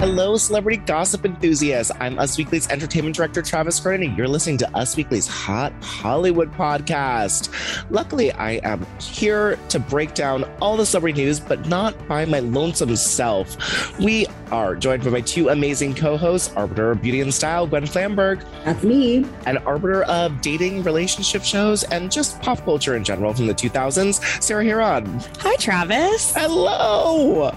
Hello, 0.00 0.34
celebrity 0.38 0.78
gossip 0.78 1.26
enthusiasts. 1.26 1.92
I'm 2.00 2.18
Us 2.18 2.38
Weekly's 2.38 2.66
entertainment 2.70 3.14
director, 3.14 3.42
Travis 3.42 3.78
Cronin, 3.78 4.08
and 4.08 4.16
you're 4.16 4.28
listening 4.28 4.56
to 4.56 4.74
Us 4.74 4.96
Weekly's 4.96 5.26
Hot 5.26 5.74
Hollywood 5.82 6.50
podcast. 6.54 7.50
Luckily, 7.90 8.32
I 8.32 8.52
am 8.62 8.86
here 8.98 9.58
to 9.68 9.78
break 9.78 10.14
down 10.14 10.44
all 10.62 10.78
the 10.78 10.86
celebrity 10.86 11.22
news, 11.22 11.38
but 11.38 11.68
not 11.68 12.08
by 12.08 12.24
my 12.24 12.38
lonesome 12.38 12.96
self. 12.96 13.98
We 13.98 14.26
are 14.50 14.74
joined 14.74 15.04
by 15.04 15.10
my 15.10 15.20
two 15.20 15.50
amazing 15.50 15.94
co 15.94 16.16
hosts, 16.16 16.50
Arbiter 16.56 16.92
of 16.92 17.02
Beauty 17.02 17.20
and 17.20 17.32
Style, 17.32 17.66
Gwen 17.66 17.84
Flamberg. 17.84 18.42
That's 18.64 18.82
me. 18.82 19.26
And 19.44 19.58
Arbiter 19.66 20.04
of 20.04 20.40
Dating, 20.40 20.82
Relationship 20.82 21.44
Shows, 21.44 21.84
and 21.84 22.10
just 22.10 22.40
pop 22.40 22.64
culture 22.64 22.96
in 22.96 23.04
general 23.04 23.34
from 23.34 23.48
the 23.48 23.54
2000s, 23.54 24.42
Sarah 24.42 24.64
Hearon. 24.64 25.38
Hi, 25.40 25.56
Travis. 25.56 26.34
Hello. 26.34 27.52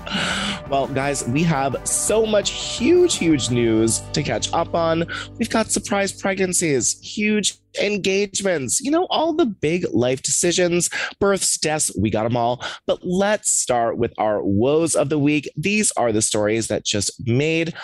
Well, 0.70 0.88
guys, 0.88 1.26
we 1.28 1.44
have 1.44 1.76
so 1.88 2.26
much 2.34 2.50
huge, 2.50 3.18
huge 3.18 3.52
news 3.52 4.00
to 4.12 4.24
catch 4.24 4.52
up 4.54 4.74
on. 4.74 5.06
We've 5.38 5.52
got 5.52 5.70
surprise 5.70 6.12
pregnancies, 6.12 7.00
huge 7.00 7.60
engagements, 7.80 8.82
you 8.82 8.90
know, 8.90 9.06
all 9.12 9.34
the 9.34 9.46
big 9.46 9.86
life 9.94 10.24
decisions, 10.24 10.90
births, 11.20 11.60
deaths, 11.60 11.92
we 11.96 12.10
got 12.10 12.24
them 12.24 12.36
all. 12.36 12.66
But 12.88 13.00
let's 13.04 13.52
start 13.52 14.00
with 14.00 14.16
our 14.18 14.42
woes 14.44 14.96
of 14.96 15.10
the 15.10 15.20
week. 15.20 15.48
These 15.56 15.92
are 15.92 16.12
the 16.12 16.24
stories 16.24 16.70
that 16.70 16.84
just 16.84 17.12
made 17.28 17.76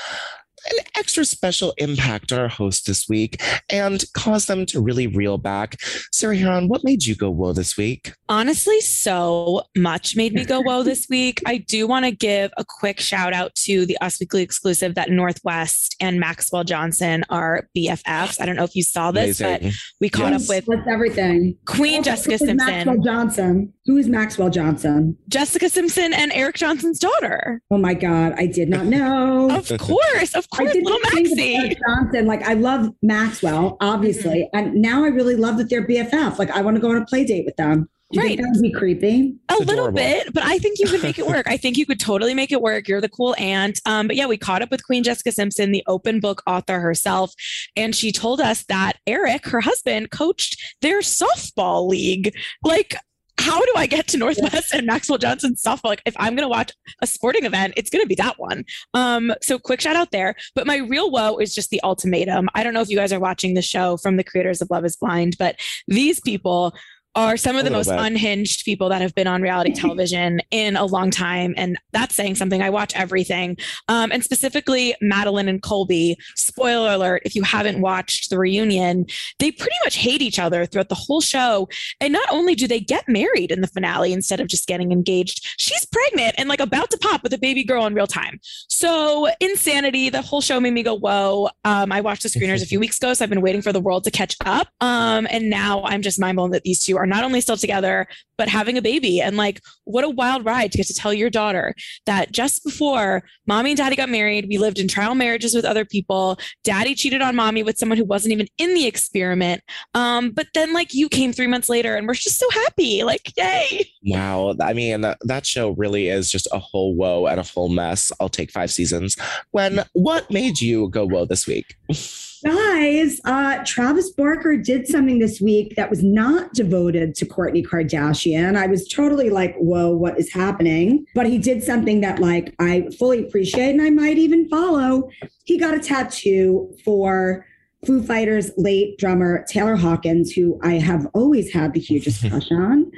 an 0.72 0.86
extra 0.96 1.26
special 1.26 1.74
impact 1.78 2.32
on 2.32 2.40
our 2.40 2.48
host 2.48 2.88
this 2.88 3.08
week 3.08 3.42
and 3.70 4.04
caused 4.14 4.48
them 4.48 4.66
to 4.68 4.82
really 4.82 5.08
reel 5.08 5.38
back. 5.38 5.76
Sarah 6.12 6.36
Hearon, 6.36 6.68
what 6.68 6.84
made 6.84 7.06
you 7.06 7.16
go 7.16 7.30
whoa 7.30 7.54
this 7.54 7.78
week? 7.78 8.14
Honestly, 8.28 8.80
so 8.82 9.64
much 9.78 10.16
made 10.16 10.34
me 10.34 10.46
go 10.46 10.62
whoa 10.62 10.84
this 10.84 11.08
week. 11.10 11.42
I 11.46 11.58
do 11.58 11.88
want 11.88 12.06
to 12.06 12.12
give 12.12 12.52
a 12.58 12.66
quick 12.68 13.00
shout 13.00 13.34
out 13.34 13.54
to 13.56 13.86
the 13.86 13.98
Us 14.02 14.20
Weekly 14.20 14.42
exclusive 14.42 14.96
that 14.96 15.10
North 15.10 15.40
West 15.44 15.96
and 16.00 16.20
Maxwell 16.20 16.64
Johnson 16.64 17.24
are 17.30 17.68
BFFs. 17.76 18.42
I 18.42 18.46
don't 18.46 18.56
know 18.56 18.64
if 18.64 18.76
you 18.76 18.84
saw 18.84 19.12
this, 19.12 19.40
Amazing. 19.40 19.70
but 19.70 19.74
we 20.02 20.10
caught 20.10 20.32
yes. 20.32 20.50
up 20.50 20.56
with 20.56 20.68
What's 20.68 20.88
everything. 20.88 21.58
Queen 21.66 22.04
Jessica 22.04 22.38
Simpson. 22.38 22.58
Maxwell 22.58 22.98
Johnson. 22.98 23.74
Who 23.90 23.98
is 23.98 24.08
Maxwell 24.08 24.52
Johnson? 24.52 25.18
Jessica 25.30 25.68
Simpson 25.68 26.14
and 26.14 26.32
Eric 26.36 26.58
Johnson's 26.58 27.00
daughter. 27.00 27.60
Oh 27.72 27.80
my 27.80 27.96
God, 27.96 28.36
I 28.38 28.46
did 28.46 28.70
not 28.70 28.86
know. 28.86 29.50
of 29.58 29.68
course, 29.80 30.36
of 30.36 30.48
course, 30.52 30.76
little 30.76 31.00
Maxie. 31.12 31.76
Johnson. 31.88 32.28
Like 32.28 32.44
I 32.44 32.54
love 32.54 32.94
Maxwell, 33.02 33.78
obviously, 33.82 34.48
mm-hmm. 34.54 34.58
and 34.58 34.76
now 34.76 35.04
I 35.04 35.08
really 35.08 35.36
love 35.36 35.58
that 35.58 35.72
they're 35.72 35.88
BFF. 35.88 36.38
Like 36.38 36.52
I 36.52 36.62
want 36.62 36.76
to 36.76 36.82
go 36.82 36.92
on 36.92 36.98
a 36.98 37.06
play 37.08 37.26
date 37.26 37.46
with 37.48 37.56
them. 37.56 37.90
Do 38.12 38.22
right. 38.22 38.38
that 38.38 38.52
would 38.54 38.62
be 38.62 38.72
creepy? 38.72 39.36
A 39.50 39.56
little 39.64 39.92
bit, 39.92 40.34
but 40.34 40.44
I 40.44 40.60
think 40.60 40.78
you 40.80 40.88
could 40.88 41.02
make 41.02 41.18
it 41.18 41.26
work. 41.26 41.48
I 41.50 41.58
think 41.58 41.76
you 41.76 41.88
could 41.88 42.00
totally 42.00 42.36
make 42.36 42.52
it 42.52 42.62
work. 42.62 42.88
You're 42.88 43.02
the 43.02 43.10
cool 43.10 43.36
aunt. 43.40 43.82
Um, 43.86 44.06
but 44.06 44.16
yeah, 44.16 44.28
we 44.28 44.38
caught 44.38 44.62
up 44.62 44.70
with 44.70 44.86
Queen 44.86 45.04
Jessica 45.04 45.32
Simpson, 45.32 45.72
the 45.72 45.84
open 45.88 46.20
book 46.20 46.44
author 46.46 46.80
herself, 46.80 47.34
and 47.76 47.96
she 47.96 48.12
told 48.12 48.40
us 48.40 48.66
that 48.66 48.98
Eric, 49.08 49.48
her 49.48 49.62
husband, 49.62 50.12
coached 50.12 50.60
their 50.82 51.02
softball 51.02 51.88
league. 51.88 52.36
Like 52.64 52.96
how 53.40 53.60
do 53.60 53.74
I 53.76 53.88
get 53.88 54.08
to 54.10 54.18
North 54.18 54.38
West 54.42 54.74
and 54.74 54.86
Maxwell 54.86 55.18
Johnson 55.18 55.56
softball? 55.56 55.86
Like, 55.86 56.02
if 56.06 56.16
I'm 56.20 56.36
going 56.36 56.46
to 56.46 56.50
watch 56.50 56.72
a 57.02 57.08
sporting 57.08 57.46
event, 57.46 57.74
it's 57.78 57.90
going 57.90 58.04
to 58.04 58.08
be 58.08 58.16
that 58.16 58.38
one. 58.38 58.66
Um, 58.94 59.34
so 59.42 59.58
quick 59.58 59.82
shout 59.82 59.96
out 59.96 60.12
there. 60.12 60.36
But 60.56 60.68
my 60.68 60.78
real 60.78 61.10
woe 61.10 61.38
is 61.38 61.56
just 61.56 61.70
the 61.70 61.82
ultimatum. 61.84 62.50
I 62.54 62.64
don't 62.64 62.74
know 62.74 62.82
if 62.82 62.90
you 62.90 62.98
guys 62.98 63.14
are 63.14 63.20
watching 63.20 63.54
the 63.54 63.62
show 63.62 63.98
from 63.98 64.18
the 64.18 64.24
creators 64.24 64.62
of 64.62 64.70
Love 64.70 64.86
is 64.86 64.98
Blind, 64.98 65.38
but 65.40 65.56
these 65.88 66.20
people 66.20 66.76
are 67.16 67.38
some 67.38 67.56
of 67.56 67.64
the 67.64 67.72
most 67.72 67.90
bit. 67.90 68.00
unhinged 68.00 68.66
people 68.66 68.90
that 68.90 69.02
have 69.02 69.14
been 69.16 69.28
on 69.28 69.42
reality 69.42 69.74
television 69.74 70.42
in 70.52 70.76
a 70.76 70.86
long 70.86 71.12
time. 71.12 71.54
And 71.58 71.78
that's 71.92 72.16
saying 72.16 72.36
something. 72.36 72.62
I 72.62 72.70
watch 72.70 72.96
everything. 72.96 73.58
Um, 73.88 74.12
and 74.12 74.24
specifically, 74.24 74.96
Madeline 75.02 75.48
and 75.48 75.62
Colby. 75.62 76.18
Spoiler 76.36 76.92
alert 76.92 77.22
if 77.26 77.36
you 77.36 77.44
haven't 77.44 77.82
watched 77.82 78.30
the 78.30 78.38
reunion, 78.38 79.06
they 79.40 79.52
pretty 79.52 79.76
much 79.84 79.96
hate 79.96 80.22
each 80.22 80.40
other 80.40 80.66
throughout 80.66 80.90
the 80.90 80.96
whole 80.96 81.22
show. 81.22 81.70
And 82.00 82.14
not 82.14 82.28
only 82.32 82.56
do 82.56 82.68
they 82.68 82.80
get 82.80 83.08
married 83.08 83.52
in 83.52 83.62
the 83.62 83.68
finale 83.68 84.12
instead 84.12 84.40
of 84.40 84.48
just 84.48 84.68
getting 84.68 84.92
engaged, 84.92 85.46
she's 85.58 85.86
pregnant 85.86 86.36
and 86.38 86.50
like 86.50 86.60
about 86.60 86.90
to 86.92 86.98
pop 86.98 87.24
with 87.24 87.34
a 87.34 87.38
baby 87.38 87.64
girl 87.64 87.86
in 87.86 87.94
real 87.94 88.08
time. 88.08 88.40
So, 88.68 89.30
insanity. 89.40 90.10
The 90.10 90.22
whole 90.22 90.42
show 90.42 90.60
made 90.60 90.74
me 90.74 90.84
go, 90.84 90.96
whoa. 90.96 91.50
Um, 91.64 91.92
I 91.92 92.02
watched 92.02 92.24
the 92.24 92.30
screeners 92.30 92.62
a 92.62 92.66
few 92.66 92.80
weeks 92.80 92.98
ago, 92.98 93.14
so 93.14 93.24
I've 93.24 93.30
been 93.30 93.42
waiting 93.42 93.62
for 93.62 93.74
the 93.74 93.80
world 93.80 94.04
to 94.06 94.12
catch 94.12 94.36
up. 94.46 94.68
Um, 94.82 95.28
and 95.30 95.50
now 95.50 95.84
I'm 95.84 96.02
just 96.02 96.20
mind 96.20 96.38
blown 96.38 96.52
that 96.52 96.64
these 96.64 96.84
two 96.84 96.99
are 97.00 97.08
not 97.08 97.24
only 97.24 97.42
still 97.42 97.58
together, 97.58 98.08
but 98.38 98.48
having 98.48 98.78
a 98.78 98.82
baby. 98.82 99.22
And 99.22 99.38
like, 99.38 99.62
what 99.86 100.04
a 100.04 100.10
wild 100.10 100.46
ride 100.46 100.72
to 100.72 100.78
get 100.78 100.88
to 100.88 100.94
tell 100.94 101.14
your 101.14 101.30
daughter 101.30 101.74
that 102.06 102.32
just 102.32 102.64
before 102.64 103.24
mommy 103.48 103.72
and 103.72 103.78
daddy 103.78 103.96
got 103.96 104.10
married, 104.10 104.48
we 104.50 104.58
lived 104.58 104.80
in 104.80 104.88
trial 104.88 105.16
marriages 105.16 105.56
with 105.56 105.66
other 105.66 105.86
people. 105.86 106.40
Daddy 106.64 106.96
cheated 106.96 107.22
on 107.22 107.36
mommy 107.36 107.64
with 107.64 107.78
someone 107.78 107.98
who 107.98 108.06
wasn't 108.06 108.34
even 108.34 108.48
in 108.58 108.74
the 108.74 108.86
experiment. 108.86 109.62
Um, 109.94 110.32
but 110.32 110.48
then 110.54 110.74
like 110.74 110.94
you 110.94 111.10
came 111.10 111.34
three 111.34 111.48
months 111.48 111.70
later 111.70 111.96
and 111.96 112.08
we're 112.08 112.14
just 112.14 112.40
so 112.40 112.50
happy. 112.52 113.04
Like, 113.04 113.36
yay. 113.38 113.90
Wow. 114.06 114.56
I 114.62 114.74
mean, 114.74 115.02
that 115.02 115.46
show 115.46 115.72
really 115.72 116.10
is 116.10 116.32
just 116.32 116.48
a 116.52 116.60
whole 116.60 116.96
woe 116.96 117.28
and 117.28 117.40
a 117.40 117.44
whole 117.44 117.70
mess. 117.70 118.12
I'll 118.20 118.30
take 118.30 118.52
five 118.52 118.72
seasons. 118.72 119.18
When 119.52 119.84
what 119.94 120.30
made 120.30 120.62
you 120.62 120.90
go 120.90 121.06
whoa 121.06 121.26
this 121.26 121.48
week? 121.48 121.76
Guys, 122.44 123.20
uh, 123.26 123.64
Travis 123.66 124.12
Barker 124.12 124.56
did 124.56 124.88
something 124.88 125.20
this 125.20 125.42
week 125.42 125.76
that 125.76 125.90
was 125.90 126.04
not 126.04 126.54
devoted 126.54 127.16
to 127.16 127.26
Kourtney 127.26 127.66
Kardashian. 127.66 128.56
I 128.56 128.68
was 128.68 128.88
totally 128.88 129.30
like, 129.30 129.56
whoa, 129.58 129.92
what 129.92 130.18
is 130.18 130.32
happening? 130.32 131.06
But 131.14 131.28
he 131.28 131.38
did 131.38 131.64
something 131.64 132.00
that 132.02 132.20
like 132.20 132.56
I 132.60 132.88
fully 132.98 133.26
appreciate 133.26 133.72
and 133.72 133.82
I 133.82 133.90
might 133.90 134.18
even 134.18 134.48
follow. 134.48 135.10
He 135.44 135.58
got 135.58 135.74
a 135.74 135.80
tattoo 135.80 136.74
for 136.86 137.46
Foo 137.86 138.04
Fighters 138.04 138.52
late 138.58 138.98
drummer 138.98 139.46
Taylor 139.50 139.76
Hawkins, 139.76 140.32
who 140.32 140.60
I 140.64 140.74
have 140.74 141.08
always 141.14 141.52
had 141.52 141.74
the 141.74 141.80
hugest 141.80 142.22
crush 142.30 142.52
on. 142.52 142.92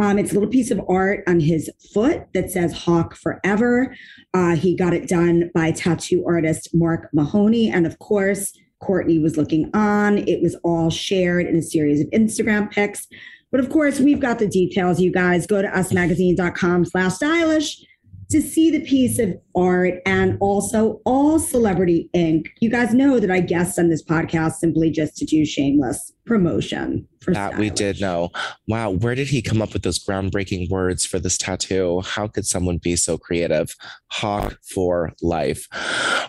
Um, 0.00 0.18
it's 0.18 0.30
a 0.30 0.34
little 0.34 0.48
piece 0.48 0.70
of 0.70 0.80
art 0.88 1.24
on 1.26 1.40
his 1.40 1.70
foot 1.92 2.26
that 2.32 2.50
says 2.50 2.72
Hawk 2.72 3.16
Forever. 3.16 3.94
Uh, 4.32 4.54
he 4.54 4.76
got 4.76 4.92
it 4.92 5.08
done 5.08 5.50
by 5.54 5.72
tattoo 5.72 6.24
artist 6.26 6.70
Mark 6.72 7.08
Mahoney. 7.12 7.68
And 7.68 7.84
of 7.84 7.98
course, 7.98 8.52
Kourtney 8.82 9.22
was 9.22 9.36
looking 9.36 9.70
on. 9.74 10.18
It 10.28 10.42
was 10.42 10.54
all 10.62 10.90
shared 10.90 11.46
in 11.46 11.56
a 11.56 11.62
series 11.62 12.00
of 12.00 12.08
Instagram 12.10 12.70
pics. 12.70 13.06
But 13.50 13.60
of 13.60 13.70
course, 13.70 13.98
we've 13.98 14.20
got 14.20 14.38
the 14.38 14.46
details, 14.46 15.00
you 15.00 15.10
guys. 15.10 15.46
Go 15.46 15.62
to 15.62 15.68
usmagazine.com 15.68 16.84
slash 16.84 17.14
stylish. 17.14 17.84
To 18.30 18.42
see 18.42 18.70
the 18.70 18.80
piece 18.80 19.18
of 19.18 19.34
art 19.56 19.94
and 20.04 20.36
also 20.40 21.00
all 21.04 21.38
celebrity 21.38 22.10
ink. 22.12 22.50
You 22.60 22.70
guys 22.70 22.92
know 22.92 23.18
that 23.20 23.30
I 23.30 23.40
guest 23.40 23.78
on 23.78 23.88
this 23.88 24.04
podcast 24.04 24.54
simply 24.54 24.90
just 24.90 25.16
to 25.18 25.24
do 25.24 25.44
shameless 25.44 26.12
promotion 26.26 27.08
for 27.22 27.32
that 27.32 27.58
we 27.58 27.70
did 27.70 28.00
know. 28.00 28.30
Wow, 28.68 28.90
where 28.90 29.14
did 29.14 29.28
he 29.28 29.42
come 29.42 29.62
up 29.62 29.72
with 29.72 29.82
those 29.82 30.04
groundbreaking 30.04 30.70
words 30.70 31.04
for 31.04 31.18
this 31.18 31.38
tattoo? 31.38 32.02
How 32.02 32.28
could 32.28 32.46
someone 32.46 32.78
be 32.78 32.96
so 32.96 33.18
creative? 33.18 33.74
Hawk 34.10 34.58
for 34.74 35.12
life. 35.22 35.66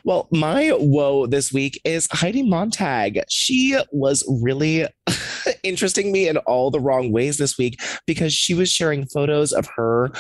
Well, 0.04 0.28
my 0.32 0.72
woe 0.80 1.28
this 1.28 1.52
week 1.54 1.80
is 1.84 2.08
Heidi 2.12 2.44
Montag. 2.44 3.22
She 3.30 3.78
was 3.92 4.24
really 4.42 4.88
interesting 5.64 6.12
me 6.12 6.28
in 6.28 6.38
all 6.38 6.72
the 6.72 6.80
wrong 6.80 7.12
ways 7.12 7.38
this 7.38 7.58
week 7.58 7.80
because 8.08 8.34
she 8.34 8.54
was 8.54 8.72
sharing 8.72 9.06
photos 9.06 9.52
of 9.52 9.68
her 9.76 10.12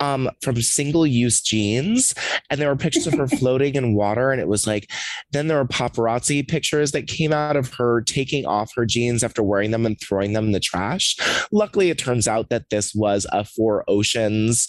um 0.00 0.30
from 0.42 0.60
single 0.60 1.06
use 1.06 1.40
jeans 1.40 2.14
and 2.50 2.60
there 2.60 2.68
were 2.68 2.76
pictures 2.76 3.06
of 3.06 3.14
her 3.14 3.26
floating 3.38 3.74
in 3.74 3.94
water 3.94 4.30
and 4.30 4.40
it 4.40 4.48
was 4.48 4.66
like 4.66 4.90
then 5.32 5.48
there 5.48 5.58
were 5.58 5.66
paparazzi 5.66 6.46
pictures 6.46 6.92
that 6.92 7.06
came 7.06 7.32
out 7.32 7.56
of 7.56 7.72
her 7.74 8.02
taking 8.02 8.46
off 8.46 8.72
her 8.74 8.84
jeans 8.84 9.22
after 9.22 9.42
wearing 9.42 9.70
them 9.70 9.86
and 9.86 9.98
throwing 10.00 10.32
them 10.32 10.46
in 10.46 10.52
the 10.52 10.60
trash. 10.60 11.16
Luckily 11.52 11.90
it 11.90 11.98
turns 11.98 12.28
out 12.28 12.48
that 12.50 12.70
this 12.70 12.94
was 12.94 13.26
a 13.32 13.44
four 13.44 13.84
oceans 13.88 14.68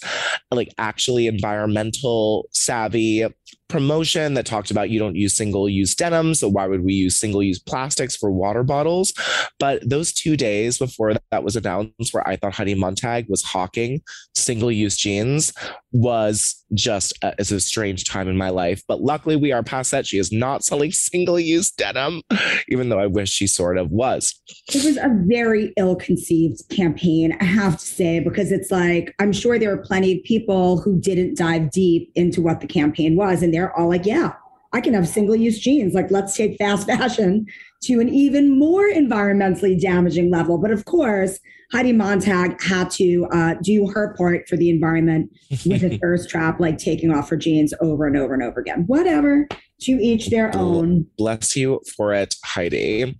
like 0.50 0.72
actually 0.78 1.26
environmental 1.26 2.48
savvy 2.52 3.26
promotion 3.68 4.34
that 4.34 4.46
talked 4.46 4.70
about 4.70 4.90
you 4.90 4.98
don't 4.98 5.16
use 5.16 5.36
single 5.36 5.68
use 5.68 5.94
denim. 5.94 6.34
So 6.34 6.48
why 6.48 6.66
would 6.66 6.84
we 6.84 6.94
use 6.94 7.16
single 7.16 7.42
use 7.42 7.58
plastics 7.58 8.16
for 8.16 8.30
water 8.30 8.62
bottles? 8.62 9.12
But 9.58 9.88
those 9.88 10.12
two 10.12 10.36
days 10.36 10.78
before 10.78 11.14
that 11.30 11.44
was 11.44 11.56
announced, 11.56 12.12
where 12.12 12.26
I 12.26 12.36
thought 12.36 12.54
Heidi 12.54 12.74
Montag 12.74 13.26
was 13.28 13.42
hawking 13.42 14.00
single 14.34 14.72
use 14.72 14.96
jeans, 14.96 15.52
was 15.92 16.57
just 16.74 17.16
a, 17.22 17.34
is 17.38 17.52
a 17.52 17.60
strange 17.60 18.04
time 18.04 18.28
in 18.28 18.36
my 18.36 18.50
life. 18.50 18.82
But 18.86 19.00
luckily, 19.00 19.36
we 19.36 19.52
are 19.52 19.62
past 19.62 19.90
that. 19.90 20.06
She 20.06 20.18
is 20.18 20.32
not 20.32 20.64
selling 20.64 20.92
single 20.92 21.38
use 21.38 21.70
denim, 21.70 22.22
even 22.68 22.88
though 22.88 22.98
I 22.98 23.06
wish 23.06 23.30
she 23.30 23.46
sort 23.46 23.78
of 23.78 23.90
was. 23.90 24.34
It 24.74 24.84
was 24.84 24.96
a 24.96 25.10
very 25.26 25.72
ill 25.76 25.96
conceived 25.96 26.68
campaign, 26.68 27.36
I 27.40 27.44
have 27.44 27.78
to 27.78 27.84
say, 27.84 28.20
because 28.20 28.52
it's 28.52 28.70
like, 28.70 29.14
I'm 29.18 29.32
sure 29.32 29.58
there 29.58 29.72
are 29.72 29.78
plenty 29.78 30.18
of 30.18 30.24
people 30.24 30.80
who 30.80 31.00
didn't 31.00 31.36
dive 31.36 31.70
deep 31.70 32.10
into 32.14 32.42
what 32.42 32.60
the 32.60 32.66
campaign 32.66 33.16
was. 33.16 33.42
And 33.42 33.52
they're 33.52 33.76
all 33.76 33.88
like, 33.88 34.06
yeah, 34.06 34.32
I 34.72 34.80
can 34.80 34.94
have 34.94 35.08
single 35.08 35.36
use 35.36 35.58
jeans. 35.58 35.94
Like, 35.94 36.10
let's 36.10 36.36
take 36.36 36.58
fast 36.58 36.86
fashion 36.88 37.46
to 37.82 38.00
an 38.00 38.08
even 38.08 38.58
more 38.58 38.88
environmentally 38.88 39.80
damaging 39.80 40.30
level. 40.30 40.58
But 40.58 40.70
of 40.70 40.84
course, 40.84 41.38
Heidi 41.72 41.92
Montag 41.92 42.60
had 42.62 42.90
to 42.92 43.26
uh, 43.32 43.54
do 43.62 43.86
her 43.88 44.14
part 44.16 44.48
for 44.48 44.56
the 44.56 44.70
environment 44.70 45.30
with 45.66 45.84
a 45.84 45.98
thirst 46.02 46.30
trap, 46.30 46.60
like 46.60 46.78
taking 46.78 47.12
off 47.12 47.28
her 47.28 47.36
jeans 47.36 47.74
over 47.80 48.06
and 48.06 48.16
over 48.16 48.34
and 48.34 48.42
over 48.42 48.60
again. 48.60 48.84
Whatever, 48.86 49.46
to 49.80 49.92
each 49.92 50.30
their 50.30 50.56
own. 50.56 51.06
Bless 51.16 51.56
you 51.56 51.80
for 51.96 52.12
it, 52.12 52.34
Heidi. 52.44 53.16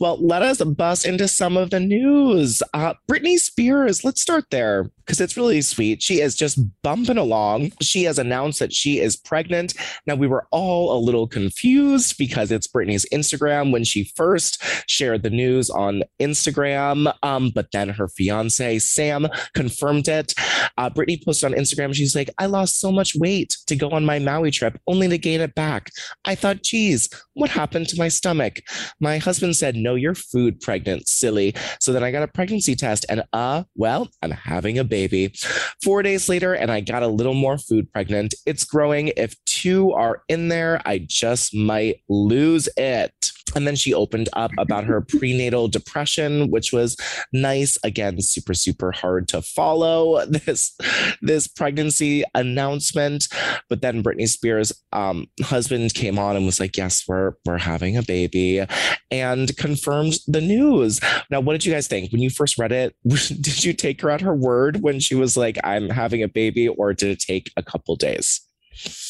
Well, 0.00 0.18
let 0.24 0.42
us 0.42 0.62
bust 0.62 1.06
into 1.06 1.28
some 1.28 1.56
of 1.56 1.70
the 1.70 1.80
news. 1.80 2.62
Uh, 2.72 2.94
Britney 3.10 3.38
Spears, 3.38 4.04
let's 4.04 4.20
start 4.20 4.44
there 4.50 4.90
because 5.04 5.20
it's 5.20 5.36
really 5.36 5.60
sweet. 5.60 6.02
She 6.02 6.20
is 6.20 6.34
just 6.34 6.58
bumping 6.82 7.18
along. 7.18 7.72
She 7.80 8.04
has 8.04 8.18
announced 8.18 8.58
that 8.58 8.72
she 8.72 9.00
is 9.00 9.16
pregnant. 9.16 9.74
Now, 10.06 10.14
we 10.14 10.26
were 10.26 10.46
all 10.50 10.96
a 10.96 11.00
little 11.04 11.26
confused 11.26 12.16
because 12.18 12.50
it's 12.50 12.66
Britney's 12.66 13.06
Instagram 13.12 13.70
when 13.70 13.84
she 13.84 14.10
first 14.16 14.62
shared 14.88 15.22
the 15.22 15.30
news 15.30 15.70
on 15.70 16.02
Instagram. 16.20 17.12
Um, 17.22 17.50
but 17.54 17.68
then 17.72 17.90
her 17.90 18.08
fiance, 18.08 18.78
Sam, 18.78 19.28
confirmed 19.54 20.08
it. 20.08 20.32
Uh, 20.78 20.90
Britney 20.90 21.22
posted 21.22 21.52
on 21.52 21.58
Instagram, 21.58 21.94
she's 21.94 22.16
like, 22.16 22.30
I 22.38 22.46
lost 22.46 22.80
so 22.80 22.90
much 22.90 23.14
weight 23.14 23.56
to 23.66 23.76
go 23.76 23.90
on 23.90 24.04
my 24.04 24.18
Maui 24.18 24.50
trip, 24.50 24.80
only 24.86 25.08
to 25.08 25.18
gain 25.18 25.40
it 25.40 25.54
back. 25.54 25.90
I 26.24 26.34
thought, 26.34 26.62
geez, 26.62 27.08
what 27.34 27.50
happened 27.50 27.88
to 27.88 27.98
my 27.98 28.08
stomach? 28.08 28.60
My 29.00 29.18
husband 29.18 29.56
said, 29.56 29.76
no, 29.76 29.94
you're 29.94 30.14
food 30.14 30.60
pregnant, 30.60 31.08
silly. 31.08 31.54
So 31.80 31.92
then 31.92 32.04
I 32.04 32.10
got 32.10 32.22
a 32.22 32.28
pregnancy 32.28 32.74
test 32.74 33.06
and, 33.08 33.22
uh, 33.32 33.64
well, 33.74 34.08
I'm 34.22 34.30
having 34.30 34.78
a 34.78 34.84
baby. 34.84 35.34
Four 35.82 36.02
days 36.02 36.28
later, 36.28 36.54
and 36.54 36.70
I 36.70 36.80
got 36.80 37.02
a 37.02 37.08
little 37.08 37.34
more 37.34 37.58
food 37.58 37.92
pregnant. 37.92 38.34
It's 38.46 38.64
growing. 38.64 39.08
If 39.16 39.36
two 39.44 39.92
are 39.92 40.22
in 40.28 40.48
there, 40.48 40.80
I 40.84 41.04
just 41.06 41.54
might 41.54 42.00
lose 42.08 42.68
it. 42.76 43.32
And 43.54 43.66
then 43.66 43.76
she 43.76 43.94
opened 43.94 44.28
up 44.32 44.50
about 44.58 44.84
her 44.84 45.00
prenatal 45.00 45.68
depression, 45.68 46.50
which 46.50 46.72
was 46.72 46.96
nice. 47.32 47.78
Again, 47.84 48.20
super, 48.20 48.54
super 48.54 48.92
hard 48.92 49.28
to 49.28 49.42
follow 49.42 50.24
this, 50.26 50.76
this 51.22 51.46
pregnancy 51.46 52.24
announcement. 52.34 53.28
But 53.68 53.82
then 53.82 54.02
Britney 54.02 54.28
Spears' 54.28 54.72
um, 54.92 55.26
husband 55.42 55.94
came 55.94 56.18
on 56.18 56.36
and 56.36 56.46
was 56.46 56.60
like, 56.60 56.76
Yes, 56.76 57.04
we're 57.06 57.34
we're 57.44 57.58
having 57.58 57.96
a 57.96 58.02
baby, 58.02 58.64
and 59.10 59.56
confirmed 59.56 60.14
the 60.26 60.40
news. 60.40 61.00
Now, 61.30 61.40
what 61.40 61.52
did 61.52 61.64
you 61.64 61.72
guys 61.72 61.88
think? 61.88 62.12
When 62.12 62.22
you 62.22 62.30
first 62.30 62.58
read 62.58 62.72
it, 62.72 62.96
did 63.06 63.64
you 63.64 63.72
take 63.72 64.00
her 64.00 64.10
at 64.10 64.20
her 64.20 64.34
word 64.34 64.82
when 64.82 65.00
she 65.00 65.14
was 65.14 65.36
like, 65.36 65.58
I'm 65.64 65.88
having 65.88 66.22
a 66.22 66.28
baby, 66.28 66.68
or 66.68 66.92
did 66.94 67.10
it 67.10 67.20
take 67.20 67.52
a 67.56 67.62
couple 67.62 67.96
days? 67.96 68.40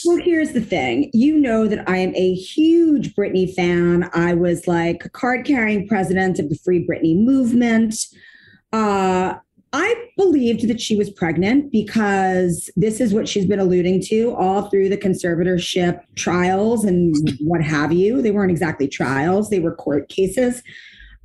Well, 0.04 0.18
here's 0.18 0.52
the 0.52 0.60
thing. 0.60 1.10
You 1.12 1.38
know 1.38 1.66
that 1.66 1.88
I 1.88 1.96
am 1.96 2.14
a 2.14 2.34
huge 2.34 3.14
Britney 3.14 3.52
fan. 3.54 4.10
I 4.12 4.34
was 4.34 4.66
like 4.66 5.10
card 5.12 5.46
carrying 5.46 5.88
president 5.88 6.38
of 6.38 6.50
the 6.50 6.58
Free 6.64 6.86
Britney 6.86 7.16
movement. 7.16 7.94
Uh, 8.72 9.34
I 9.72 10.08
believed 10.16 10.68
that 10.68 10.80
she 10.80 10.94
was 10.94 11.10
pregnant 11.10 11.72
because 11.72 12.70
this 12.76 13.00
is 13.00 13.12
what 13.12 13.28
she's 13.28 13.46
been 13.46 13.58
alluding 13.58 14.02
to 14.02 14.32
all 14.36 14.68
through 14.68 14.88
the 14.88 14.96
conservatorship 14.96 16.00
trials 16.14 16.84
and 16.84 17.16
what 17.40 17.60
have 17.60 17.92
you. 17.92 18.22
They 18.22 18.30
weren't 18.30 18.52
exactly 18.52 18.86
trials, 18.86 19.50
they 19.50 19.58
were 19.58 19.74
court 19.74 20.08
cases. 20.08 20.62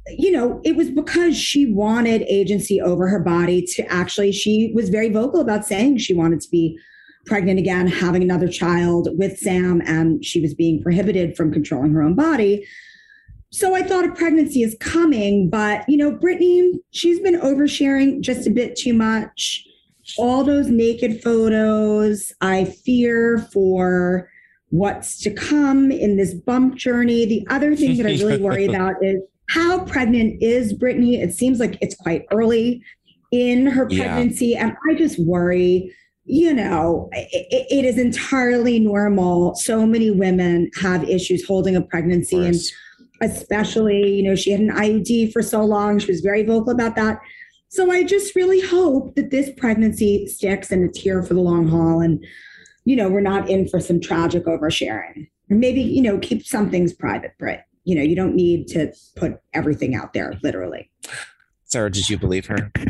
You 0.08 0.32
know, 0.32 0.62
it 0.64 0.76
was 0.76 0.90
because 0.90 1.38
she 1.38 1.72
wanted 1.72 2.24
agency 2.24 2.82
over 2.82 3.08
her 3.08 3.20
body 3.20 3.62
to 3.74 3.86
actually, 3.92 4.32
she 4.32 4.72
was 4.74 4.90
very 4.90 5.10
vocal 5.10 5.42
about 5.42 5.68
saying 5.68 6.00
she 6.00 6.16
wanted 6.16 6.42
to 6.42 6.50
be 6.50 6.80
pregnant 7.26 7.60
again, 7.60 7.88
having 7.88 8.24
another 8.24 8.48
child 8.48 9.10
with 9.18 9.38
Sam, 9.38 9.82
and 9.86 10.24
she 10.24 10.42
was 10.42 10.54
being 10.54 10.82
prohibited 10.82 11.36
from 11.36 11.52
controlling 11.52 11.94
her 11.94 12.02
own 12.02 12.16
body. 12.16 12.66
So 13.52 13.76
I 13.76 13.82
thought 13.82 14.06
a 14.06 14.12
pregnancy 14.12 14.62
is 14.62 14.78
coming, 14.80 15.50
but 15.50 15.88
you 15.88 15.98
know, 15.98 16.12
Britney, 16.12 16.74
she's 16.92 17.20
been 17.20 17.40
oversharing 17.40 18.22
just 18.22 18.48
a 18.48 18.52
bit 18.52 18.76
too 18.76 18.94
much. 18.94 19.66
All 20.18 20.44
those 20.44 20.68
naked 20.68 21.22
photos, 21.22 22.32
I 22.42 22.66
fear 22.66 23.40
for 23.52 24.30
what's 24.70 25.20
to 25.22 25.32
come 25.32 25.92
in 25.92 26.18
this 26.18 26.34
bump 26.34 26.76
journey. 26.76 27.26
The 27.26 27.48
other 27.50 27.76
thing 27.76 27.98
that 27.98 28.06
I 28.06 28.12
really 28.12 28.38
worry 28.42 28.66
about 28.66 28.96
is 29.02 29.22
how 29.50 29.84
pregnant 29.86 30.42
is 30.44 30.74
Britney? 30.74 31.22
It 31.22 31.34
seems 31.34 31.60
like 31.60 31.78
it's 31.82 31.96
quite 31.96 32.26
early 32.32 32.84
in 33.32 33.66
her 33.66 33.88
pregnancy. 33.88 34.50
Yeah. 34.50 34.68
And 34.68 34.78
I 34.90 34.96
just 34.96 35.20
worry 35.20 35.94
you 36.32 36.54
know, 36.54 37.10
it, 37.12 37.66
it 37.72 37.86
is 37.86 37.98
entirely 37.98 38.80
normal. 38.80 39.56
So 39.56 39.84
many 39.88 40.12
women 40.12 40.70
have 40.80 41.04
issues 41.10 41.44
holding 41.44 41.76
a 41.76 41.82
pregnancy, 41.82 42.38
and 42.38 42.56
especially, 43.20 44.08
you 44.14 44.22
know, 44.22 44.36
she 44.36 44.52
had 44.52 44.62
an 44.62 44.70
IUD 44.70 45.34
for 45.34 45.42
so 45.42 45.66
long. 45.66 45.98
She 45.98 46.12
was 46.12 46.22
very 46.22 46.44
vocal 46.44 46.72
about 46.72 46.96
that. 46.98 47.20
So 47.70 47.90
I 47.92 48.04
just 48.04 48.36
really 48.36 48.62
hope 48.62 49.16
that 49.16 49.32
this 49.32 49.50
pregnancy 49.58 50.28
sticks 50.28 50.72
and 50.72 50.88
it's 50.88 51.00
here 51.00 51.24
for 51.24 51.34
the 51.34 51.42
long 51.42 51.68
haul, 51.68 52.00
and 52.00 52.24
you 52.86 52.96
know, 52.96 53.10
we're 53.10 53.22
not 53.22 53.50
in 53.50 53.68
for 53.68 53.80
some 53.80 54.00
tragic 54.00 54.46
oversharing. 54.46 55.28
maybe 55.50 55.82
you 55.82 56.04
know, 56.04 56.20
keep 56.20 56.46
some 56.46 56.70
things 56.70 56.94
private, 56.94 57.32
Brit. 57.40 57.62
You 57.86 57.96
know, 57.96 58.04
you 58.04 58.16
don't 58.16 58.36
need 58.36 58.68
to 58.68 58.94
put 59.16 59.40
everything 59.56 59.96
out 59.96 60.14
there, 60.14 60.36
literally. 60.44 60.92
Sarah, 61.70 61.92
did 61.92 62.10
you 62.10 62.18
believe 62.18 62.48
her? 62.48 62.72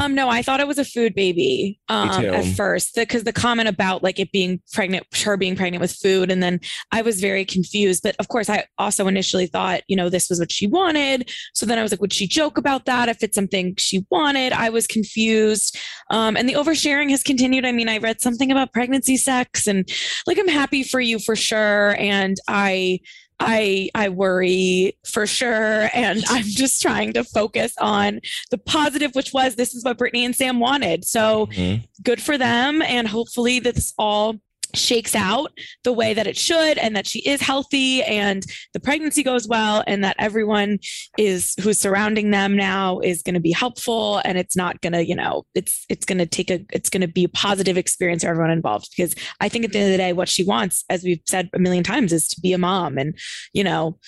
Um, 0.00 0.14
no, 0.14 0.28
I 0.28 0.42
thought 0.42 0.58
it 0.58 0.66
was 0.66 0.78
a 0.78 0.84
food 0.84 1.14
baby 1.14 1.78
um, 1.88 2.08
at 2.08 2.44
first 2.56 2.96
because 2.96 3.22
the, 3.22 3.30
the, 3.30 3.40
comment 3.40 3.68
about 3.68 4.02
like 4.02 4.18
it 4.18 4.32
being 4.32 4.60
pregnant, 4.72 5.06
her 5.22 5.36
being 5.36 5.54
pregnant 5.54 5.80
with 5.80 5.92
food, 5.92 6.30
and 6.30 6.42
then 6.42 6.58
I 6.90 7.02
was 7.02 7.20
very 7.20 7.44
confused. 7.44 8.02
But 8.02 8.16
of 8.18 8.26
course, 8.26 8.50
I 8.50 8.64
also 8.78 9.06
initially 9.06 9.46
thought, 9.46 9.82
you 9.86 9.94
know, 9.94 10.08
this 10.08 10.28
was 10.28 10.40
what 10.40 10.50
she 10.50 10.66
wanted. 10.66 11.30
So 11.54 11.66
then 11.66 11.78
I 11.78 11.82
was 11.82 11.92
like, 11.92 12.00
would 12.00 12.12
she 12.12 12.26
joke 12.26 12.58
about 12.58 12.86
that 12.86 13.08
if 13.08 13.22
it's 13.22 13.36
something 13.36 13.74
she 13.78 14.04
wanted? 14.10 14.52
I 14.52 14.70
was 14.70 14.88
confused, 14.88 15.78
um, 16.10 16.36
and 16.36 16.48
the 16.48 16.54
oversharing 16.54 17.10
has 17.10 17.22
continued. 17.22 17.64
I 17.64 17.70
mean, 17.70 17.88
I 17.88 17.98
read 17.98 18.20
something 18.20 18.50
about 18.50 18.72
pregnancy 18.72 19.16
sex, 19.16 19.68
and 19.68 19.88
like 20.26 20.38
I'm 20.38 20.48
happy 20.48 20.82
for 20.82 21.00
you 21.00 21.20
for 21.20 21.36
sure, 21.36 21.94
and 22.00 22.36
I 22.48 23.00
I 23.44 23.90
I 23.94 24.08
worry 24.08 24.96
for 25.04 25.26
sure. 25.26 25.90
And 25.94 26.22
I'm 26.28 26.44
just 26.44 26.80
trying 26.82 27.12
to 27.14 27.24
focus 27.24 27.74
on 27.78 28.20
the 28.50 28.58
positive, 28.58 29.14
which 29.14 29.32
was 29.32 29.56
this 29.56 29.74
is 29.74 29.84
what 29.84 29.98
Britney 29.98 30.24
and 30.24 30.34
Sam 30.34 30.60
wanted. 30.60 31.04
So 31.04 31.46
mm-hmm. 31.46 31.84
good 32.02 32.22
for 32.22 32.38
them. 32.38 32.82
And 32.82 33.08
hopefully 33.08 33.60
this 33.60 33.94
all 33.98 34.36
shakes 34.74 35.14
out 35.14 35.50
the 35.84 35.92
way 35.92 36.14
that 36.14 36.26
it 36.26 36.36
should 36.36 36.78
and 36.78 36.96
that 36.96 37.06
she 37.06 37.20
is 37.20 37.40
healthy 37.40 38.02
and 38.04 38.46
the 38.72 38.80
pregnancy 38.80 39.22
goes 39.22 39.46
well 39.46 39.84
and 39.86 40.02
that 40.02 40.16
everyone 40.18 40.78
is 41.18 41.54
who's 41.60 41.78
surrounding 41.78 42.30
them 42.30 42.56
now 42.56 42.98
is 43.00 43.22
going 43.22 43.34
to 43.34 43.40
be 43.40 43.52
helpful 43.52 44.20
and 44.24 44.38
it's 44.38 44.56
not 44.56 44.80
going 44.80 44.92
to 44.92 45.06
you 45.06 45.14
know 45.14 45.44
it's 45.54 45.84
it's 45.88 46.06
going 46.06 46.18
to 46.18 46.26
take 46.26 46.50
a 46.50 46.64
it's 46.72 46.88
going 46.88 47.00
to 47.00 47.08
be 47.08 47.24
a 47.24 47.28
positive 47.28 47.76
experience 47.76 48.22
for 48.22 48.30
everyone 48.30 48.50
involved 48.50 48.88
because 48.96 49.14
i 49.40 49.48
think 49.48 49.64
at 49.64 49.72
the 49.72 49.78
end 49.78 49.88
of 49.88 49.92
the 49.92 49.98
day 49.98 50.12
what 50.12 50.28
she 50.28 50.44
wants 50.44 50.84
as 50.88 51.02
we've 51.02 51.20
said 51.26 51.50
a 51.54 51.58
million 51.58 51.84
times 51.84 52.12
is 52.12 52.28
to 52.28 52.40
be 52.40 52.52
a 52.52 52.58
mom 52.58 52.98
and 52.98 53.16
you 53.52 53.64
know 53.64 53.98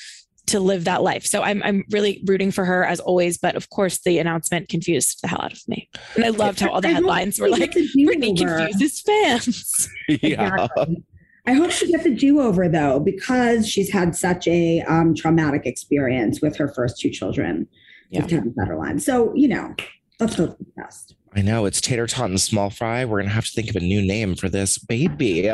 to 0.47 0.61
live 0.61 0.85
that 0.85 1.03
life. 1.03 1.25
So 1.25 1.43
I'm 1.43 1.63
I'm 1.63 1.85
really 1.91 2.23
rooting 2.27 2.51
for 2.51 2.65
her 2.65 2.85
as 2.85 3.01
always. 3.01 3.39
But 3.39 3.57
of 3.57 3.71
course, 3.71 3.99
the 4.05 4.19
announcement 4.19 4.69
confused 4.69 5.21
the 5.23 5.29
hell 5.29 5.41
out 5.43 5.53
of 5.53 5.61
me, 5.69 5.89
and 6.17 6.25
I 6.25 6.29
loved 6.29 6.61
how 6.61 6.71
all 6.71 6.81
the 6.81 6.93
headlines 6.93 7.39
were 7.39 7.49
like 7.49 7.73
Britney 7.73 8.37
confuses 8.37 9.01
fans. 9.01 9.89
Yeah. 10.09 10.65
Exactly. 10.65 11.03
I 11.47 11.53
hope 11.53 11.71
she 11.71 11.91
gets 11.91 12.07
a 12.07 12.11
do 12.11 12.41
over 12.41 12.69
though, 12.69 13.01
because 13.01 13.69
she's 13.69 13.91
had 13.91 14.15
such 14.15 14.47
a 14.49 14.81
um, 14.83 15.15
traumatic 15.15 15.67
experience 15.67 16.41
with 16.41 16.57
her 16.57 16.69
first 16.69 16.99
two 16.99 17.11
children 17.11 17.67
yeah. 18.11 18.21
with 18.21 18.31
Kevin 18.31 18.55
Federline. 18.55 19.01
So 19.01 19.33
you 19.35 19.49
know, 19.49 19.75
for 20.19 20.27
the 20.27 20.57
best. 20.77 21.15
I 21.37 21.43
know 21.43 21.67
it's 21.67 21.81
tater 21.81 22.07
tot 22.07 22.31
and 22.31 22.41
small 22.41 22.71
fry. 22.71 23.05
We're 23.05 23.21
gonna 23.21 23.33
have 23.33 23.47
to 23.47 23.51
think 23.51 23.69
of 23.69 23.77
a 23.77 23.81
new 23.81 24.01
name 24.01 24.37
for 24.37 24.49
this 24.49 24.79
baby. 24.79 25.51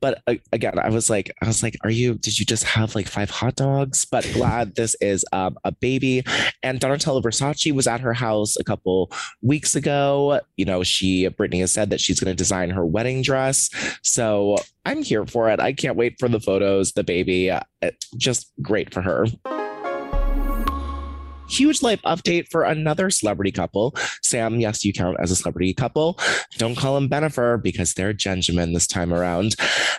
But 0.00 0.22
uh, 0.26 0.36
again, 0.52 0.78
I 0.78 0.88
was 0.88 1.10
like, 1.10 1.30
I 1.42 1.46
was 1.46 1.62
like, 1.62 1.76
are 1.84 1.90
you? 1.90 2.14
Did 2.14 2.38
you 2.38 2.46
just 2.46 2.64
have 2.64 2.94
like 2.94 3.06
five 3.06 3.28
hot 3.28 3.56
dogs? 3.56 4.06
But 4.06 4.28
glad 4.32 4.74
this 4.74 4.96
is 5.00 5.26
um, 5.32 5.58
a 5.64 5.72
baby. 5.72 6.24
And 6.62 6.80
Donatella 6.80 7.22
Versace 7.22 7.72
was 7.72 7.86
at 7.86 8.00
her 8.00 8.14
house 8.14 8.56
a 8.56 8.64
couple 8.64 9.12
weeks 9.42 9.76
ago. 9.76 10.40
You 10.56 10.64
know, 10.64 10.82
she 10.82 11.28
Britney 11.28 11.60
has 11.60 11.72
said 11.72 11.90
that 11.90 12.00
she's 12.00 12.20
gonna 12.20 12.34
design 12.34 12.70
her 12.70 12.86
wedding 12.86 13.20
dress. 13.20 13.68
So 14.02 14.56
I'm 14.86 15.02
here 15.02 15.26
for 15.26 15.50
it. 15.50 15.60
I 15.60 15.74
can't 15.74 15.96
wait 15.96 16.16
for 16.18 16.28
the 16.28 16.40
photos. 16.40 16.92
The 16.92 17.04
baby, 17.04 17.50
uh, 17.50 17.60
just 18.16 18.50
great 18.62 18.94
for 18.94 19.02
her. 19.02 19.26
Huge 21.48 21.82
life 21.82 22.00
update 22.02 22.48
for 22.48 22.62
another 22.62 23.10
celebrity 23.10 23.52
couple. 23.52 23.94
Sam, 24.22 24.60
yes, 24.60 24.84
you 24.84 24.92
count 24.92 25.18
as 25.20 25.30
a 25.30 25.36
celebrity 25.36 25.74
couple. 25.74 26.18
Don't 26.56 26.76
call 26.76 26.94
them 26.94 27.08
Bennifer 27.08 27.62
because 27.62 27.94
they're 27.94 28.14
Benjamin 28.38 28.72
this 28.72 28.86
time 28.86 29.12
around. 29.12 29.56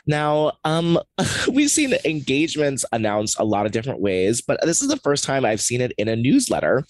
Now, 0.07 0.53
um, 0.63 0.97
we've 1.51 1.69
seen 1.69 1.93
engagements 2.05 2.85
announced 2.93 3.37
a 3.37 3.43
lot 3.43 3.65
of 3.65 3.73
different 3.73 3.99
ways, 3.99 4.41
but 4.41 4.61
this 4.63 4.81
is 4.81 4.87
the 4.87 4.97
first 4.97 5.25
time 5.25 5.43
I've 5.43 5.59
seen 5.59 5.81
it 5.81 5.91
in 5.97 6.07
a 6.07 6.15
newsletter. 6.15 6.85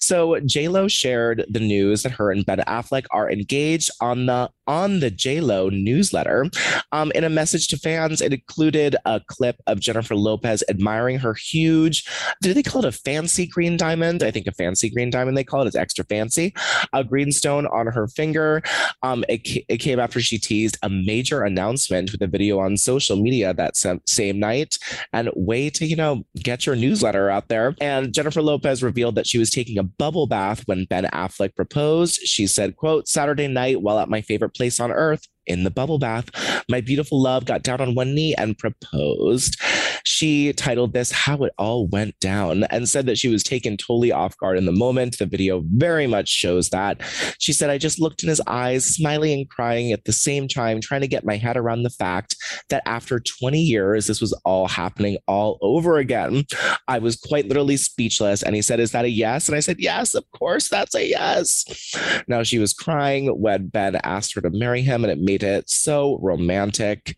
So 0.00 0.38
Lo 0.54 0.88
shared 0.88 1.44
the 1.48 1.60
news 1.60 2.02
that 2.02 2.12
her 2.12 2.32
and 2.32 2.44
Ben 2.44 2.58
Affleck 2.66 3.06
are 3.12 3.30
engaged 3.30 3.90
on 4.00 4.26
the 4.26 4.50
on 4.66 5.00
the 5.00 5.10
JLo 5.10 5.70
newsletter. 5.72 6.46
Um, 6.92 7.10
in 7.14 7.24
a 7.24 7.30
message 7.30 7.68
to 7.68 7.78
fans, 7.78 8.20
it 8.20 8.34
included 8.34 8.96
a 9.06 9.20
clip 9.26 9.56
of 9.66 9.80
Jennifer 9.80 10.14
Lopez 10.14 10.62
admiring 10.68 11.18
her 11.18 11.34
huge, 11.34 12.06
do 12.42 12.52
they 12.52 12.62
call 12.62 12.84
it 12.84 12.88
a 12.88 12.92
fancy 12.92 13.46
green 13.46 13.76
diamond? 13.76 13.97
I 14.02 14.30
think 14.30 14.46
a 14.46 14.52
fancy 14.52 14.90
green 14.90 15.10
diamond 15.10 15.36
they 15.36 15.44
call 15.44 15.62
it. 15.62 15.66
It's 15.66 15.76
extra 15.76 16.04
fancy. 16.04 16.54
A 16.92 17.04
green 17.04 17.32
stone 17.32 17.66
on 17.66 17.86
her 17.86 18.08
finger. 18.08 18.62
Um, 19.02 19.24
it, 19.28 19.64
it 19.68 19.78
came 19.78 19.98
after 19.98 20.20
she 20.20 20.38
teased 20.38 20.78
a 20.82 20.88
major 20.88 21.42
announcement 21.42 22.12
with 22.12 22.22
a 22.22 22.26
video 22.26 22.58
on 22.58 22.76
social 22.76 23.16
media 23.16 23.54
that 23.54 23.76
same 23.76 24.38
night. 24.38 24.78
And 25.12 25.30
way 25.34 25.70
to, 25.70 25.86
you 25.86 25.96
know, 25.96 26.24
get 26.36 26.66
your 26.66 26.76
newsletter 26.76 27.30
out 27.30 27.48
there. 27.48 27.74
And 27.80 28.12
Jennifer 28.12 28.42
Lopez 28.42 28.82
revealed 28.82 29.14
that 29.16 29.26
she 29.26 29.38
was 29.38 29.50
taking 29.50 29.78
a 29.78 29.82
bubble 29.82 30.26
bath 30.26 30.62
when 30.66 30.84
Ben 30.84 31.04
Affleck 31.12 31.54
proposed. 31.54 32.20
She 32.24 32.46
said, 32.46 32.76
quote, 32.76 33.08
Saturday 33.08 33.48
night 33.48 33.82
while 33.82 33.98
at 33.98 34.08
my 34.08 34.20
favorite 34.20 34.54
place 34.54 34.80
on 34.80 34.92
earth 34.92 35.26
in 35.48 35.64
the 35.64 35.70
bubble 35.70 35.98
bath. 35.98 36.28
My 36.68 36.80
beautiful 36.80 37.20
love 37.20 37.44
got 37.46 37.62
down 37.62 37.80
on 37.80 37.94
one 37.94 38.14
knee 38.14 38.34
and 38.36 38.56
proposed. 38.56 39.60
She 40.08 40.54
titled 40.54 40.94
this 40.94 41.12
How 41.12 41.36
It 41.44 41.52
All 41.58 41.86
Went 41.86 42.18
Down 42.18 42.64
and 42.70 42.88
said 42.88 43.04
that 43.04 43.18
she 43.18 43.28
was 43.28 43.42
taken 43.42 43.76
totally 43.76 44.10
off 44.10 44.34
guard 44.38 44.56
in 44.56 44.64
the 44.64 44.72
moment. 44.72 45.18
The 45.18 45.26
video 45.26 45.62
very 45.66 46.06
much 46.06 46.30
shows 46.30 46.70
that. 46.70 47.02
She 47.38 47.52
said, 47.52 47.68
I 47.68 47.76
just 47.76 48.00
looked 48.00 48.22
in 48.22 48.30
his 48.30 48.40
eyes, 48.46 48.86
smiling 48.86 49.32
and 49.40 49.50
crying 49.50 49.92
at 49.92 50.06
the 50.06 50.12
same 50.14 50.48
time, 50.48 50.80
trying 50.80 51.02
to 51.02 51.08
get 51.08 51.26
my 51.26 51.36
head 51.36 51.58
around 51.58 51.82
the 51.82 51.90
fact 51.90 52.36
that 52.70 52.82
after 52.86 53.20
20 53.20 53.60
years, 53.60 54.06
this 54.06 54.22
was 54.22 54.32
all 54.46 54.66
happening 54.66 55.18
all 55.28 55.58
over 55.60 55.98
again. 55.98 56.44
I 56.88 57.00
was 57.00 57.16
quite 57.16 57.46
literally 57.46 57.76
speechless. 57.76 58.42
And 58.42 58.56
he 58.56 58.62
said, 58.62 58.80
Is 58.80 58.92
that 58.92 59.04
a 59.04 59.10
yes? 59.10 59.46
And 59.46 59.56
I 59.56 59.60
said, 59.60 59.76
Yes, 59.78 60.14
of 60.14 60.24
course, 60.30 60.70
that's 60.70 60.94
a 60.94 61.06
yes. 61.06 62.24
Now 62.28 62.42
she 62.44 62.58
was 62.58 62.72
crying 62.72 63.26
when 63.38 63.66
Ben 63.66 63.96
asked 64.04 64.34
her 64.36 64.40
to 64.40 64.50
marry 64.50 64.80
him, 64.80 65.04
and 65.04 65.12
it 65.12 65.20
made 65.20 65.42
it 65.42 65.68
so 65.68 66.18
romantic. 66.22 67.14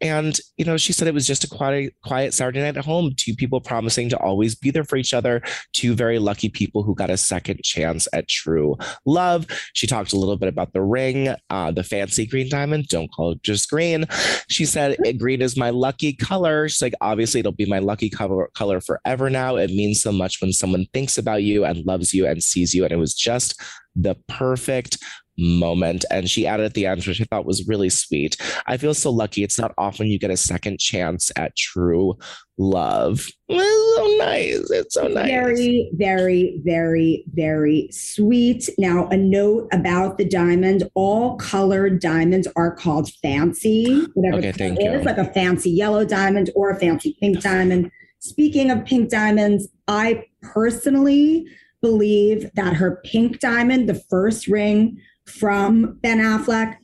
And, 0.00 0.38
you 0.56 0.64
know, 0.64 0.76
she 0.76 0.92
said 0.92 1.08
it 1.08 1.14
was 1.14 1.26
just 1.26 1.42
a 1.42 1.48
quiet, 1.48 1.94
quiet 2.04 2.27
Saturday 2.34 2.60
night 2.60 2.76
at 2.76 2.84
home, 2.84 3.12
two 3.16 3.34
people 3.34 3.60
promising 3.60 4.08
to 4.10 4.18
always 4.18 4.54
be 4.54 4.70
there 4.70 4.84
for 4.84 4.96
each 4.96 5.14
other, 5.14 5.42
two 5.72 5.94
very 5.94 6.18
lucky 6.18 6.48
people 6.48 6.82
who 6.82 6.94
got 6.94 7.10
a 7.10 7.16
second 7.16 7.62
chance 7.62 8.08
at 8.12 8.28
true 8.28 8.76
love. 9.06 9.46
She 9.74 9.86
talked 9.86 10.12
a 10.12 10.18
little 10.18 10.36
bit 10.36 10.48
about 10.48 10.72
the 10.72 10.82
ring, 10.82 11.34
uh, 11.50 11.70
the 11.70 11.84
fancy 11.84 12.26
green 12.26 12.48
diamond. 12.48 12.88
Don't 12.88 13.12
call 13.12 13.32
it 13.32 13.42
just 13.42 13.70
green. 13.70 14.06
She 14.48 14.64
said, 14.64 14.96
green 15.18 15.42
is 15.42 15.56
my 15.56 15.70
lucky 15.70 16.12
color. 16.12 16.68
She's 16.68 16.82
like, 16.82 16.94
obviously, 17.00 17.40
it'll 17.40 17.52
be 17.52 17.66
my 17.66 17.78
lucky 17.78 18.10
color, 18.10 18.50
color 18.54 18.80
forever 18.80 19.30
now. 19.30 19.56
It 19.56 19.70
means 19.70 20.00
so 20.00 20.12
much 20.12 20.40
when 20.40 20.52
someone 20.52 20.86
thinks 20.92 21.18
about 21.18 21.42
you 21.42 21.64
and 21.64 21.84
loves 21.86 22.14
you 22.14 22.26
and 22.26 22.42
sees 22.42 22.74
you. 22.74 22.84
And 22.84 22.92
it 22.92 22.96
was 22.96 23.14
just 23.14 23.60
the 23.94 24.16
perfect 24.28 24.98
moment. 25.38 26.04
And 26.10 26.28
she 26.28 26.46
added 26.46 26.66
at 26.66 26.74
the 26.74 26.86
end, 26.86 27.06
which 27.06 27.20
I 27.20 27.24
thought 27.24 27.46
was 27.46 27.66
really 27.66 27.88
sweet. 27.88 28.36
I 28.66 28.76
feel 28.76 28.94
so 28.94 29.10
lucky. 29.10 29.42
It's 29.42 29.58
not 29.58 29.72
often 29.78 30.08
you 30.08 30.18
get 30.18 30.30
a 30.30 30.36
second 30.36 30.80
chance 30.80 31.30
at 31.36 31.56
true 31.56 32.18
love. 32.58 33.26
It's 33.48 33.96
so 33.96 34.16
nice. 34.18 34.70
It's 34.70 34.94
so 34.94 35.06
nice. 35.06 35.28
Very, 35.28 35.90
very, 35.94 36.60
very, 36.64 37.24
very 37.32 37.88
sweet. 37.92 38.68
Now, 38.78 39.06
a 39.08 39.16
note 39.16 39.68
about 39.72 40.18
the 40.18 40.24
diamond 40.24 40.82
all 40.94 41.36
colored 41.36 42.00
diamonds 42.00 42.48
are 42.56 42.74
called 42.74 43.10
fancy, 43.22 44.06
whatever 44.14 44.38
okay, 44.38 44.52
thank 44.52 44.80
you. 44.80 44.90
like 45.02 45.18
a 45.18 45.32
fancy 45.32 45.70
yellow 45.70 46.04
diamond 46.04 46.50
or 46.56 46.70
a 46.70 46.76
fancy 46.76 47.16
pink 47.20 47.40
diamond. 47.40 47.90
Speaking 48.18 48.70
of 48.70 48.84
pink 48.84 49.10
diamonds, 49.10 49.68
I 49.86 50.24
personally 50.42 51.46
believe 51.80 52.50
that 52.54 52.74
her 52.74 53.00
pink 53.04 53.38
diamond, 53.38 53.88
the 53.88 54.02
first 54.10 54.48
ring, 54.48 55.00
from 55.28 55.98
Ben 56.02 56.18
Affleck 56.18 56.76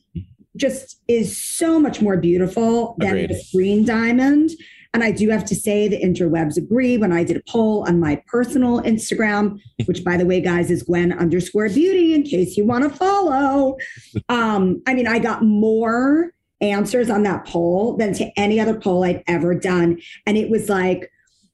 just 0.57 1.01
is 1.09 1.37
so 1.37 1.81
much 1.81 2.01
more 2.01 2.17
beautiful 2.17 2.95
than 2.99 3.17
Agreed. 3.17 3.31
the 3.31 3.45
green 3.53 3.85
diamond. 3.85 4.51
And 4.93 5.03
I 5.03 5.11
do 5.11 5.29
have 5.31 5.45
to 5.47 5.57
say 5.57 5.89
the 5.89 6.01
interwebs 6.01 6.57
agree 6.57 6.97
when 6.97 7.11
I 7.11 7.25
did 7.25 7.37
a 7.37 7.43
poll 7.49 7.85
on 7.89 7.99
my 7.99 8.23
personal 8.29 8.81
Instagram, 8.83 9.59
which 9.87 10.05
by 10.05 10.17
the 10.17 10.25
way, 10.25 10.41
guys, 10.41 10.71
is 10.71 10.85
Gwen 10.85 11.13
underscore 11.13 11.69
beauty 11.69 12.15
in 12.15 12.23
case 12.23 12.57
you 12.57 12.65
want 12.65 12.85
to 12.85 12.91
follow. 12.91 13.77
Um, 14.29 14.81
I 14.87 14.95
mean, 14.95 15.09
I 15.09 15.19
got 15.19 15.43
more 15.43 16.31
answers 16.61 17.11
on 17.11 17.25
that 17.25 17.45
poll 17.45 17.97
than 17.97 18.15
to 18.15 18.31
any 18.39 18.61
other 18.61 18.79
poll 18.79 19.05
I've 19.05 19.23
ever 19.27 19.55
done. 19.55 20.01
And 20.27 20.39
it 20.39 20.49
was 20.49 20.69
like 20.69 21.11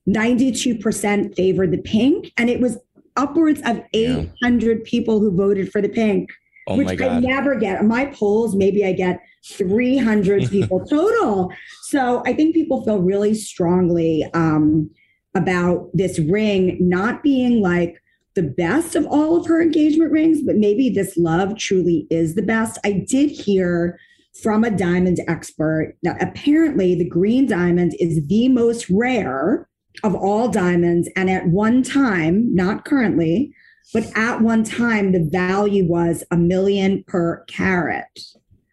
92% 0.07 1.35
favored 1.35 1.73
the 1.73 1.79
pink. 1.79 2.33
And 2.37 2.51
it 2.51 2.61
was 2.61 2.79
upwards 3.17 3.61
of 3.65 3.81
800 3.95 4.79
yeah. 4.79 4.85
people 4.85 5.19
who 5.19 5.35
voted 5.35 5.73
for 5.73 5.81
the 5.81 5.89
pink. 5.89 6.31
Oh 6.67 6.77
which. 6.77 7.01
I 7.01 7.19
never 7.19 7.55
get. 7.57 7.85
My 7.85 8.07
polls, 8.07 8.55
maybe 8.55 8.85
I 8.85 8.93
get 8.93 9.21
300 9.45 10.51
people 10.51 10.85
total. 10.85 11.53
So 11.85 12.23
I 12.27 12.33
think 12.33 12.55
people 12.55 12.85
feel 12.85 12.99
really 12.99 13.35
strongly 13.35 14.25
um, 14.35 14.91
about 15.35 15.91
this 15.95 16.19
ring 16.19 16.77
not 16.81 17.23
being 17.23 17.61
like 17.61 18.01
the 18.35 18.43
best 18.43 18.95
of 18.95 19.07
all 19.07 19.37
of 19.37 19.47
her 19.47 19.61
engagement 19.61 20.13
rings, 20.13 20.41
but 20.43 20.57
maybe 20.57 20.89
this 20.89 21.17
love 21.17 21.57
truly 21.57 22.07
is 22.11 22.35
the 22.35 22.43
best. 22.43 22.79
I 22.85 23.05
did 23.09 23.31
hear 23.31 23.99
from 24.43 24.63
a 24.65 24.71
diamond 24.71 25.19
expert 25.27 25.97
that 26.03 26.23
apparently 26.23 26.95
the 26.95 27.09
green 27.09 27.47
diamond 27.47 27.95
is 27.99 28.27
the 28.29 28.49
most 28.49 28.89
rare 28.89 29.69
of 30.05 30.15
all 30.15 30.49
diamonds. 30.49 31.09
And 31.17 31.29
at 31.29 31.49
one 31.49 31.83
time, 31.83 32.55
not 32.55 32.85
currently, 32.85 33.53
but 33.93 34.05
at 34.17 34.41
one 34.41 34.65
time, 34.65 35.13
the 35.13 35.29
value 35.31 35.87
was 35.87 36.25
a 36.31 36.37
million 36.37 37.05
per 37.07 37.45
carat. 37.45 38.19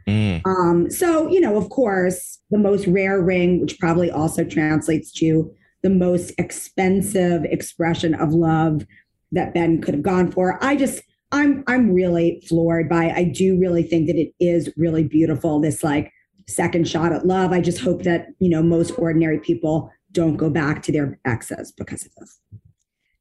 Mm. 0.07 0.41
Um, 0.45 0.89
so, 0.89 1.27
you 1.29 1.39
know, 1.39 1.57
of 1.57 1.69
course, 1.69 2.39
the 2.49 2.57
most 2.57 2.87
rare 2.87 3.21
ring, 3.21 3.61
which 3.61 3.79
probably 3.79 4.09
also 4.09 4.43
translates 4.43 5.11
to 5.13 5.51
the 5.83 5.89
most 5.89 6.31
expensive 6.37 7.43
expression 7.45 8.13
of 8.15 8.33
love 8.33 8.85
that 9.31 9.53
Ben 9.53 9.81
could 9.81 9.93
have 9.93 10.03
gone 10.03 10.31
for. 10.31 10.63
I 10.63 10.75
just, 10.75 11.01
I'm, 11.31 11.63
I'm 11.67 11.91
really 11.91 12.41
floored 12.47 12.87
by. 12.87 13.11
I 13.11 13.25
do 13.25 13.59
really 13.59 13.83
think 13.83 14.07
that 14.07 14.15
it 14.15 14.33
is 14.39 14.71
really 14.77 15.03
beautiful. 15.03 15.59
This 15.59 15.83
like 15.83 16.11
second 16.47 16.87
shot 16.87 17.11
at 17.11 17.25
love. 17.25 17.51
I 17.51 17.61
just 17.61 17.79
hope 17.79 18.03
that 18.03 18.27
you 18.39 18.49
know 18.49 18.63
most 18.63 18.91
ordinary 18.97 19.39
people 19.39 19.91
don't 20.11 20.37
go 20.37 20.49
back 20.49 20.81
to 20.83 20.91
their 20.91 21.19
exes 21.25 21.71
because 21.71 22.05
of 22.05 22.11
this. 22.15 22.39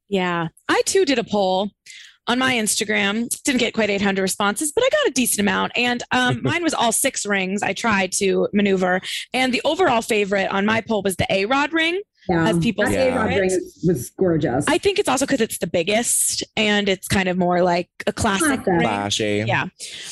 Yeah. 0.09 0.47
I 0.69 0.81
too 0.85 1.05
did 1.05 1.19
a 1.19 1.23
poll 1.23 1.71
on 2.27 2.39
my 2.39 2.53
Instagram. 2.53 3.29
Didn't 3.43 3.59
get 3.59 3.73
quite 3.73 3.89
800 3.89 4.21
responses, 4.21 4.71
but 4.71 4.83
I 4.83 4.89
got 4.89 5.07
a 5.07 5.11
decent 5.11 5.39
amount. 5.39 5.71
And 5.75 6.03
um, 6.11 6.41
mine 6.43 6.63
was 6.63 6.73
all 6.73 6.91
six 6.91 7.25
rings. 7.25 7.63
I 7.63 7.73
tried 7.73 8.11
to 8.13 8.47
maneuver. 8.53 9.01
And 9.33 9.53
the 9.53 9.61
overall 9.65 10.01
favorite 10.01 10.51
on 10.51 10.65
my 10.65 10.81
poll 10.81 11.01
was 11.03 11.15
the 11.15 11.27
A 11.31 11.45
Rod 11.45 11.73
ring 11.73 12.01
Yeah. 12.29 12.49
as 12.49 12.57
people 12.59 12.83
That 12.83 12.91
say. 12.91 13.07
Yeah. 13.07 13.25
A-Rod 13.25 13.51
was 13.85 14.09
gorgeous. 14.11 14.65
I 14.67 14.77
think 14.77 14.99
it's 14.99 15.09
also 15.09 15.25
because 15.25 15.41
it's 15.41 15.57
the 15.57 15.67
biggest 15.67 16.43
and 16.55 16.89
it's 16.89 17.07
kind 17.07 17.29
of 17.29 17.37
more 17.37 17.61
like 17.61 17.89
a 18.05 18.13
classic. 18.13 18.63
Classic. 18.63 18.81
Flashy. 18.81 19.43
Yeah. 19.47 19.63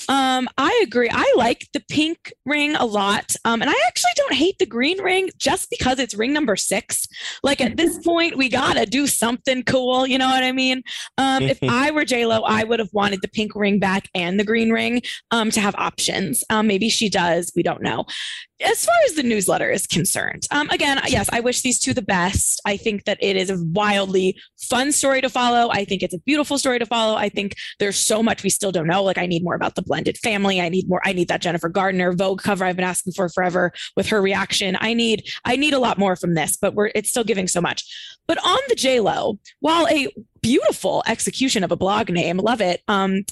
Um, 0.08 0.48
I 0.58 0.82
agree. 0.84 1.10
I 1.12 1.34
like 1.38 1.68
the 1.74 1.82
pink 1.90 2.34
ring 2.46 2.76
a 2.76 2.86
lot. 2.86 3.36
Um, 3.46 3.62
and 3.62 3.70
I 3.70 3.76
actually 3.88 4.12
don't 4.16 4.34
hate 4.34 4.58
the 4.60 4.66
green 4.66 5.02
ring 5.02 5.30
just 5.38 5.70
because 5.70 6.00
it's 6.00 6.14
ring 6.16 6.34
number 6.34 6.56
six. 6.56 7.08
Like 7.44 7.62
at 7.62 7.78
this 7.78 7.98
point, 8.06 8.38
we 8.38 8.50
gotta 8.50 8.86
do 8.86 9.08
something 9.08 9.64
cool. 9.64 10.08
You 10.08 10.18
know 10.18 10.30
what 10.30 10.44
I 10.44 10.52
mean? 10.52 10.84
Um, 11.18 11.44
if 11.44 11.60
I 11.64 11.92
were 11.92 12.06
J 12.06 12.26
Lo, 12.26 12.42
I 12.42 12.64
would 12.64 12.80
have 12.80 12.94
wanted 12.94 13.22
the 13.22 13.28
pink 13.28 13.56
ring 13.56 13.80
back 13.80 14.10
and 14.14 14.40
the 14.40 14.44
green 14.44 14.72
ring 14.72 15.02
um, 15.32 15.52
to 15.52 15.62
have 15.62 15.76
options. 15.76 16.44
Um, 16.50 16.68
maybe 16.68 16.90
she 16.90 17.10
does. 17.10 17.52
We 17.56 17.64
don't 17.64 17.82
know. 17.82 18.06
As 18.62 18.86
far 18.86 18.96
as 19.06 19.16
the 19.16 19.24
newsletter 19.24 19.70
is 19.70 19.86
concerned, 19.86 20.48
um, 20.52 20.70
again, 20.70 21.02
yes, 21.08 21.28
I 21.34 21.42
wish 21.42 21.62
these 21.62 21.78
two 21.78 21.94
the 21.94 22.05
best. 22.06 22.62
I 22.66 22.78
think 22.78 23.06
that 23.06 23.18
it 23.22 23.36
is 23.36 23.50
a 23.50 23.58
wildly 23.64 24.40
fun 24.58 24.92
story 24.92 25.22
to 25.22 25.30
follow. 25.30 25.70
I 25.72 25.86
think 25.86 26.04
it's 26.04 26.14
a 26.14 26.20
beautiful 26.20 26.58
story 26.58 26.80
to 26.80 26.86
follow. 26.86 27.16
I 27.16 27.30
think 27.30 27.56
there's 27.80 27.98
so 27.98 28.24
much 28.24 28.44
we 28.44 28.50
still 28.50 28.72
don't 28.72 28.88
know. 28.88 29.04
Like 29.04 29.18
I 29.18 29.26
need 29.26 29.44
more 29.44 29.56
about 29.56 29.76
the 29.76 29.82
blended 29.82 30.18
family. 30.18 30.62
I 30.62 30.70
need 30.70 30.88
more. 30.88 31.02
I 31.06 31.14
need 31.14 31.28
that 31.28 31.42
Jennifer 31.42 31.70
Gardner 31.70 32.14
Vogue 32.14 32.42
cover 32.42 32.66
I've 32.66 32.76
been 32.76 32.86
asking 32.86 33.14
for 33.14 33.30
forever 33.30 33.72
with 33.96 34.08
her 34.08 34.22
reaction. 34.22 34.78
I 34.80 34.94
need 34.94 35.28
I 35.44 35.56
need 35.56 35.74
a 35.74 35.80
lot 35.80 35.98
more 35.98 36.16
from 36.16 36.34
this, 36.34 36.58
but 36.58 36.74
we're 36.74 36.92
it's 36.96 37.10
still 37.10 37.24
giving 37.24 37.48
so 37.48 37.62
much. 37.62 37.84
But 38.28 38.38
on 38.46 38.60
the 38.70 38.76
J 38.76 39.00
Lo, 39.00 39.40
while 39.60 39.88
a 39.88 40.08
beautiful 40.42 41.04
execution 41.08 41.64
of 41.64 41.72
a 41.72 41.76
blog 41.76 42.10
name, 42.10 42.38
love 42.38 42.62
it. 42.62 42.82
Um, 42.88 43.24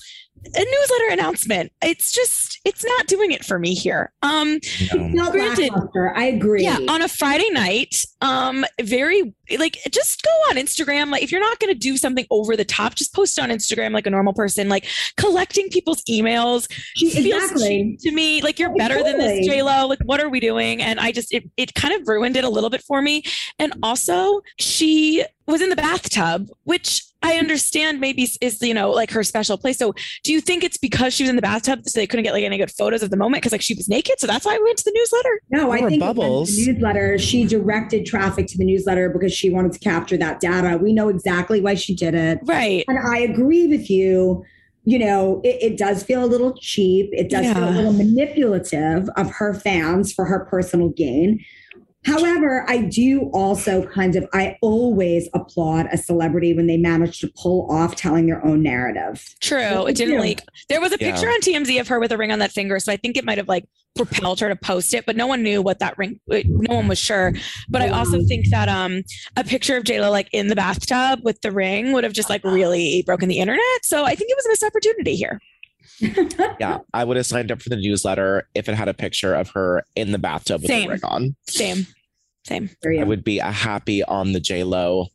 a 0.46 0.66
newsletter 0.66 1.08
announcement. 1.12 1.72
It's 1.82 2.12
just 2.12 2.60
it's 2.66 2.84
not 2.86 3.08
doing 3.08 3.32
it 3.32 3.44
for 3.46 3.60
me 3.60 3.74
here. 3.74 4.12
Um, 4.22 4.60
No. 4.94 5.08
Not 5.08 5.32
Granted- 5.32 5.72
I 6.16 6.26
agree. 6.26 6.64
yeah, 6.64 6.80
on 6.88 7.02
a 7.02 7.08
Friday 7.08 7.50
night, 7.52 7.96
um, 8.22 8.66
very 8.82 9.34
like 9.60 9.78
just 9.92 10.24
go 10.24 10.30
on 10.50 10.56
Instagram. 10.56 11.12
Like 11.12 11.24
if 11.24 11.32
you're 11.32 11.42
not 11.42 11.60
gonna 11.60 11.74
do 11.74 11.98
something 11.98 12.26
over 12.30 12.56
the 12.56 12.66
top, 12.66 12.96
just 12.96 13.14
post 13.14 13.38
on 13.40 13.50
Instagram 13.50 13.94
like 13.94 14.08
a 14.08 14.10
normal 14.10 14.34
person. 14.34 14.70
Like 14.70 14.88
collecting 15.18 15.70
people's 15.70 16.04
emails 16.06 16.68
She- 16.96 17.10
feels 17.10 17.44
exactly. 17.44 17.68
cheap 17.68 18.00
to 18.02 18.12
me. 18.12 18.42
Like 18.42 18.60
you're 18.60 18.74
better 18.76 18.96
than 19.04 19.18
this, 19.18 19.32
totally. 19.40 19.48
J 19.48 19.62
Lo. 19.64 19.88
Like 19.88 20.00
what 20.06 20.20
are 20.22 20.30
we 20.30 20.40
doing? 20.40 20.82
And 20.82 21.00
I 21.00 21.12
just 21.12 21.34
it 21.34 21.44
it 21.58 21.74
kind 21.74 21.94
of 22.00 22.08
ruined 22.08 22.38
it 22.38 22.44
a 22.44 22.50
little 22.50 22.70
bit 22.70 22.82
for 22.84 23.02
me. 23.02 23.24
And 23.60 23.74
also 23.84 24.42
she 24.60 25.24
was 25.48 25.62
in 25.62 25.70
the 25.70 25.76
bathtub, 25.76 26.48
which 26.64 27.04
I 27.24 27.38
understand 27.38 28.00
maybe 28.00 28.24
is- 28.24 28.38
is 28.42 28.62
you 28.62 28.74
know 28.74 28.92
like 28.92 29.10
her 29.12 29.24
special 29.24 29.58
place. 29.58 29.78
So 29.78 29.94
do 30.24 30.32
you 30.34 30.42
think 30.42 30.64
it's 30.64 30.78
because 30.78 31.14
she 31.14 31.24
was 31.24 31.30
in 31.30 31.36
the 31.36 31.42
bathtub 31.42 31.82
so 31.88 32.00
they 32.00 32.06
couldn't 32.08 32.24
get 32.24 32.34
like 32.34 32.44
any 32.44 32.58
good 32.58 32.72
photos 32.72 33.02
of 33.02 33.10
the 33.10 33.18
moment 33.18 33.42
because 33.42 33.52
like 33.52 33.62
she 33.62 33.74
was 33.74 33.88
naked? 33.90 34.20
So 34.20 34.28
that's 34.28 34.46
why 34.46 34.58
we 34.58 34.64
went 34.64 34.78
to 34.80 34.84
the 34.86 34.94
newsletter. 34.96 35.42
No, 35.50 35.72
I 35.72 35.78
think 35.78 35.82
it 35.82 35.84
went 35.86 35.94
to 35.94 36.00
bubbles. 36.22 36.56
the 36.56 36.74
newsletter. 36.74 37.18
She 37.18 37.46
directed 37.46 38.06
traffic 38.06 38.48
to 38.48 38.58
the 38.58 38.66
newsletter 38.66 39.10
because 39.10 39.34
she 39.34 39.50
wanted 39.50 39.72
to 39.74 39.80
capture 39.80 40.18
that 40.18 40.40
data. 40.40 40.78
We 40.78 40.94
know 40.94 41.10
exactly 41.10 41.62
why 41.62 41.76
she 41.76 41.96
did 41.96 42.14
it. 42.14 42.40
Right. 42.44 42.84
And 42.88 43.00
I 43.00 43.20
agree 43.20 43.68
with 43.68 43.90
you. 43.90 44.44
You 44.86 45.00
know, 45.00 45.40
it, 45.46 45.72
it 45.72 45.78
does 45.78 46.04
feel 46.04 46.26
a 46.26 46.28
little 46.28 46.58
cheap. 46.58 47.10
It 47.14 47.30
does 47.30 47.46
feel 47.54 47.70
a 47.70 47.72
little 47.72 47.94
manipulative 47.94 49.08
of 49.16 49.32
her 49.32 49.54
fans 49.54 50.12
for 50.12 50.26
her 50.26 50.46
personal 50.46 50.90
gain. 50.90 51.40
However, 52.06 52.66
I 52.68 52.80
do 52.80 53.30
also 53.34 53.86
kind 53.88 54.16
of, 54.16 54.28
I 54.34 54.58
always 54.62 55.30
applaud 55.34 55.88
a 55.92 55.98
celebrity 55.98 56.54
when 56.54 56.68
they 56.68 56.78
manage 56.78 57.20
to 57.20 57.32
pull 57.42 57.68
off 57.72 57.96
telling 57.96 58.26
their 58.28 58.46
own 58.46 58.62
narrative. 58.62 59.24
True. 59.40 59.86
It 59.88 59.96
didn't 59.96 60.16
too. 60.16 60.22
leak. 60.22 60.42
There 60.70 60.82
was 60.82 60.92
a 60.92 60.98
Yeah. 61.00 61.12
picture 61.12 61.28
on 61.28 61.40
TMZ 61.42 61.80
of 61.80 61.88
her 61.88 62.00
with 62.00 62.12
a 62.12 62.18
ring 62.18 62.32
on 62.32 62.40
that 62.40 62.52
finger. 62.52 62.80
So 62.80 62.92
I 62.92 62.98
think 62.98 63.16
it 63.18 63.24
might 63.24 63.38
have 63.38 63.48
like 63.48 63.66
propelled 63.96 64.40
her 64.40 64.50
to 64.50 64.56
post 64.56 64.94
it, 64.94 65.06
but 65.06 65.16
no 65.16 65.28
one 65.28 65.44
knew 65.44 65.62
what 65.62 65.80
that 65.80 65.96
ring, 65.98 66.20
no 66.28 66.76
one 66.76 66.88
was 66.88 66.98
sure. 66.98 67.32
But 67.70 67.84
I 67.84 67.90
also 67.90 68.24
think 68.26 68.50
that 68.50 68.68
um 68.68 69.04
a 69.38 69.44
picture 69.44 69.78
of 69.78 69.84
JLo 69.84 70.10
like 70.10 70.30
in 70.34 70.48
the 70.48 70.56
bathtub 70.56 71.20
with 71.24 71.40
the 71.42 71.52
ring 71.52 71.92
would 71.94 72.04
have 72.04 72.14
just 72.14 72.30
like 72.30 72.44
really 72.44 73.04
broken 73.06 73.30
the 73.30 73.38
internet. 73.38 73.62
So 73.84 74.04
I 74.04 74.16
think 74.16 74.32
it 74.32 74.36
was 74.36 74.46
a 74.48 74.50
missed 74.50 74.64
opportunity 74.64 75.16
here. 75.16 75.40
Yeah, 76.00 76.80
I 76.94 77.04
would 77.04 77.18
have 77.18 77.26
signed 77.26 77.52
up 77.52 77.62
for 77.62 77.70
the 77.70 77.76
newsletter 77.76 78.48
if 78.56 78.68
it 78.70 78.76
had 78.76 78.88
a 78.88 78.94
picture 78.94 79.34
of 79.34 79.50
her 79.52 79.84
in 79.96 80.12
the 80.12 80.18
bathtub 80.20 80.62
with 80.62 80.68
Same. 80.70 80.88
the 80.88 80.94
ring 80.94 81.02
on. 81.04 81.36
Same. 81.48 81.88
Same. 82.46 82.70
There 82.82 82.92
you 82.92 83.02
I 83.02 83.04
would 83.06 83.24
be 83.24 83.40
a 83.40 83.52
happy 83.52 84.04
on 84.04 84.34
the 84.34 84.40
J 84.40 84.64
Lo. 84.64 85.08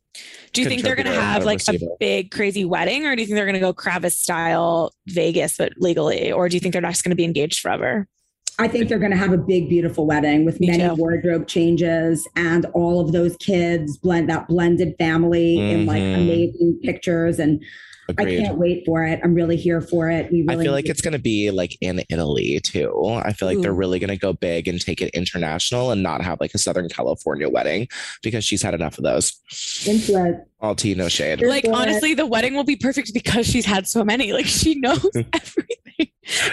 Do 0.53 0.61
you 0.63 0.67
think 0.67 0.81
they're 0.81 0.95
going 0.95 1.05
to 1.05 1.13
have 1.21 1.45
like 1.45 1.61
a 1.69 1.77
big 1.99 2.31
crazy 2.31 2.65
wedding 2.65 3.05
or 3.05 3.15
do 3.15 3.21
you 3.21 3.27
think 3.27 3.35
they're 3.35 3.45
going 3.45 3.53
to 3.53 3.59
go 3.59 3.73
Kravis 3.73 4.13
style 4.13 4.91
Vegas, 5.07 5.55
but 5.57 5.73
legally? 5.77 6.31
Or 6.31 6.49
do 6.49 6.55
you 6.55 6.59
think 6.59 6.73
they're 6.73 6.81
just 6.81 7.03
going 7.03 7.11
to 7.11 7.15
be 7.15 7.23
engaged 7.23 7.59
forever? 7.59 8.07
I 8.57 8.67
think 8.67 8.89
they're 8.89 8.99
going 8.99 9.11
to 9.11 9.17
have 9.17 9.31
a 9.31 9.37
big, 9.37 9.69
beautiful 9.69 10.05
wedding 10.05 10.43
with 10.43 10.59
Me 10.59 10.67
many 10.67 10.83
too. 10.83 10.95
wardrobe 10.95 11.47
changes 11.47 12.27
and 12.35 12.65
all 12.73 12.99
of 12.99 13.13
those 13.13 13.37
kids 13.37 13.97
blend 13.97 14.29
that 14.29 14.47
blended 14.49 14.95
family 14.99 15.57
in 15.57 15.85
like 15.85 16.01
Mhm. 16.01 16.15
amazing 16.15 16.79
pictures. 16.83 17.39
And 17.39 17.63
I 18.17 18.25
can't 18.25 18.57
wait 18.57 18.85
for 18.85 19.03
it. 19.03 19.19
I'm 19.23 19.33
really 19.33 19.57
here 19.57 19.81
for 19.81 20.09
it. 20.09 20.31
We 20.31 20.45
I 20.47 20.57
feel 20.57 20.71
like 20.71 20.87
it's 20.87 21.01
going 21.01 21.13
to 21.13 21.19
be 21.19 21.51
like 21.51 21.77
in 21.81 22.03
Italy 22.09 22.59
too. 22.61 23.21
I 23.23 23.33
feel 23.33 23.47
like 23.47 23.61
they're 23.61 23.73
really 23.73 23.99
going 23.99 24.09
to 24.09 24.17
go 24.17 24.33
big 24.33 24.67
and 24.67 24.79
take 24.81 25.01
it 25.01 25.09
international 25.13 25.91
and 25.91 26.01
not 26.01 26.21
have 26.21 26.39
like 26.39 26.53
a 26.53 26.57
Southern 26.57 26.89
California 26.89 27.49
wedding 27.49 27.87
because 28.23 28.43
she's 28.43 28.61
had 28.61 28.73
enough 28.73 28.97
of 28.97 29.03
those. 29.03 29.39
into 29.85 30.25
it. 30.25 30.48
All 30.61 30.75
tea, 30.75 30.93
no 30.93 31.07
shade. 31.07 31.41
Like 31.41 31.65
for 31.65 31.73
honestly 31.73 32.13
the 32.13 32.25
wedding 32.25 32.53
will 32.53 32.65
be 32.65 32.75
perfect 32.75 33.13
because 33.13 33.47
she's 33.47 33.65
had 33.65 33.87
so 33.87 34.03
many 34.03 34.33
like 34.33 34.45
she 34.45 34.75
knows 34.75 35.09
everything 35.33 35.77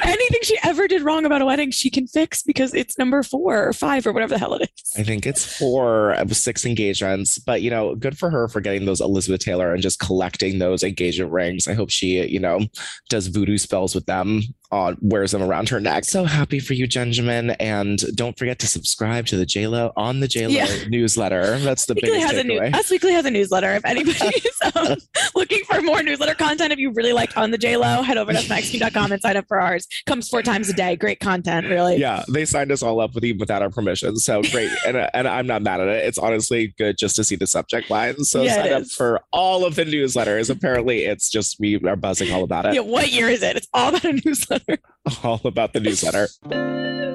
anything 0.03 0.41
she 0.43 0.59
ever 0.63 0.89
did 0.89 1.03
wrong 1.03 1.25
about 1.25 1.43
a 1.43 1.47
wedding 1.47 1.71
she 1.71 1.91
can 1.91 2.07
fix 2.07 2.43
because 2.43 2.75
it's 2.75 2.99
number 2.99 3.23
four 3.23 3.69
or 3.69 3.73
five 3.73 4.07
or 4.07 4.13
whatever 4.13 4.35
the 4.35 4.39
hell 4.39 4.55
it 4.55 4.63
is. 4.63 4.93
I 4.97 5.03
think 5.03 5.27
it's 5.27 5.45
four 5.59 6.13
of 6.13 6.35
six 6.37 6.65
engagements, 6.65 7.39
but 7.39 7.63
you 7.63 7.71
know, 7.71 7.95
good 7.95 8.19
for 8.19 8.31
her 8.31 8.49
for 8.49 8.61
getting 8.61 8.87
those 8.87 9.01
Elizabeth 9.01 9.41
Taylor 9.41 9.73
and 9.73 9.83
just 9.83 9.99
collecting 9.99 10.59
those 10.59 10.83
engagement 10.83 11.33
rings. 11.33 11.69
I 11.69 11.75
hope 11.75 11.91
she, 11.91 12.27
you 12.27 12.41
know, 12.41 12.61
does 13.09 13.27
voodoo 13.27 13.59
spells 13.59 13.95
with 13.95 14.07
them, 14.07 14.43
on 14.71 14.97
wears 15.01 15.33
them 15.33 15.43
around 15.43 15.69
her 15.69 15.81
neck. 15.81 16.05
So 16.05 16.25
happy 16.25 16.59
for 16.59 16.75
you, 16.75 16.89
Benjamin, 16.89 17.51
and 17.53 17.99
don't 18.17 18.39
forget 18.39 18.59
to 18.61 18.67
subscribe 18.67 19.27
to 19.27 19.37
the 19.37 19.47
JLo 19.47 19.93
on 19.97 20.21
the 20.21 20.27
JLo 20.29 20.51
Yeah. 20.51 20.67
newsletter. 20.89 21.59
That's 21.59 21.87
the 21.87 21.95
Weekly 21.95 22.11
biggest 22.11 22.33
has 22.33 22.41
a 22.41 22.45
new. 22.45 22.59
Us 22.61 22.91
Weekly 22.91 23.13
has 23.13 23.25
a 23.25 23.31
newsletter. 23.31 23.75
If 23.75 23.85
anybody's 23.85 24.47
um, 24.75 24.97
looking 25.35 25.61
for 25.65 25.81
more 25.83 26.03
newsletter 26.03 26.35
content, 26.35 26.73
if 26.73 26.79
you 26.79 26.91
really 26.93 27.13
liked 27.13 27.37
on 27.37 27.51
the 27.51 27.59
JLo, 27.59 28.05
head 28.05 28.17
over 28.19 28.33
to 28.33 28.39
usmagazine.com 28.39 29.13
and 29.13 29.21
sign 29.23 29.37
up 29.37 29.47
for 29.49 29.61
ours. 29.61 29.87
Comes 30.07 30.29
four 30.29 30.43
times 30.43 30.69
a 30.69 30.73
day. 30.73 30.97
Great 30.97 31.21
content, 31.21 31.67
really. 31.69 31.97
yeah, 31.97 32.25
they 32.29 32.45
signed 32.45 32.73
us 32.73 32.83
all 32.83 33.01
up 33.01 33.15
with 33.15 33.25
even 33.25 33.39
without 33.39 33.63
our 33.63 33.71
permission. 33.71 34.17
So 34.17 34.43
great, 34.43 34.71
and 34.87 34.97
and 35.15 35.29
I'm 35.29 35.47
not 35.47 35.63
mad 35.63 35.81
at 35.81 35.89
it. 35.89 36.05
It's 36.07 36.19
honestly 36.19 36.75
good 36.79 36.99
just 36.99 37.17
to 37.17 37.25
see 37.25 37.37
the 37.37 37.47
subject 37.47 37.91
line. 37.91 38.17
So 38.25 38.43
Yeah, 38.43 38.55
sign 38.63 38.73
up 38.73 38.87
for 38.87 39.21
all 39.33 39.65
of 39.65 39.75
the 39.77 39.85
newsletters. 39.85 40.51
Apparently, 40.51 41.05
it's 41.05 41.31
just 41.31 41.61
we 41.61 41.77
are 41.85 41.97
buzzing 41.97 42.33
all 42.33 42.43
about 42.45 42.67
it. 42.67 42.75
Yeah, 42.75 42.81
what 42.81 43.13
year 43.13 43.29
is 43.29 43.43
it? 43.43 43.57
It's 43.57 43.69
all 43.73 43.91
about 43.91 44.05
a 44.05 44.13
newsletter. 44.25 44.56
all 45.25 45.41
about 45.45 45.73
the 45.73 45.81
newsletter. 45.81 46.29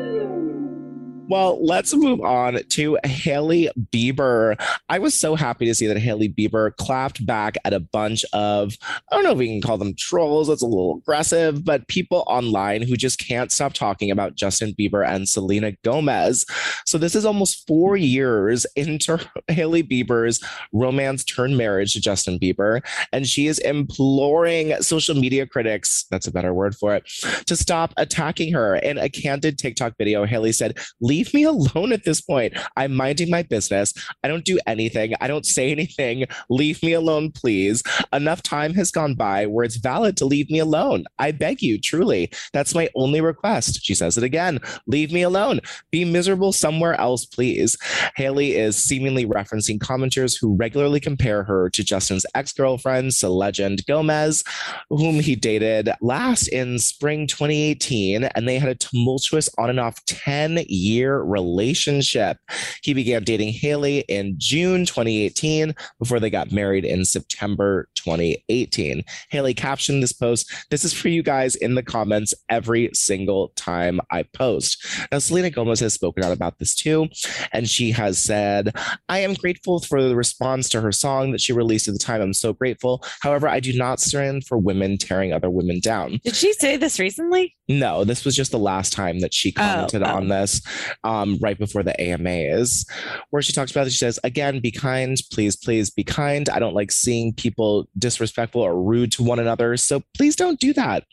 Well, 1.31 1.65
let's 1.65 1.95
move 1.95 2.19
on 2.19 2.59
to 2.71 2.97
Hailey 3.05 3.69
Bieber. 3.93 4.61
I 4.89 4.99
was 4.99 5.17
so 5.17 5.35
happy 5.35 5.65
to 5.65 5.73
see 5.73 5.87
that 5.87 5.97
Hailey 5.97 6.27
Bieber 6.27 6.75
clapped 6.75 7.25
back 7.25 7.55
at 7.63 7.71
a 7.71 7.79
bunch 7.79 8.25
of, 8.33 8.75
I 9.09 9.15
don't 9.15 9.23
know 9.23 9.31
if 9.31 9.37
we 9.37 9.47
can 9.47 9.61
call 9.61 9.77
them 9.77 9.95
trolls, 9.95 10.49
that's 10.49 10.61
a 10.61 10.65
little 10.65 10.97
aggressive, 10.97 11.63
but 11.63 11.87
people 11.87 12.25
online 12.27 12.81
who 12.81 12.97
just 12.97 13.17
can't 13.17 13.49
stop 13.49 13.71
talking 13.71 14.11
about 14.11 14.35
Justin 14.35 14.73
Bieber 14.77 15.07
and 15.07 15.29
Selena 15.29 15.71
Gomez. 15.85 16.45
So 16.85 16.97
this 16.97 17.15
is 17.15 17.23
almost 17.23 17.65
four 17.65 17.95
years 17.95 18.65
into 18.75 19.25
Hailey 19.47 19.83
Bieber's 19.83 20.43
romance 20.73 21.23
turned 21.23 21.57
marriage 21.57 21.93
to 21.93 22.01
Justin 22.01 22.39
Bieber. 22.39 22.81
And 23.13 23.25
she 23.25 23.47
is 23.47 23.57
imploring 23.59 24.75
social 24.81 25.15
media 25.15 25.47
critics, 25.47 26.07
that's 26.11 26.27
a 26.27 26.31
better 26.33 26.53
word 26.53 26.75
for 26.75 26.93
it, 26.93 27.07
to 27.45 27.55
stop 27.55 27.93
attacking 27.95 28.51
her. 28.51 28.75
In 28.75 28.97
a 28.97 29.07
candid 29.07 29.57
TikTok 29.57 29.93
video, 29.97 30.25
Hailey 30.25 30.51
said, 30.51 30.77
Leave 30.99 31.20
me 31.33 31.43
alone 31.51 31.91
at 31.91 32.03
this 32.03 32.21
point. 32.21 32.53
I'm 32.77 32.93
minding 32.93 33.29
my 33.29 33.43
business. 33.43 33.93
I 34.23 34.27
don't 34.27 34.45
do 34.45 34.59
anything. 34.67 35.13
I 35.21 35.27
don't 35.27 35.45
say 35.45 35.71
anything. 35.71 36.25
Leave 36.49 36.81
me 36.83 36.93
alone, 36.93 37.31
please. 37.31 37.83
Enough 38.13 38.43
time 38.43 38.73
has 38.73 38.91
gone 38.91 39.15
by 39.15 39.45
where 39.45 39.65
it's 39.65 39.77
valid 39.77 40.17
to 40.17 40.25
leave 40.25 40.49
me 40.49 40.59
alone. 40.59 41.05
I 41.19 41.31
beg 41.31 41.61
you, 41.61 41.79
truly. 41.79 42.31
That's 42.53 42.75
my 42.75 42.89
only 42.95 43.21
request. 43.21 43.83
She 43.83 43.95
says 43.95 44.17
it 44.17 44.23
again. 44.23 44.59
Leave 44.87 45.11
me 45.11 45.21
alone. 45.21 45.59
Be 45.91 46.05
miserable 46.05 46.51
somewhere 46.51 46.93
else, 46.95 47.25
please. 47.25 47.77
Hailey 48.15 48.55
is 48.55 48.75
seemingly 48.75 49.25
referencing 49.25 49.79
commenters 49.79 50.39
who 50.39 50.55
regularly 50.55 50.99
compare 50.99 51.43
her 51.43 51.69
to 51.69 51.83
Justin's 51.83 52.25
ex 52.35 52.53
girlfriend, 52.53 53.13
Selena 53.13 53.51
Gomez, 53.87 54.43
whom 54.89 55.19
he 55.19 55.35
dated 55.35 55.89
last 56.01 56.47
in 56.47 56.79
spring 56.79 57.27
2018. 57.27 58.23
And 58.23 58.47
they 58.47 58.59
had 58.59 58.69
a 58.69 58.75
tumultuous 58.75 59.49
on 59.57 59.69
and 59.69 59.79
off 59.79 60.03
10 60.05 60.59
year 60.67 61.10
year 61.11 61.23
relationship. 61.23 62.37
He 62.83 62.93
began 62.93 63.23
dating 63.23 63.53
Hailey 63.53 63.99
in 64.07 64.35
June 64.37 64.85
2018 64.85 65.75
before 65.99 66.19
they 66.19 66.29
got 66.29 66.51
married 66.51 66.85
in 66.85 67.05
September 67.05 67.87
2018. 67.95 69.03
Hailey 69.29 69.53
captioned 69.53 70.01
this 70.01 70.13
post 70.13 70.51
This 70.69 70.83
is 70.83 70.93
for 70.93 71.09
you 71.09 71.23
guys 71.23 71.55
in 71.55 71.75
the 71.75 71.83
comments 71.83 72.33
every 72.49 72.89
single 72.93 73.49
time 73.55 73.99
I 74.09 74.23
post. 74.23 74.85
Now, 75.11 75.19
Selena 75.19 75.49
Gomez 75.49 75.79
has 75.81 75.93
spoken 75.93 76.23
out 76.23 76.31
about 76.31 76.59
this 76.59 76.75
too, 76.75 77.07
and 77.51 77.69
she 77.69 77.91
has 77.91 78.17
said, 78.17 78.75
I 79.09 79.19
am 79.19 79.33
grateful 79.33 79.79
for 79.79 80.01
the 80.01 80.15
response 80.15 80.69
to 80.69 80.81
her 80.81 80.91
song 80.91 81.31
that 81.31 81.41
she 81.41 81.53
released 81.53 81.87
at 81.87 81.93
the 81.93 81.99
time. 81.99 82.21
I'm 82.21 82.33
so 82.33 82.53
grateful. 82.53 83.03
However, 83.21 83.47
I 83.47 83.59
do 83.59 83.73
not 83.73 83.99
stand 83.99 84.45
for 84.45 84.57
women 84.57 84.97
tearing 84.97 85.33
other 85.33 85.49
women 85.49 85.79
down. 85.79 86.19
Did 86.23 86.35
she 86.35 86.53
say 86.53 86.77
this 86.77 86.99
recently? 86.99 87.55
No, 87.67 88.03
this 88.03 88.25
was 88.25 88.35
just 88.35 88.51
the 88.51 88.59
last 88.59 88.93
time 88.93 89.19
that 89.19 89.33
she 89.33 89.53
oh, 89.57 89.61
commented 89.61 90.03
Oh, 90.03 90.07
oh. 90.07 90.15
on 90.15 90.27
this, 90.27 90.61
um, 91.03 91.37
right 91.41 91.57
before 91.57 91.83
the 91.83 91.99
AMAs, 91.99 92.85
where 93.29 93.41
she 93.41 93.53
talks 93.53 93.71
about 93.71 93.87
it. 93.87 93.91
She 93.91 93.97
says, 93.97 94.19
again, 94.23 94.59
be 94.59 94.71
kind, 94.71 95.17
please, 95.31 95.55
please 95.55 95.89
be 95.89 96.03
kind. 96.03 96.49
I 96.49 96.59
don't 96.59 96.75
like 96.75 96.91
seeing 96.91 97.33
people 97.33 97.87
disrespectful 97.97 98.61
or 98.61 98.81
rude 98.81 99.11
to 99.13 99.23
one 99.23 99.39
another. 99.39 99.77
So 99.77 100.03
please 100.15 100.35
don't 100.35 100.59
do 100.59 100.73
that. 100.73 101.05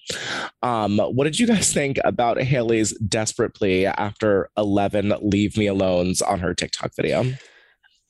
Um, 0.63 0.99
what 0.99 1.25
did 1.25 1.39
you 1.39 1.47
guys 1.47 1.73
think 1.73 1.99
about 2.05 2.41
Hailey's 2.41 2.93
desperate 2.99 3.55
plea 3.55 3.87
after 3.87 4.51
11 4.57 5.15
leave 5.23 5.57
me 5.57 5.67
alones 5.67 6.23
on 6.27 6.41
her 6.41 6.55
TikTok 6.55 6.93
video? 6.95 7.25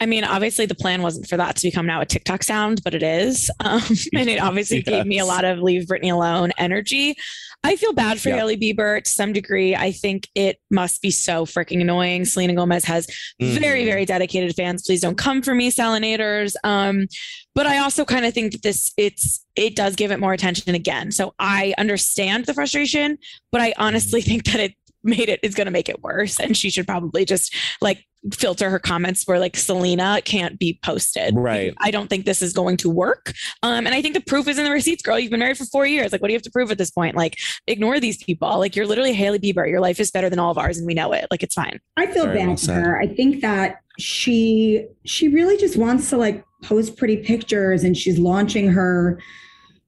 I 0.00 0.06
mean, 0.06 0.22
obviously 0.24 0.64
the 0.66 0.74
plan 0.76 1.02
wasn't 1.02 1.26
for 1.28 1.37
that 1.37 1.56
to 1.56 1.66
become 1.66 1.84
now 1.87 2.00
a 2.00 2.06
TikTok 2.06 2.44
sound, 2.44 2.82
but 2.84 2.94
it 2.94 3.02
is. 3.02 3.50
Um, 3.64 3.82
and 4.14 4.28
it 4.30 4.40
obviously 4.40 4.80
gave 4.82 5.04
me 5.04 5.18
a 5.18 5.26
lot 5.26 5.44
of 5.44 5.58
leave 5.58 5.87
Britney 5.87 6.12
alone 6.12 6.52
energy. 6.56 7.16
I 7.64 7.74
feel 7.76 7.92
bad 7.92 8.20
for 8.20 8.28
Yeah. 8.28 8.37
Hailey 8.37 8.56
Bieber 8.56 9.02
to 9.02 9.11
some 9.11 9.32
degree. 9.32 9.74
I 9.74 9.90
think 9.92 10.28
it 10.37 10.58
must 10.70 11.02
be 11.02 11.11
so 11.11 11.44
freaking 11.44 11.80
annoying. 11.80 12.24
Selena 12.24 12.54
Gomez 12.54 12.84
has 12.84 13.06
very, 13.40 13.82
Mhm. 13.82 13.87
very 13.87 14.04
dedicated 14.04 14.54
fans. 14.54 14.84
Please 14.87 15.00
don't 15.00 15.18
come 15.18 15.42
for 15.42 15.54
me, 15.54 15.70
Selenators. 15.72 16.54
Um, 16.62 17.08
but 17.54 17.66
I 17.66 17.78
also 17.78 18.04
kind 18.04 18.24
of 18.24 18.32
think 18.32 18.52
that 18.52 18.62
this 18.62 18.92
it's 18.96 19.44
it 19.56 19.74
does 19.74 19.96
give 19.96 20.12
it 20.12 20.20
more 20.20 20.32
attention 20.32 20.72
again. 20.76 21.11
So 21.11 21.34
I 21.40 21.74
understand 21.78 22.46
the 22.46 22.54
frustration, 22.54 23.18
but 23.50 23.61
I 23.61 23.74
honestly 23.76 24.22
think 24.22 24.44
that 24.44 24.61
it 24.61 24.74
made 25.02 25.28
it 25.28 25.40
is 25.42 25.54
going 25.54 25.66
to 25.66 25.70
make 25.70 25.88
it 25.88 26.02
worse 26.02 26.40
and 26.40 26.56
she 26.56 26.70
should 26.70 26.87
probably 26.87 27.24
just 27.24 27.54
like 27.80 28.04
filter 28.32 28.68
her 28.68 28.78
comments 28.78 29.26
where 29.26 29.38
like 29.38 29.56
Selena 29.56 30.20
can't 30.24 30.58
be 30.58 30.78
posted. 30.82 31.34
Right. 31.37 31.72
I 31.78 31.90
don't 31.90 32.08
think 32.08 32.24
this 32.24 32.42
is 32.42 32.52
going 32.52 32.76
to 32.78 32.90
work. 32.90 33.32
Um, 33.62 33.87
and 33.87 33.94
I 33.94 34.02
think 34.02 34.14
the 34.14 34.20
proof 34.20 34.48
is 34.48 34.58
in 34.58 34.64
the 34.64 34.70
receipts, 34.70 35.02
girl. 35.02 35.18
You've 35.18 35.30
been 35.30 35.40
married 35.40 35.56
for 35.56 35.64
four 35.66 35.87
years. 35.87 36.12
Like, 36.12 36.20
what 36.20 36.28
do 36.28 36.32
you 36.32 36.37
have 36.37 36.42
to 36.42 36.50
prove 36.50 36.70
at 36.70 36.78
this 36.78 36.90
point? 36.90 37.16
Like, 37.16 37.38
ignore 37.66 38.00
these 38.00 38.22
people. 38.22 38.58
Like, 38.58 38.74
you're 38.74 38.87
literally 38.87 39.12
Hailey 39.12 39.38
Bieber. 39.38 39.68
Your 39.68 39.80
life 39.80 40.00
is 40.00 40.11
better 40.11 40.28
than 40.28 40.38
all 40.38 40.50
of 40.50 40.58
ours, 40.58 40.78
and 40.78 40.87
we 40.87 40.94
know 40.94 41.12
it. 41.12 41.26
Like, 41.30 41.42
it's 41.42 41.54
fine. 41.54 41.78
I 41.96 42.06
feel 42.06 42.24
Very 42.24 42.38
bad 42.38 42.48
well 42.48 42.56
for 42.56 42.72
her. 42.72 43.00
I 43.00 43.06
think 43.06 43.40
that 43.40 43.80
she 43.98 44.87
she 45.04 45.28
really 45.28 45.56
just 45.56 45.76
wants 45.76 46.08
to 46.11 46.16
like 46.16 46.44
post 46.62 46.96
pretty 46.96 47.16
pictures 47.16 47.84
and 47.84 47.96
she's 47.96 48.18
launching 48.18 48.68
her, 48.68 49.20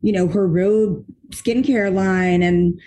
you 0.02 0.12
know, 0.12 0.28
her 0.28 0.46
road 0.46 1.04
skincare 1.30 1.92
line 1.92 2.42
and 2.42 2.80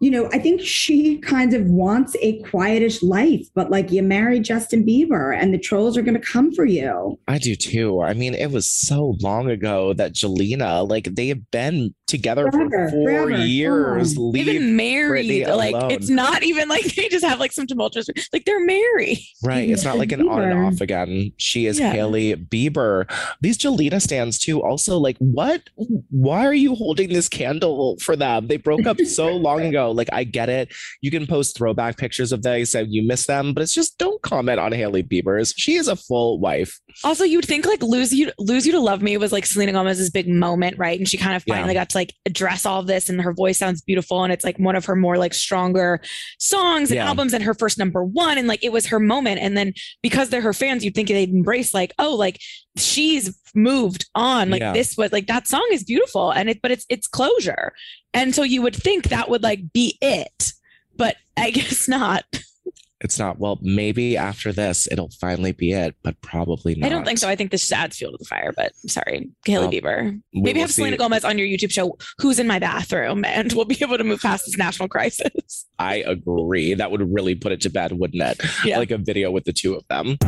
you 0.00 0.10
know, 0.10 0.28
I 0.32 0.38
think 0.38 0.60
she 0.60 1.18
kind 1.18 1.54
of 1.54 1.66
wants 1.66 2.16
a 2.22 2.40
quietish 2.42 3.02
life, 3.02 3.46
but 3.54 3.70
like 3.70 3.90
you 3.90 4.02
marry 4.02 4.38
Justin 4.40 4.84
Bieber 4.86 5.36
and 5.36 5.52
the 5.52 5.58
trolls 5.58 5.96
are 5.96 6.02
going 6.02 6.18
to 6.20 6.24
come 6.26 6.52
for 6.52 6.64
you. 6.64 7.18
I 7.26 7.38
do 7.38 7.54
too. 7.56 8.00
I 8.02 8.14
mean, 8.14 8.34
it 8.34 8.50
was 8.50 8.66
so 8.70 9.16
long 9.20 9.50
ago 9.50 9.92
that 9.94 10.12
Jelena, 10.12 10.88
like, 10.88 11.14
they 11.14 11.28
have 11.28 11.50
been 11.50 11.94
together 12.06 12.50
Forever, 12.50 12.88
for 12.88 12.90
four 12.90 13.04
forever. 13.26 13.44
years. 13.44 14.14
Come 14.14 14.32
They've 14.32 14.46
Leave 14.46 14.60
been 14.60 14.76
married. 14.76 15.28
Britney 15.46 15.56
Like, 15.56 15.74
alone. 15.74 15.90
it's 15.90 16.08
not 16.08 16.42
even 16.42 16.68
like 16.68 16.84
they 16.94 17.08
just 17.08 17.24
have 17.24 17.38
like 17.40 17.52
some 17.52 17.66
tumultuous. 17.66 18.08
Like, 18.32 18.44
they're 18.46 18.64
married. 18.64 19.18
Right. 19.42 19.68
It's 19.68 19.84
not 19.84 19.98
like 19.98 20.12
an 20.12 20.26
on 20.28 20.42
and 20.42 20.58
off 20.66 20.80
again. 20.80 21.32
She 21.36 21.66
is 21.66 21.78
Yeah. 21.78 21.92
Hailey 21.92 22.34
Bieber. 22.36 23.10
These 23.40 23.58
Jelena 23.58 24.00
stands 24.00 24.38
too. 24.38 24.62
Also, 24.62 24.96
like, 24.96 25.16
what? 25.18 25.68
Why 26.10 26.46
are 26.46 26.54
you 26.54 26.74
holding 26.74 27.10
this 27.12 27.28
candle 27.28 27.98
for 28.00 28.16
them? 28.16 28.46
They 28.46 28.56
broke 28.56 28.86
up 28.86 28.98
so 29.00 29.28
long 29.36 29.60
ago. 29.66 29.87
Like, 29.94 30.08
I 30.12 30.24
get 30.24 30.48
it. 30.48 30.72
You 31.00 31.10
can 31.10 31.26
post 31.26 31.56
throwback 31.56 31.96
pictures 31.96 32.32
of 32.32 32.42
they 32.42 32.64
said 32.64 32.88
you 32.90 33.02
miss 33.06 33.26
them, 33.26 33.54
but 33.54 33.62
it's 33.62 33.74
just 33.74 33.98
don't 33.98 34.20
comment 34.22 34.58
on 34.60 34.72
Hailey 34.72 35.02
Bieber's. 35.02 35.54
She 35.56 35.74
is 35.74 35.88
a 35.88 35.96
full 35.96 36.38
wife. 36.38 36.78
Also, 37.04 37.24
you'd 37.24 37.44
think 37.44 37.66
like 37.66 37.82
lose 37.82 38.12
you, 38.12 38.30
lose 38.38 38.66
you 38.66 38.72
to 38.72 38.80
love 38.80 39.02
me 39.02 39.16
was 39.16 39.32
like 39.32 39.46
Selena 39.46 39.72
Gomez's 39.72 40.10
big 40.10 40.28
moment, 40.28 40.78
right? 40.78 40.98
And 40.98 41.08
she 41.08 41.16
kind 41.16 41.36
of 41.36 41.44
Yeah. 41.46 41.54
finally 41.56 41.74
got 41.74 41.90
to 41.90 41.96
like 41.98 42.14
address 42.26 42.66
all 42.66 42.80
of 42.80 42.86
this, 42.86 43.08
and 43.08 43.20
her 43.20 43.32
voice 43.32 43.58
sounds 43.58 43.80
beautiful, 43.82 44.22
and 44.24 44.32
it's 44.32 44.44
like 44.44 44.58
one 44.58 44.76
of 44.76 44.84
her 44.86 44.96
more 44.96 45.16
like 45.18 45.34
stronger 45.34 46.00
songs 46.38 46.90
and 46.90 46.96
Yeah. 46.96 47.06
albums, 47.08 47.32
and 47.32 47.44
her 47.44 47.54
first 47.54 47.78
number 47.78 48.04
one, 48.04 48.38
and 48.38 48.48
like 48.48 48.64
it 48.64 48.72
was 48.72 48.86
her 48.86 48.98
moment. 49.00 49.40
And 49.40 49.56
then 49.56 49.72
because 50.02 50.30
they're 50.30 50.40
her 50.40 50.52
fans, 50.52 50.84
you'd 50.84 50.94
think 50.94 51.08
they'd 51.08 51.30
embrace 51.30 51.72
like, 51.74 51.92
oh, 51.98 52.14
like 52.14 52.38
she's 52.80 53.36
moved 53.54 54.08
on. 54.14 54.50
Like 54.50 54.60
Yeah. 54.60 54.72
this 54.72 54.96
was 54.96 55.12
like 55.12 55.26
that 55.26 55.46
song 55.46 55.66
is 55.72 55.84
beautiful, 55.84 56.30
and 56.30 56.48
it, 56.50 56.60
but 56.62 56.70
it's 56.70 56.86
it's 56.88 57.06
closure, 57.06 57.72
and 58.14 58.34
so 58.34 58.42
you 58.42 58.62
would 58.62 58.76
think 58.76 59.08
that 59.08 59.28
would 59.28 59.42
like 59.42 59.72
be 59.72 59.98
it, 60.00 60.52
but 60.96 61.16
I 61.36 61.50
guess 61.52 61.88
not. 61.88 62.24
It's 63.00 63.16
not, 63.16 63.38
well, 63.38 63.60
maybe 63.62 64.16
after 64.16 64.52
this, 64.52 64.88
it'll 64.90 65.10
finally 65.20 65.52
be 65.52 65.70
it, 65.70 65.94
but 66.02 66.20
probably 66.20 66.74
not. 66.74 66.84
I 66.84 66.88
don't 66.88 67.04
think 67.04 67.18
so. 67.18 67.28
I 67.28 67.36
think 67.36 67.52
this 67.52 67.60
just 67.60 67.72
adds 67.72 67.96
fuel 67.96 68.10
to 68.10 68.18
the 68.18 68.24
fire. 68.24 68.52
But 68.56 68.72
sorry, 68.88 69.30
Hailey 69.46 69.80
Well, 69.80 69.92
Bieber. 69.92 70.20
Maybe 70.34 70.58
have 70.58 70.72
Selena. 70.72 70.96
Gomez 70.96 71.24
on 71.24 71.38
your 71.38 71.46
YouTube 71.46 71.70
show. 71.70 71.96
Who's 72.18 72.40
in 72.40 72.48
my 72.48 72.58
bathroom? 72.58 73.24
And 73.24 73.52
we'll 73.52 73.66
be 73.66 73.78
able 73.82 73.98
to 73.98 74.02
move 74.04 74.20
past 74.20 74.46
this 74.46 74.58
national 74.58 74.88
crisis. 74.88 75.64
I 75.78 75.98
agree. 76.08 76.74
That 76.74 76.90
would 76.90 77.14
really 77.14 77.36
put 77.36 77.52
it 77.52 77.60
to 77.60 77.70
bed, 77.70 77.92
wouldn't 77.92 78.20
it? 78.20 78.40
Yeah. 78.64 78.78
Like 78.78 78.90
a 78.90 78.98
video 78.98 79.30
with 79.30 79.44
the 79.44 79.52
two 79.52 79.74
of 79.76 79.86
them. 79.86 80.18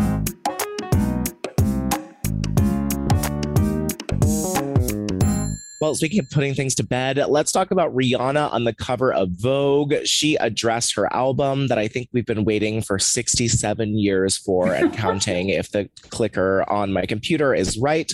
Well, 5.80 5.94
speaking 5.94 6.18
of 6.18 6.28
putting 6.28 6.52
things 6.52 6.74
to 6.74 6.84
bed, 6.84 7.16
let's 7.16 7.52
talk 7.52 7.70
about 7.70 7.96
Rihanna 7.96 8.52
on 8.52 8.64
the 8.64 8.74
cover 8.74 9.14
of 9.14 9.30
Vogue. 9.30 9.94
She 10.04 10.36
addressed 10.36 10.94
her 10.94 11.10
album 11.10 11.68
that 11.68 11.78
I 11.78 11.88
think 11.88 12.10
we've 12.12 12.26
been 12.26 12.44
waiting 12.44 12.82
for 12.82 12.98
67 12.98 13.96
years 13.98 14.36
for 14.36 14.74
and 14.74 14.92
counting 14.96 15.48
if 15.48 15.72
the 15.72 15.88
clicker 16.10 16.68
on 16.68 16.92
my 16.92 17.06
computer 17.06 17.54
is 17.54 17.78
right. 17.78 18.12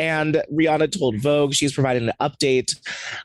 And 0.00 0.42
Rihanna 0.52 0.98
told 0.98 1.20
Vogue 1.20 1.54
she's 1.54 1.72
providing 1.72 2.08
an 2.08 2.14
update. 2.20 2.74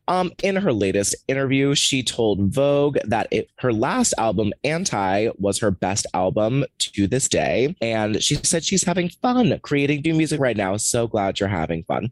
Um, 0.07 0.31
in 0.43 0.57
her 0.57 0.71
latest 0.71 1.15
interview, 1.27 1.73
she 1.73 2.03
told 2.03 2.53
Vogue 2.53 2.99
that 3.05 3.29
it, 3.31 3.49
her 3.61 3.73
last 3.73 4.13
album, 4.19 4.53
Anti, 4.63 5.29
was 5.39 5.57
her 5.57 5.71
best 5.71 6.05
album 6.13 6.65
to 6.77 7.07
this 7.07 7.27
day. 7.27 7.75
And 7.81 8.21
she 8.21 8.35
said 8.35 8.63
she's 8.63 8.83
having 8.83 9.09
fun 9.09 9.59
creating 9.63 10.01
new 10.05 10.13
music 10.13 10.39
right 10.39 10.55
now. 10.55 10.77
So 10.77 11.07
glad 11.07 11.39
you're 11.39 11.49
having 11.49 11.83
fun. 11.85 12.11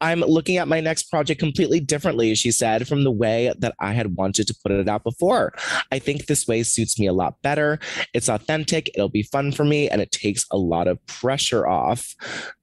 I'm 0.00 0.20
looking 0.20 0.56
at 0.56 0.66
my 0.66 0.80
next 0.80 1.09
project 1.10 1.40
completely 1.40 1.80
differently, 1.80 2.34
she 2.34 2.50
said, 2.50 2.88
from 2.88 3.04
the 3.04 3.10
way 3.10 3.52
that 3.58 3.74
I 3.80 3.92
had 3.92 4.16
wanted 4.16 4.46
to 4.46 4.56
put 4.62 4.72
it 4.72 4.88
out 4.88 5.04
before. 5.04 5.52
I 5.90 5.98
think 5.98 6.26
this 6.26 6.46
way 6.46 6.62
suits 6.62 6.98
me 6.98 7.06
a 7.06 7.12
lot 7.12 7.42
better. 7.42 7.78
It's 8.14 8.28
authentic, 8.28 8.90
it'll 8.94 9.08
be 9.08 9.24
fun 9.24 9.52
for 9.52 9.64
me, 9.64 9.88
and 9.88 10.00
it 10.00 10.12
takes 10.12 10.46
a 10.50 10.56
lot 10.56 10.88
of 10.88 11.04
pressure 11.06 11.66
off. 11.66 12.14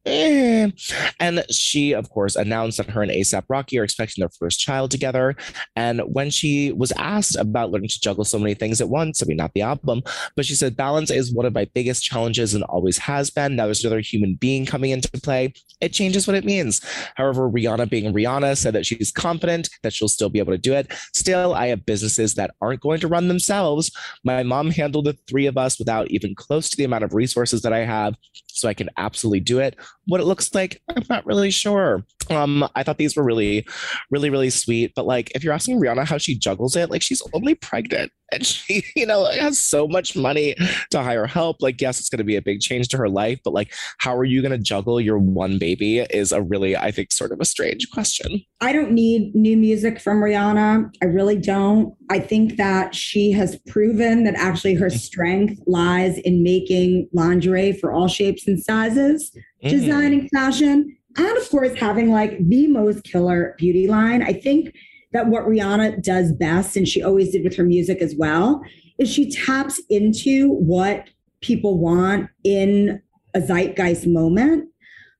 And 0.07 1.43
she, 1.51 1.93
of 1.93 2.09
course, 2.09 2.35
announced 2.35 2.77
that 2.77 2.89
her 2.89 3.03
and 3.03 3.11
ASAP 3.11 3.43
Rocky 3.49 3.79
are 3.79 3.83
expecting 3.83 4.21
their 4.21 4.29
first 4.29 4.59
child 4.59 4.91
together. 4.91 5.35
And 5.75 6.01
when 6.01 6.29
she 6.29 6.71
was 6.71 6.91
asked 6.93 7.35
about 7.35 7.71
learning 7.71 7.89
to 7.89 7.99
juggle 7.99 8.25
so 8.25 8.39
many 8.39 8.53
things 8.53 8.81
at 8.81 8.89
once, 8.89 9.21
I 9.21 9.25
mean, 9.25 9.37
not 9.37 9.53
the 9.53 9.61
album, 9.61 10.01
but 10.35 10.45
she 10.45 10.55
said, 10.55 10.77
balance 10.77 11.11
is 11.11 11.33
one 11.33 11.45
of 11.45 11.53
my 11.53 11.67
biggest 11.73 12.03
challenges 12.03 12.53
and 12.53 12.63
always 12.65 12.97
has 12.97 13.29
been. 13.29 13.55
Now 13.55 13.65
there's 13.65 13.83
another 13.83 13.99
human 13.99 14.35
being 14.35 14.65
coming 14.65 14.91
into 14.91 15.09
play. 15.21 15.53
It 15.81 15.93
changes 15.93 16.27
what 16.27 16.35
it 16.35 16.45
means. 16.45 16.81
However, 17.15 17.49
Rihanna 17.49 17.89
being 17.89 18.13
Rihanna 18.13 18.57
said 18.57 18.73
that 18.73 18.85
she's 18.85 19.11
confident 19.11 19.69
that 19.83 19.93
she'll 19.93 20.07
still 20.07 20.29
be 20.29 20.39
able 20.39 20.53
to 20.53 20.57
do 20.57 20.73
it. 20.73 20.91
Still, 21.13 21.53
I 21.53 21.67
have 21.67 21.85
businesses 21.85 22.35
that 22.35 22.51
aren't 22.61 22.81
going 22.81 22.99
to 23.01 23.07
run 23.07 23.27
themselves. 23.27 23.91
My 24.23 24.43
mom 24.43 24.71
handled 24.71 25.05
the 25.05 25.17
three 25.27 25.45
of 25.45 25.57
us 25.57 25.79
without 25.79 26.09
even 26.09 26.35
close 26.35 26.69
to 26.69 26.77
the 26.77 26.83
amount 26.83 27.03
of 27.03 27.13
resources 27.13 27.61
that 27.61 27.73
I 27.73 27.79
have. 27.79 28.15
So 28.47 28.67
I 28.67 28.73
can 28.73 28.89
absolutely 28.97 29.41
do 29.41 29.59
it. 29.59 29.75
What 30.07 30.21
it 30.21 30.25
looks 30.25 30.53
like, 30.53 30.81
I'm 30.89 31.03
not 31.09 31.25
really 31.25 31.51
sure. 31.51 32.03
Um, 32.29 32.67
I 32.75 32.83
thought 32.83 32.97
these 32.97 33.15
were 33.15 33.23
really, 33.23 33.65
really, 34.11 34.29
really 34.29 34.49
sweet. 34.49 34.93
But 34.95 35.05
like, 35.05 35.31
if 35.35 35.43
you're 35.43 35.53
asking 35.53 35.79
Rihanna 35.79 36.05
how 36.05 36.17
she 36.17 36.37
juggles 36.37 36.75
it, 36.75 36.89
like 36.89 37.01
she's 37.01 37.21
only 37.33 37.55
pregnant 37.55 38.11
and 38.31 38.45
she, 38.45 38.83
you 38.95 39.05
know, 39.05 39.25
has 39.25 39.59
so 39.59 39.87
much 39.87 40.15
money 40.15 40.55
to 40.91 41.01
hire 41.01 41.25
help. 41.25 41.57
Like, 41.61 41.81
yes, 41.81 41.99
it's 41.99 42.09
going 42.09 42.19
to 42.19 42.23
be 42.23 42.35
a 42.35 42.41
big 42.41 42.59
change 42.59 42.87
to 42.89 42.97
her 42.97 43.09
life, 43.09 43.39
but 43.43 43.53
like, 43.53 43.73
how 43.99 44.15
are 44.15 44.25
you 44.25 44.41
going 44.41 44.51
to 44.51 44.57
juggle 44.57 44.99
your 44.99 45.17
one 45.17 45.57
baby 45.57 45.99
is 45.99 46.31
a 46.31 46.41
really, 46.41 46.75
I 46.75 46.91
think, 46.91 47.11
sort 47.11 47.31
of 47.31 47.39
a 47.39 47.45
strange 47.45 47.89
question. 47.91 48.41
I 48.61 48.73
don't 48.73 48.91
need 48.91 49.35
new 49.35 49.55
music 49.55 49.99
from 49.99 50.17
Rihanna. 50.17 50.89
I 51.01 51.05
really 51.05 51.37
don't. 51.37 51.93
I 52.09 52.19
think 52.19 52.57
that 52.57 52.95
she 52.95 53.31
has 53.31 53.59
proven 53.67 54.23
that 54.23 54.35
actually 54.35 54.75
her 54.75 54.89
strength 54.89 55.61
lies 55.67 56.17
in 56.19 56.43
making 56.43 57.09
lingerie 57.13 57.73
for 57.73 57.91
all 57.91 58.07
shapes 58.07 58.47
and 58.47 58.61
sizes, 58.61 59.31
Designing 59.61 60.29
fashion, 60.29 60.95
and 61.17 61.37
of 61.37 61.49
course, 61.49 61.73
having 61.77 62.11
like 62.11 62.37
the 62.47 62.67
most 62.67 63.03
killer 63.03 63.55
beauty 63.57 63.87
line. 63.87 64.21
I 64.21 64.33
think 64.33 64.73
that 65.13 65.27
what 65.27 65.45
Rihanna 65.45 66.03
does 66.03 66.31
best, 66.33 66.77
and 66.77 66.87
she 66.87 67.01
always 67.01 67.31
did 67.31 67.43
with 67.43 67.55
her 67.55 67.63
music 67.63 68.01
as 68.01 68.15
well, 68.15 68.61
is 68.99 69.11
she 69.11 69.31
taps 69.31 69.81
into 69.89 70.49
what 70.53 71.09
people 71.41 71.77
want 71.79 72.29
in 72.43 73.01
a 73.33 73.41
zeitgeist 73.41 74.05
moment. 74.07 74.69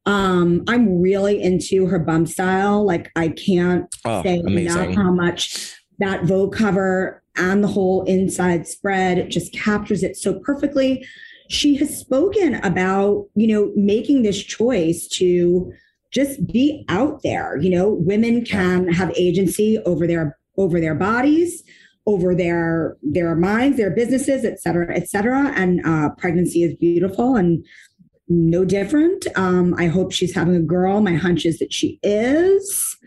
Um, 0.05 0.63
I'm 0.67 1.01
really 1.01 1.41
into 1.41 1.87
her 1.87 1.99
bum 1.99 2.25
style. 2.25 2.85
Like 2.85 3.11
I 3.15 3.29
can't 3.29 3.85
Oh, 4.05 4.23
say 4.23 4.39
amazing. 4.39 4.83
enough 4.83 4.95
how 4.95 5.11
much 5.11 5.75
that 5.99 6.25
Vogue 6.25 6.55
cover 6.55 7.23
and 7.35 7.63
the 7.63 7.67
whole 7.67 8.03
inside 8.03 8.67
spread 8.67 9.29
just 9.29 9.51
captures 9.53 10.03
it 10.03 10.15
so 10.15 10.39
perfectly. 10.39 11.05
She 11.49 11.75
has 11.77 11.97
spoken 11.97 12.55
about, 12.55 13.25
you 13.35 13.47
know, 13.47 13.71
making 13.75 14.23
this 14.23 14.43
choice 14.43 15.07
to 15.13 15.71
just 16.11 16.45
be 16.47 16.85
out 16.89 17.21
there. 17.23 17.57
You 17.57 17.69
know, 17.69 17.89
women 17.89 18.43
can 18.45 18.87
have 18.89 19.11
agency 19.15 19.77
over 19.85 20.07
their 20.07 20.37
over 20.57 20.79
their 20.79 20.95
bodies, 20.95 21.63
over 22.05 22.33
their 22.33 22.97
their 23.01 23.35
minds, 23.35 23.77
their 23.77 23.91
businesses, 23.91 24.43
et 24.45 24.59
cetera, 24.59 24.95
et 24.95 25.09
cetera. 25.09 25.51
And 25.55 25.85
uh, 25.85 26.09
pregnancy 26.17 26.63
is 26.63 26.75
beautiful 26.75 27.35
and 27.35 27.65
no 28.29 28.65
different. 28.65 29.25
Um, 29.35 29.73
I 29.77 29.87
hope 29.87 30.11
she's 30.11 30.35
having 30.35 30.55
a 30.55 30.61
girl. 30.61 31.01
My 31.01 31.15
hunch 31.15 31.45
is 31.45 31.59
that 31.59 31.71
she 31.71 31.99
is. 32.03 32.97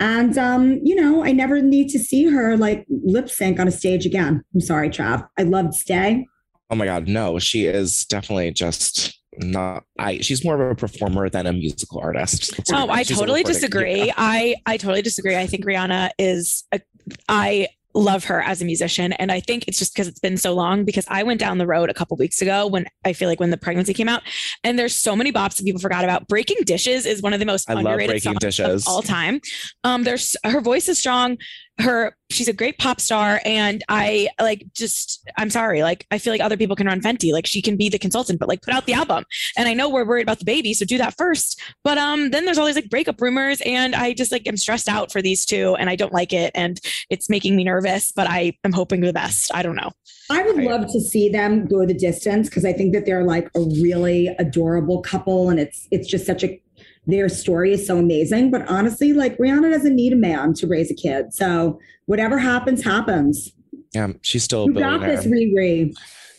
And 0.00 0.36
um, 0.38 0.80
you 0.82 0.94
know, 0.94 1.24
I 1.24 1.32
never 1.32 1.60
need 1.60 1.88
to 1.90 1.98
see 1.98 2.24
her 2.24 2.56
like 2.56 2.86
lip 2.88 3.28
sync 3.28 3.60
on 3.60 3.68
a 3.68 3.70
stage 3.70 4.06
again. 4.06 4.42
I'm 4.54 4.60
sorry, 4.60 4.90
Trav. 4.90 5.26
I 5.38 5.42
loved 5.42 5.74
Stay. 5.74 6.26
Oh 6.70 6.76
my 6.76 6.84
God, 6.84 7.08
no, 7.08 7.38
she 7.38 7.66
is 7.66 8.04
definitely 8.06 8.52
just 8.52 9.18
not. 9.36 9.84
I. 9.98 10.18
She's 10.18 10.44
more 10.44 10.60
of 10.60 10.70
a 10.70 10.74
performer 10.74 11.28
than 11.28 11.46
a 11.46 11.52
musical 11.52 12.00
artist. 12.00 12.56
Let's 12.56 12.72
Oh, 12.72 12.88
I 12.88 13.02
totally 13.02 13.42
disagree. 13.42 14.06
Yeah. 14.06 14.14
I 14.16 14.56
I 14.66 14.76
totally 14.76 15.02
disagree. 15.02 15.36
I 15.36 15.46
think 15.46 15.64
Rihanna 15.64 16.10
is 16.18 16.64
a, 16.72 16.80
I 17.28 17.68
love 17.92 18.24
her 18.24 18.40
as 18.42 18.62
a 18.62 18.64
musician 18.64 19.12
and 19.14 19.32
I 19.32 19.40
think 19.40 19.66
it's 19.66 19.76
just 19.76 19.92
because 19.92 20.06
it's 20.06 20.20
been 20.20 20.36
so 20.36 20.54
long 20.54 20.84
because 20.84 21.04
I 21.08 21.24
went 21.24 21.40
down 21.40 21.58
the 21.58 21.66
road 21.66 21.90
a 21.90 21.94
couple 21.94 22.16
weeks 22.16 22.40
ago 22.40 22.68
when 22.68 22.86
I 23.04 23.12
feel 23.12 23.28
like 23.28 23.40
when 23.40 23.50
the 23.50 23.56
pregnancy 23.56 23.92
came 23.92 24.08
out 24.08 24.22
and 24.62 24.78
there's 24.78 24.94
so 24.94 25.16
many 25.16 25.32
bops 25.32 25.56
that 25.56 25.64
people 25.64 25.80
forgot 25.80 26.04
about. 26.04 26.28
Breaking 26.28 26.58
Dishes 26.64 27.04
is 27.04 27.20
one 27.20 27.32
of 27.32 27.40
the 27.40 27.46
most 27.46 27.68
I 27.68 27.74
underrated 27.74 28.10
Breaking 28.10 28.32
songs 28.32 28.38
Dishes. 28.38 28.86
of 28.86 28.92
all 28.92 29.02
time. 29.02 29.40
Um 29.82 30.04
there's 30.04 30.36
her 30.44 30.60
voice 30.60 30.88
is 30.88 30.98
strong. 31.00 31.36
Her 31.80 32.14
she's 32.30 32.48
a 32.48 32.52
great 32.52 32.78
pop 32.78 33.00
star 33.00 33.40
and 33.44 33.82
I 33.88 34.28
like 34.40 34.64
just 34.74 35.28
I'm 35.36 35.50
sorry 35.50 35.82
like 35.82 36.06
I 36.10 36.18
feel 36.18 36.32
like 36.32 36.40
other 36.40 36.56
people 36.56 36.76
can 36.76 36.86
run 36.86 37.00
Fenty. 37.00 37.32
Like 37.32 37.46
she 37.46 37.60
can 37.60 37.76
be 37.76 37.88
the 37.88 37.98
consultant 37.98 38.38
but 38.38 38.48
like 38.48 38.62
put 38.62 38.74
out 38.74 38.86
the 38.86 38.92
album. 38.92 39.24
And 39.56 39.68
I 39.68 39.74
know 39.74 39.88
we're 39.88 40.06
worried 40.06 40.22
about 40.22 40.38
the 40.38 40.44
baby 40.44 40.74
so 40.74 40.84
do 40.84 40.98
that 40.98 41.16
first. 41.16 41.60
But 41.82 41.98
um 41.98 42.30
then 42.30 42.44
there's 42.44 42.58
all 42.58 42.66
these 42.66 42.76
like 42.76 42.90
breakup 42.90 43.20
rumors 43.20 43.60
and 43.62 43.94
I 43.94 44.12
just 44.12 44.32
like 44.32 44.46
am 44.46 44.56
stressed 44.56 44.88
out 44.88 45.10
for 45.12 45.20
these 45.22 45.44
two 45.44 45.74
and 45.76 45.90
I 45.90 45.96
don't 45.96 46.12
like 46.12 46.32
it 46.32 46.52
and 46.54 46.80
it's 47.08 47.28
making 47.28 47.56
me 47.56 47.64
nervous 47.64 48.12
but 48.12 48.28
I 48.28 48.56
am 48.64 48.72
hoping 48.72 49.00
the 49.00 49.12
best. 49.12 49.50
I 49.54 49.62
don't 49.62 49.76
know. 49.76 49.90
I 50.30 50.42
would 50.42 50.62
love 50.62 50.86
to 50.92 51.00
see 51.00 51.28
them 51.28 51.66
go 51.66 51.84
the 51.84 51.94
distance 51.94 52.48
because 52.48 52.64
I 52.64 52.72
think 52.72 52.94
that 52.94 53.04
they're 53.04 53.24
like 53.24 53.50
a 53.56 53.60
really 53.60 54.28
adorable 54.38 55.02
couple, 55.02 55.50
and 55.50 55.58
it's 55.58 55.88
it's 55.90 56.06
just 56.06 56.24
such 56.24 56.44
a 56.44 56.60
their 57.06 57.28
story 57.28 57.72
is 57.72 57.86
so 57.86 57.98
amazing. 57.98 58.50
But 58.50 58.68
honestly, 58.68 59.12
like 59.12 59.36
Rihanna 59.38 59.70
doesn't 59.70 59.94
need 59.94 60.12
a 60.12 60.16
man 60.16 60.54
to 60.54 60.66
raise 60.66 60.90
a 60.90 60.94
kid, 60.94 61.32
so 61.32 61.78
whatever 62.06 62.38
happens, 62.38 62.82
happens. 62.82 63.52
Yeah, 63.94 64.12
she's 64.22 64.44
still 64.44 64.66
You 64.66 64.74
got 64.74 65.00
this, 65.00 65.26
Riri. 65.26 65.94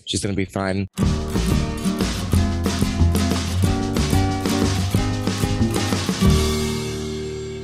She's 0.06 0.22
gonna 0.22 0.36
be 0.36 0.46
fine. 0.46 0.88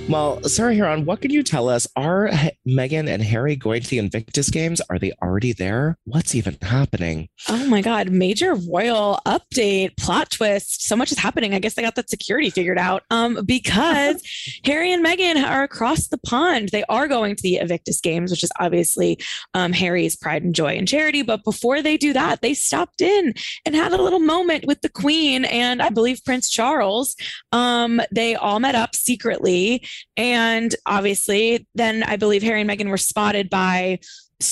Well, 0.09 0.41
Sarah 0.43 0.73
Hearon, 0.73 1.03
what 1.03 1.19
can 1.19 1.31
you 1.31 1.43
tell 1.43 1.67
us? 1.67 1.85
Are 1.97 2.29
Meghan 2.65 3.09
and 3.09 3.21
Harry 3.21 3.57
going 3.57 3.81
to 3.81 3.89
the 3.89 3.97
Invictus 3.97 4.49
Games? 4.49 4.79
Are 4.89 4.97
they 4.97 5.11
already 5.21 5.51
there? 5.51 5.97
What's 6.05 6.33
even 6.33 6.57
happening? 6.61 7.27
oh 7.49 7.65
my 7.67 7.81
god 7.81 8.09
major 8.09 8.55
royal 8.55 9.19
update 9.25 9.95
plot 9.97 10.29
twist 10.29 10.83
so 10.87 10.95
much 10.95 11.11
is 11.11 11.17
happening 11.17 11.53
I 11.53 11.59
guess 11.59 11.75
they 11.75 11.81
got 11.81 11.95
that 11.95 12.09
security 12.09 12.49
figured 12.49 12.77
out 12.77 13.03
um 13.09 13.39
because 13.45 14.21
Harry 14.65 14.91
and 14.91 15.05
Meghan 15.05 15.41
are 15.43 15.63
across 15.63 16.07
the 16.07 16.17
pond 16.17 16.69
they 16.69 16.83
are 16.85 17.07
going 17.07 17.35
to 17.35 17.43
the 17.43 17.57
Invictus 17.57 18.01
Games 18.01 18.31
which 18.31 18.43
is 18.43 18.51
obviously 18.59 19.19
um, 19.53 19.71
Harry's 19.71 20.15
pride 20.15 20.43
and 20.43 20.55
joy 20.55 20.77
and 20.77 20.87
charity 20.87 21.21
but 21.21 21.43
before 21.43 21.81
they 21.81 21.97
do 21.97 22.13
that 22.13 22.41
they 22.41 22.53
stopped 22.53 23.01
in 23.01 23.33
and 23.65 23.75
had 23.75 23.93
a 23.93 24.01
little 24.01 24.19
moment 24.19 24.65
with 24.65 24.81
the 24.81 24.89
Queen 24.89 25.45
and 25.45 25.81
I 25.81 25.89
believe 25.89 26.23
Prince 26.25 26.49
Charles 26.49 27.15
um 27.51 28.01
they 28.11 28.35
all 28.35 28.59
met 28.59 28.75
up 28.75 28.95
secretly 28.95 29.85
and 30.15 30.75
obviously, 30.85 31.67
then 31.75 32.03
I 32.03 32.15
believe 32.17 32.43
Harry 32.43 32.61
and 32.61 32.69
Meghan 32.69 32.89
were 32.89 32.97
spotted 32.97 33.49
by 33.49 33.99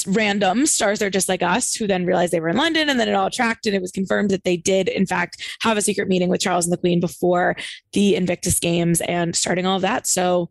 random 0.08 0.66
stars 0.66 0.98
that 1.00 1.06
are 1.06 1.10
just 1.12 1.30
like 1.30 1.44
us 1.44 1.76
who 1.76 1.86
then 1.86 2.06
realized 2.08 2.34
they 2.34 2.40
were 2.40 2.50
in 2.50 2.58
London 2.58 2.90
and 2.90 3.00
then 3.00 3.08
it 3.08 3.14
all 3.14 3.30
tracked 3.30 3.68
and 3.68 3.76
it 3.76 3.82
was 3.82 3.92
confirmed 3.92 4.32
that 4.32 4.44
they 4.44 4.58
did 4.58 4.88
in 4.90 5.06
fact 5.06 5.44
have 5.62 5.78
a 5.78 5.82
secret 5.82 6.08
meeting 6.08 6.28
with 6.28 6.42
Charles 6.42 6.66
and 6.66 6.74
the 6.74 6.78
Queen 6.78 7.00
before 7.00 7.56
the 7.94 8.16
Invictus 8.16 8.60
Games 8.60 9.00
and 9.02 9.36
starting 9.36 9.68
all 9.68 9.76
of 9.76 9.84
that. 9.84 10.08
So 10.08 10.50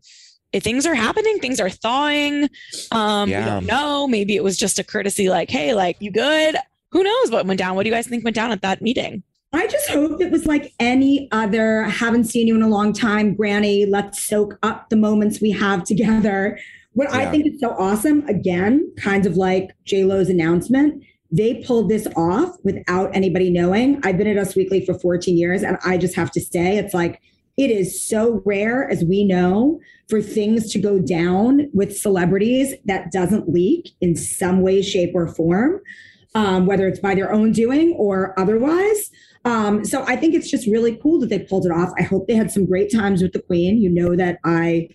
if 0.53 0.63
things 0.63 0.87
are 0.87 0.95
happening, 0.95 1.41
things 1.41 1.59
are 1.59 1.69
thawing. 1.69 2.49
Um, 2.93 3.29
Yeah. 3.29 3.41
we 3.41 3.51
don't 3.51 3.67
know. 3.67 4.07
Maybe 4.07 4.37
it 4.37 4.45
was 4.45 4.57
just 4.57 4.79
a 4.79 4.85
courtesy 4.85 5.29
like, 5.29 5.51
hey, 5.51 5.75
like 5.75 5.97
you 5.99 6.13
good? 6.13 6.55
Who 6.93 7.03
knows 7.03 7.33
what 7.33 7.45
went 7.45 7.59
down? 7.59 7.75
What 7.75 7.83
do 7.83 7.89
you 7.89 7.95
guys 7.95 8.07
think 8.07 8.23
went 8.23 8.37
down 8.37 8.53
at 8.53 8.63
that 8.63 8.83
meeting? 8.83 9.25
I 9.55 9.67
just 9.67 9.89
hope 9.89 10.21
it 10.21 10.31
was 10.31 10.47
like 10.47 10.73
any 10.81 11.29
other, 11.33 11.85
haven't 11.85 12.25
seen 12.25 12.47
you 12.47 12.57
in 12.57 12.63
a 12.63 12.69
long 12.69 12.93
time, 12.93 13.35
Granny. 13.35 13.87
Let's 13.87 14.23
soak 14.23 14.59
up 14.63 14.89
the 14.89 14.97
moments 14.97 15.41
we 15.41 15.51
have 15.53 15.85
together. 15.85 16.59
What 16.93 17.11
I 17.13 17.31
think 17.31 17.47
is 17.47 17.61
so 17.61 17.71
awesome, 17.71 18.27
again, 18.29 18.93
kind 18.97 19.27
of 19.27 19.37
like 19.37 19.75
J-Lo's 19.85 20.29
announcement, 20.29 21.03
they 21.31 21.63
pulled 21.65 21.89
this 21.89 22.07
off 22.17 22.57
without 22.63 23.15
anybody 23.15 23.51
knowing. 23.51 24.01
I've 24.05 24.17
been 24.17 24.29
at 24.29 24.37
Us 24.37 24.55
Weekly 24.55 24.85
for 24.87 24.95
14 24.95 25.37
years, 25.37 25.63
and 25.65 25.77
I 25.85 25.99
just 25.99 26.15
have 26.15 26.31
to 26.33 26.41
say, 26.41 26.79
it's 26.79 26.95
like, 26.95 27.21
it 27.57 27.71
is 27.71 28.01
so 28.01 28.43
rare, 28.45 28.89
as 28.89 29.05
we 29.05 29.25
know, 29.25 29.81
for 30.09 30.21
things 30.23 30.71
to 30.73 30.79
go 30.79 30.99
down 30.99 31.69
with 31.73 31.97
celebrities 31.97 32.75
that 32.85 33.11
doesn't 33.11 33.49
leak 33.49 33.91
in 34.01 34.15
some 34.17 34.61
way, 34.61 34.83
shape, 34.83 35.13
or 35.15 35.27
form, 35.27 35.81
um, 36.35 36.67
whether 36.67 36.87
it's 36.87 37.01
by 37.01 37.15
their 37.15 37.33
own 37.33 37.53
doing 37.53 37.93
or 37.93 38.39
otherwise. 38.39 39.11
Um, 39.45 39.85
so 39.85 40.05
I 40.07 40.17
think 40.17 40.35
it's 40.35 40.51
just 40.51 40.67
really 40.67 40.97
cool 40.97 41.21
that 41.21 41.29
they 41.29 41.41
pulled 41.41 41.67
it 41.67 41.73
off. 41.73 41.91
I 41.99 42.03
hope 42.03 42.27
they 42.27 42.35
had 42.35 42.51
some 42.51 42.67
great 42.67 42.91
times 42.91 43.23
with 43.23 43.33
the 43.33 43.43
Queen. 43.43 43.81
You 43.81 43.91
know 43.91 44.17
that 44.17 44.39
I, 44.45 44.89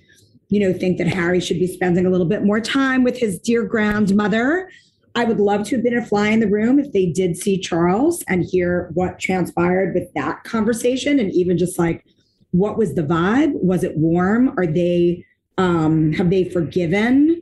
you 0.49 0.59
know, 0.59 0.77
think 0.77 0.97
that 0.97 1.07
Harry 1.07 1.39
should 1.39 1.59
be 1.59 1.67
spending 1.67 2.05
a 2.05 2.09
little 2.09 2.25
bit 2.25 2.43
more 2.43 2.59
time 2.59 3.03
with 3.03 3.17
his 3.17 3.39
dear 3.39 3.63
grandmother. 3.63 4.69
I 5.15 5.25
would 5.25 5.39
love 5.39 5.65
to 5.67 5.75
have 5.75 5.83
been 5.83 5.97
a 5.97 6.05
fly 6.05 6.29
in 6.29 6.39
the 6.39 6.47
room 6.47 6.79
if 6.79 6.91
they 6.93 7.07
did 7.07 7.35
see 7.37 7.59
Charles 7.59 8.23
and 8.27 8.43
hear 8.43 8.91
what 8.93 9.19
transpired 9.19 9.93
with 9.93 10.11
that 10.13 10.43
conversation 10.43 11.19
and 11.19 11.31
even 11.31 11.57
just 11.57 11.79
like 11.79 12.05
what 12.51 12.77
was 12.77 12.95
the 12.95 13.03
vibe? 13.03 13.53
Was 13.61 13.83
it 13.83 13.97
warm? 13.97 14.53
Are 14.57 14.65
they 14.67 15.25
um 15.57 16.13
have 16.13 16.29
they 16.29 16.45
forgiven 16.45 17.38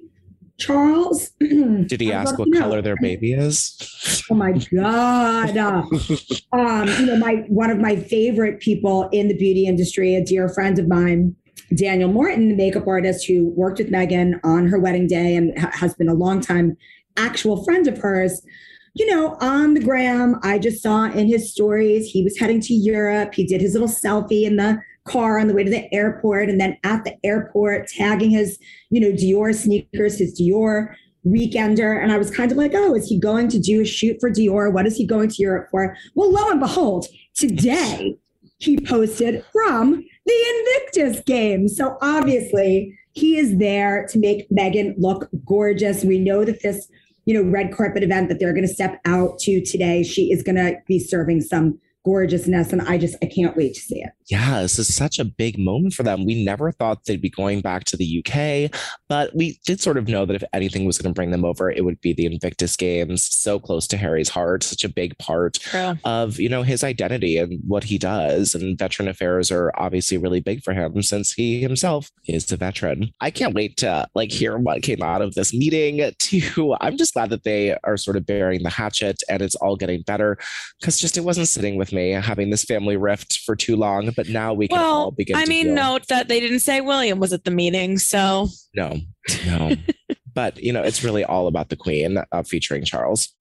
Charles? 0.57 1.29
Did 1.39 2.01
he 2.01 2.11
ask 2.11 2.37
what 2.37 2.51
color 2.53 2.81
their 2.81 2.95
baby 2.99 3.33
is? 3.33 4.25
Oh 4.29 4.35
my 4.35 4.53
god! 4.73 5.55
Uh, 6.53 6.57
um, 6.57 6.87
you 6.87 7.05
know, 7.05 7.17
my 7.17 7.43
one 7.47 7.69
of 7.69 7.77
my 7.77 7.95
favorite 7.95 8.59
people 8.59 9.09
in 9.11 9.27
the 9.27 9.35
beauty 9.35 9.67
industry, 9.67 10.15
a 10.15 10.23
dear 10.23 10.47
friend 10.49 10.79
of 10.79 10.87
mine, 10.87 11.35
Daniel 11.75 12.11
Martin, 12.11 12.49
the 12.49 12.55
makeup 12.55 12.87
artist 12.87 13.25
who 13.27 13.49
worked 13.49 13.79
with 13.79 13.91
Meghan 13.91 14.39
on 14.43 14.67
her 14.67 14.79
wedding 14.79 15.07
day 15.07 15.35
and 15.35 15.57
ha- 15.59 15.71
has 15.73 15.93
been 15.95 16.07
a 16.07 16.13
longtime 16.13 16.77
actual 17.17 17.63
friend 17.63 17.87
of 17.87 17.97
hers. 17.97 18.41
You 18.95 19.05
know, 19.07 19.37
on 19.41 19.73
the 19.73 19.81
gram, 19.81 20.39
I 20.41 20.57
just 20.57 20.81
saw 20.81 21.05
in 21.05 21.27
his 21.27 21.51
stories 21.51 22.09
he 22.09 22.23
was 22.23 22.37
heading 22.37 22.61
to 22.61 22.73
Europe. 22.73 23.33
He 23.33 23.45
did 23.45 23.61
his 23.61 23.73
little 23.73 23.87
selfie 23.87 24.43
in 24.43 24.55
the 24.55 24.79
car 25.07 25.39
on 25.39 25.47
the 25.47 25.53
way 25.53 25.63
to 25.63 25.69
the 25.69 25.93
airport, 25.93 26.49
and 26.49 26.59
then 26.59 26.77
at 26.83 27.03
the 27.03 27.15
airport, 27.23 27.87
tagging 27.87 28.29
his, 28.29 28.59
you 28.89 28.99
know, 28.99 29.11
Dior 29.11 29.55
sneakers, 29.55 30.19
his 30.19 30.39
Dior 30.39 30.93
weekender. 31.25 32.01
And 32.01 32.11
I 32.11 32.17
was 32.17 32.31
kind 32.31 32.51
of 32.51 32.57
like, 32.57 32.71
oh, 32.73 32.95
is 32.95 33.07
he 33.07 33.19
going 33.19 33.49
to 33.49 33.59
do 33.59 33.81
a 33.81 33.85
shoot 33.85 34.17
for 34.19 34.29
Dior? 34.29 34.71
What 34.71 34.85
is 34.85 34.95
he 34.95 35.05
going 35.05 35.29
to 35.29 35.41
Europe 35.41 35.69
for? 35.71 35.95
Well, 36.15 36.31
lo 36.31 36.49
and 36.49 36.59
behold, 36.59 37.07
today 37.35 38.17
he 38.59 38.79
posted 38.79 39.43
from 39.51 40.03
the 40.25 40.55
Invictus 40.59 41.23
game. 41.25 41.67
So 41.67 41.97
obviously 42.01 42.97
he 43.13 43.37
is 43.37 43.57
there 43.57 44.07
to 44.09 44.19
make 44.19 44.49
Meghan 44.49 44.95
look 44.97 45.29
gorgeous. 45.45 46.03
We 46.03 46.19
know 46.19 46.45
that 46.45 46.61
this, 46.61 46.87
you 47.25 47.33
know, 47.33 47.49
red 47.49 47.73
carpet 47.73 48.03
event 48.03 48.29
that 48.29 48.39
they're 48.39 48.53
going 48.53 48.67
to 48.67 48.73
step 48.73 48.99
out 49.05 49.39
to 49.39 49.63
today, 49.63 50.03
she 50.03 50.31
is 50.31 50.43
going 50.43 50.55
to 50.55 50.77
be 50.87 50.99
serving 50.99 51.41
some 51.41 51.79
gorgeousness. 52.03 52.71
And 52.71 52.81
I 52.81 52.97
just, 52.97 53.15
I 53.21 53.25
can't 53.25 53.55
wait 53.57 53.73
to 53.75 53.81
see 53.81 54.01
it. 54.01 54.11
Yeah, 54.29 54.61
this 54.61 54.79
is 54.79 54.93
such 54.93 55.19
a 55.19 55.25
big 55.25 55.57
moment 55.57 55.93
for 55.93 56.03
them. 56.03 56.25
We 56.25 56.43
never 56.43 56.71
thought 56.71 57.05
they'd 57.05 57.21
be 57.21 57.29
going 57.29 57.61
back 57.61 57.85
to 57.85 57.97
the 57.97 58.23
UK, 58.23 58.71
but 59.07 59.33
we 59.35 59.59
did 59.65 59.79
sort 59.81 59.97
of 59.97 60.07
know 60.07 60.25
that 60.25 60.35
if 60.35 60.43
anything 60.53 60.85
was 60.85 60.97
going 60.97 61.13
to 61.13 61.17
bring 61.17 61.31
them 61.31 61.45
over, 61.45 61.69
it 61.69 61.85
would 61.85 61.99
be 62.01 62.13
the 62.13 62.25
Invictus 62.25 62.75
Games. 62.75 63.23
So 63.23 63.59
close 63.59 63.87
to 63.87 63.97
Harry's 63.97 64.29
heart, 64.29 64.63
such 64.63 64.83
a 64.83 64.89
big 64.89 65.17
part 65.17 65.55
True. 65.55 65.97
of 66.03 66.39
you 66.39 66.49
know 66.49 66.63
his 66.63 66.83
identity 66.83 67.37
and 67.37 67.59
what 67.67 67.85
he 67.85 67.97
does. 67.97 68.53
And 68.53 68.77
veteran 68.77 69.07
affairs 69.07 69.51
are 69.51 69.71
obviously 69.75 70.17
really 70.17 70.41
big 70.41 70.63
for 70.63 70.73
him 70.73 71.01
since 71.01 71.31
he 71.31 71.61
himself 71.61 72.11
is 72.27 72.51
a 72.51 72.57
veteran. 72.57 73.11
I 73.21 73.31
can't 73.31 73.55
wait 73.55 73.77
to 73.77 74.07
like 74.13 74.31
hear 74.31 74.57
what 74.57 74.83
came 74.83 75.01
out 75.01 75.21
of 75.21 75.35
this 75.35 75.53
meeting. 75.53 76.11
Too, 76.19 76.75
I'm 76.81 76.97
just 76.97 77.13
glad 77.13 77.29
that 77.29 77.43
they 77.43 77.77
are 77.83 77.97
sort 77.97 78.17
of 78.17 78.25
bearing 78.25 78.63
the 78.63 78.69
hatchet 78.69 79.23
and 79.29 79.41
it's 79.41 79.55
all 79.55 79.75
getting 79.75 80.01
better 80.01 80.37
because 80.79 80.99
just 80.99 81.17
it 81.17 81.21
wasn't 81.21 81.47
sitting 81.47 81.77
with 81.77 81.93
me 81.93 81.96
having 82.05 82.49
this 82.49 82.63
family 82.63 82.97
rift 82.97 83.39
for 83.45 83.55
too 83.55 83.75
long 83.75 84.11
but 84.15 84.29
now 84.29 84.53
we 84.53 84.67
can 84.67 84.77
well, 84.77 84.95
all 84.95 85.11
begin. 85.11 85.35
I 85.35 85.45
mean, 85.45 85.73
note 85.73 86.07
that 86.07 86.27
they 86.27 86.39
didn't 86.39 86.59
say 86.59 86.81
William 86.81 87.19
was 87.19 87.33
at 87.33 87.43
the 87.43 87.51
meeting, 87.51 87.97
so 87.97 88.47
no, 88.73 88.99
no. 89.45 89.75
but 90.33 90.61
you 90.61 90.73
know, 90.73 90.81
it's 90.81 91.03
really 91.03 91.23
all 91.23 91.47
about 91.47 91.69
the 91.69 91.75
Queen 91.75 92.17
uh, 92.31 92.43
featuring 92.43 92.83
Charles. 92.83 93.33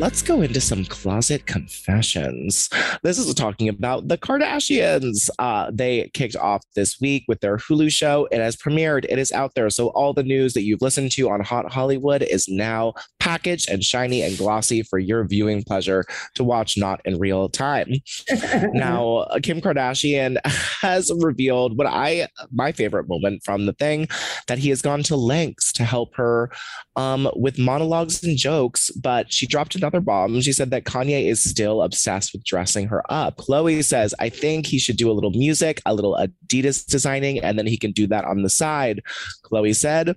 Let's 0.00 0.22
go 0.22 0.40
into 0.40 0.62
some 0.62 0.82
closet 0.86 1.44
confessions. 1.44 2.70
This 3.02 3.18
is 3.18 3.34
talking 3.34 3.68
about 3.68 4.08
the 4.08 4.16
Kardashians. 4.16 5.28
Uh, 5.38 5.70
they 5.70 6.10
kicked 6.14 6.36
off 6.36 6.64
this 6.74 6.98
week 7.02 7.24
with 7.28 7.40
their 7.40 7.58
Hulu 7.58 7.92
show. 7.92 8.26
It 8.32 8.38
has 8.38 8.56
premiered, 8.56 9.04
it 9.10 9.18
is 9.18 9.30
out 9.30 9.54
there. 9.54 9.68
So, 9.68 9.88
all 9.88 10.14
the 10.14 10.22
news 10.22 10.54
that 10.54 10.62
you've 10.62 10.80
listened 10.80 11.12
to 11.12 11.28
on 11.28 11.42
Hot 11.42 11.70
Hollywood 11.70 12.22
is 12.22 12.48
now 12.48 12.94
packaged 13.20 13.70
and 13.70 13.84
shiny 13.84 14.22
and 14.22 14.36
glossy 14.36 14.82
for 14.82 14.98
your 14.98 15.24
viewing 15.24 15.62
pleasure 15.62 16.04
to 16.34 16.42
watch 16.42 16.76
not 16.76 17.00
in 17.04 17.18
real 17.18 17.48
time. 17.48 17.92
now, 18.72 19.26
Kim 19.42 19.60
Kardashian 19.60 20.38
has 20.80 21.12
revealed 21.20 21.78
what 21.78 21.86
I, 21.86 22.28
my 22.50 22.72
favorite 22.72 23.08
moment 23.08 23.42
from 23.44 23.66
the 23.66 23.74
thing, 23.74 24.08
that 24.48 24.58
he 24.58 24.70
has 24.70 24.82
gone 24.82 25.02
to 25.04 25.16
lengths 25.16 25.72
to 25.74 25.84
help 25.84 26.16
her 26.16 26.50
um, 26.96 27.30
with 27.36 27.58
monologues 27.58 28.24
and 28.24 28.36
jokes, 28.36 28.90
but 28.92 29.32
she 29.32 29.46
dropped 29.46 29.74
another 29.74 30.00
another 30.00 30.04
bomb. 30.04 30.40
She 30.40 30.52
said 30.52 30.70
that 30.70 30.84
Kanye 30.84 31.26
is 31.26 31.42
still 31.42 31.82
obsessed 31.82 32.32
with 32.32 32.44
dressing 32.44 32.88
her 32.88 33.02
up. 33.10 33.36
Khloé 33.36 33.84
says, 33.84 34.14
I 34.18 34.28
think 34.28 34.66
he 34.66 34.78
should 34.78 34.96
do 34.96 35.10
a 35.10 35.12
little 35.12 35.30
music, 35.30 35.80
a 35.86 35.94
little 35.94 36.16
Adidas 36.16 36.86
designing, 36.86 37.38
and 37.40 37.58
then 37.58 37.66
he 37.66 37.76
can 37.76 37.92
do 37.92 38.06
that 38.08 38.24
on 38.24 38.42
the 38.42 38.50
side. 38.50 39.00
Khloé 39.44 39.74
said, 39.74 40.16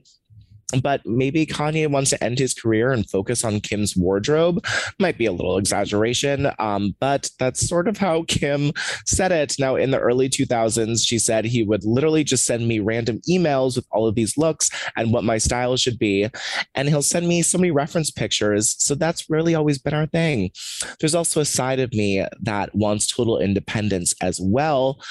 but 0.82 1.06
maybe 1.06 1.46
Kanye 1.46 1.90
wants 1.90 2.10
to 2.12 2.24
end 2.24 2.40
his 2.40 2.54
career 2.54 2.92
and 2.92 3.10
focus 3.10 3.44
on 3.44 3.60
Kim's 3.60 3.96
wardrobe. 3.96 4.66
Might 5.00 5.18
be 5.18 5.26
a 5.26 5.32
little 5.32 5.58
exaggeration, 5.58 6.52
um, 6.60 6.96
but 7.00 7.30
that's 7.40 7.68
sort 7.68 7.88
of 7.88 7.98
how 7.98 8.24
Kim 8.28 8.72
said 9.06 9.32
it. 9.32 9.56
Now, 9.60 9.76
in 9.76 9.92
the 9.92 10.00
early 10.00 10.30
2000s, 10.30 11.06
she 11.06 11.20
said 11.20 11.46
he 11.46 11.64
would 11.64 11.84
literally 11.84 12.24
just 12.24 12.46
send 12.46 12.68
me 12.68 12.80
random 12.80 13.20
emails 13.30 13.76
with 13.76 13.86
all 13.92 14.08
of 14.08 14.16
these 14.16 14.38
looks 14.38 14.70
and 14.96 15.14
what 15.14 15.24
my 15.24 15.38
style 15.38 15.78
should 15.78 16.00
be. 16.00 16.28
And 16.76 16.90
he'll 16.90 17.02
send 17.02 17.28
me 17.28 17.42
so 17.42 17.58
many 17.58 17.72
reference 17.72 18.10
pictures. 18.10 18.76
So 18.80 18.96
that's 18.96 19.30
really 19.30 19.56
always 19.56 19.78
been 19.78 19.94
our 19.94 20.08
thing. 20.08 20.52
There's 21.00 21.16
also 21.16 21.42
a 21.42 21.46
side 21.46 21.80
of 21.80 21.94
me 21.94 22.26
that 22.42 22.74
wants 22.74 23.08
total 23.08 23.40
independence 23.40 24.16
as 24.22 24.40
well. 24.42 25.02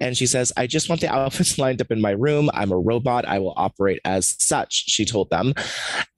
And 0.00 0.16
she 0.16 0.26
says, 0.26 0.52
I 0.56 0.66
just 0.66 0.88
want 0.88 1.00
the 1.00 1.12
outfits 1.12 1.58
lined 1.66 1.80
up 1.80 1.90
in 1.90 2.00
my 2.00 2.10
room. 2.10 2.50
I'm 2.52 2.72
a 2.72 2.78
robot. 2.78 3.26
I 3.26 3.38
will 3.38 3.54
operate 3.56 4.00
as 4.04 4.34
such. 4.42 4.84
She 4.88 5.05
told 5.06 5.30
them. 5.30 5.54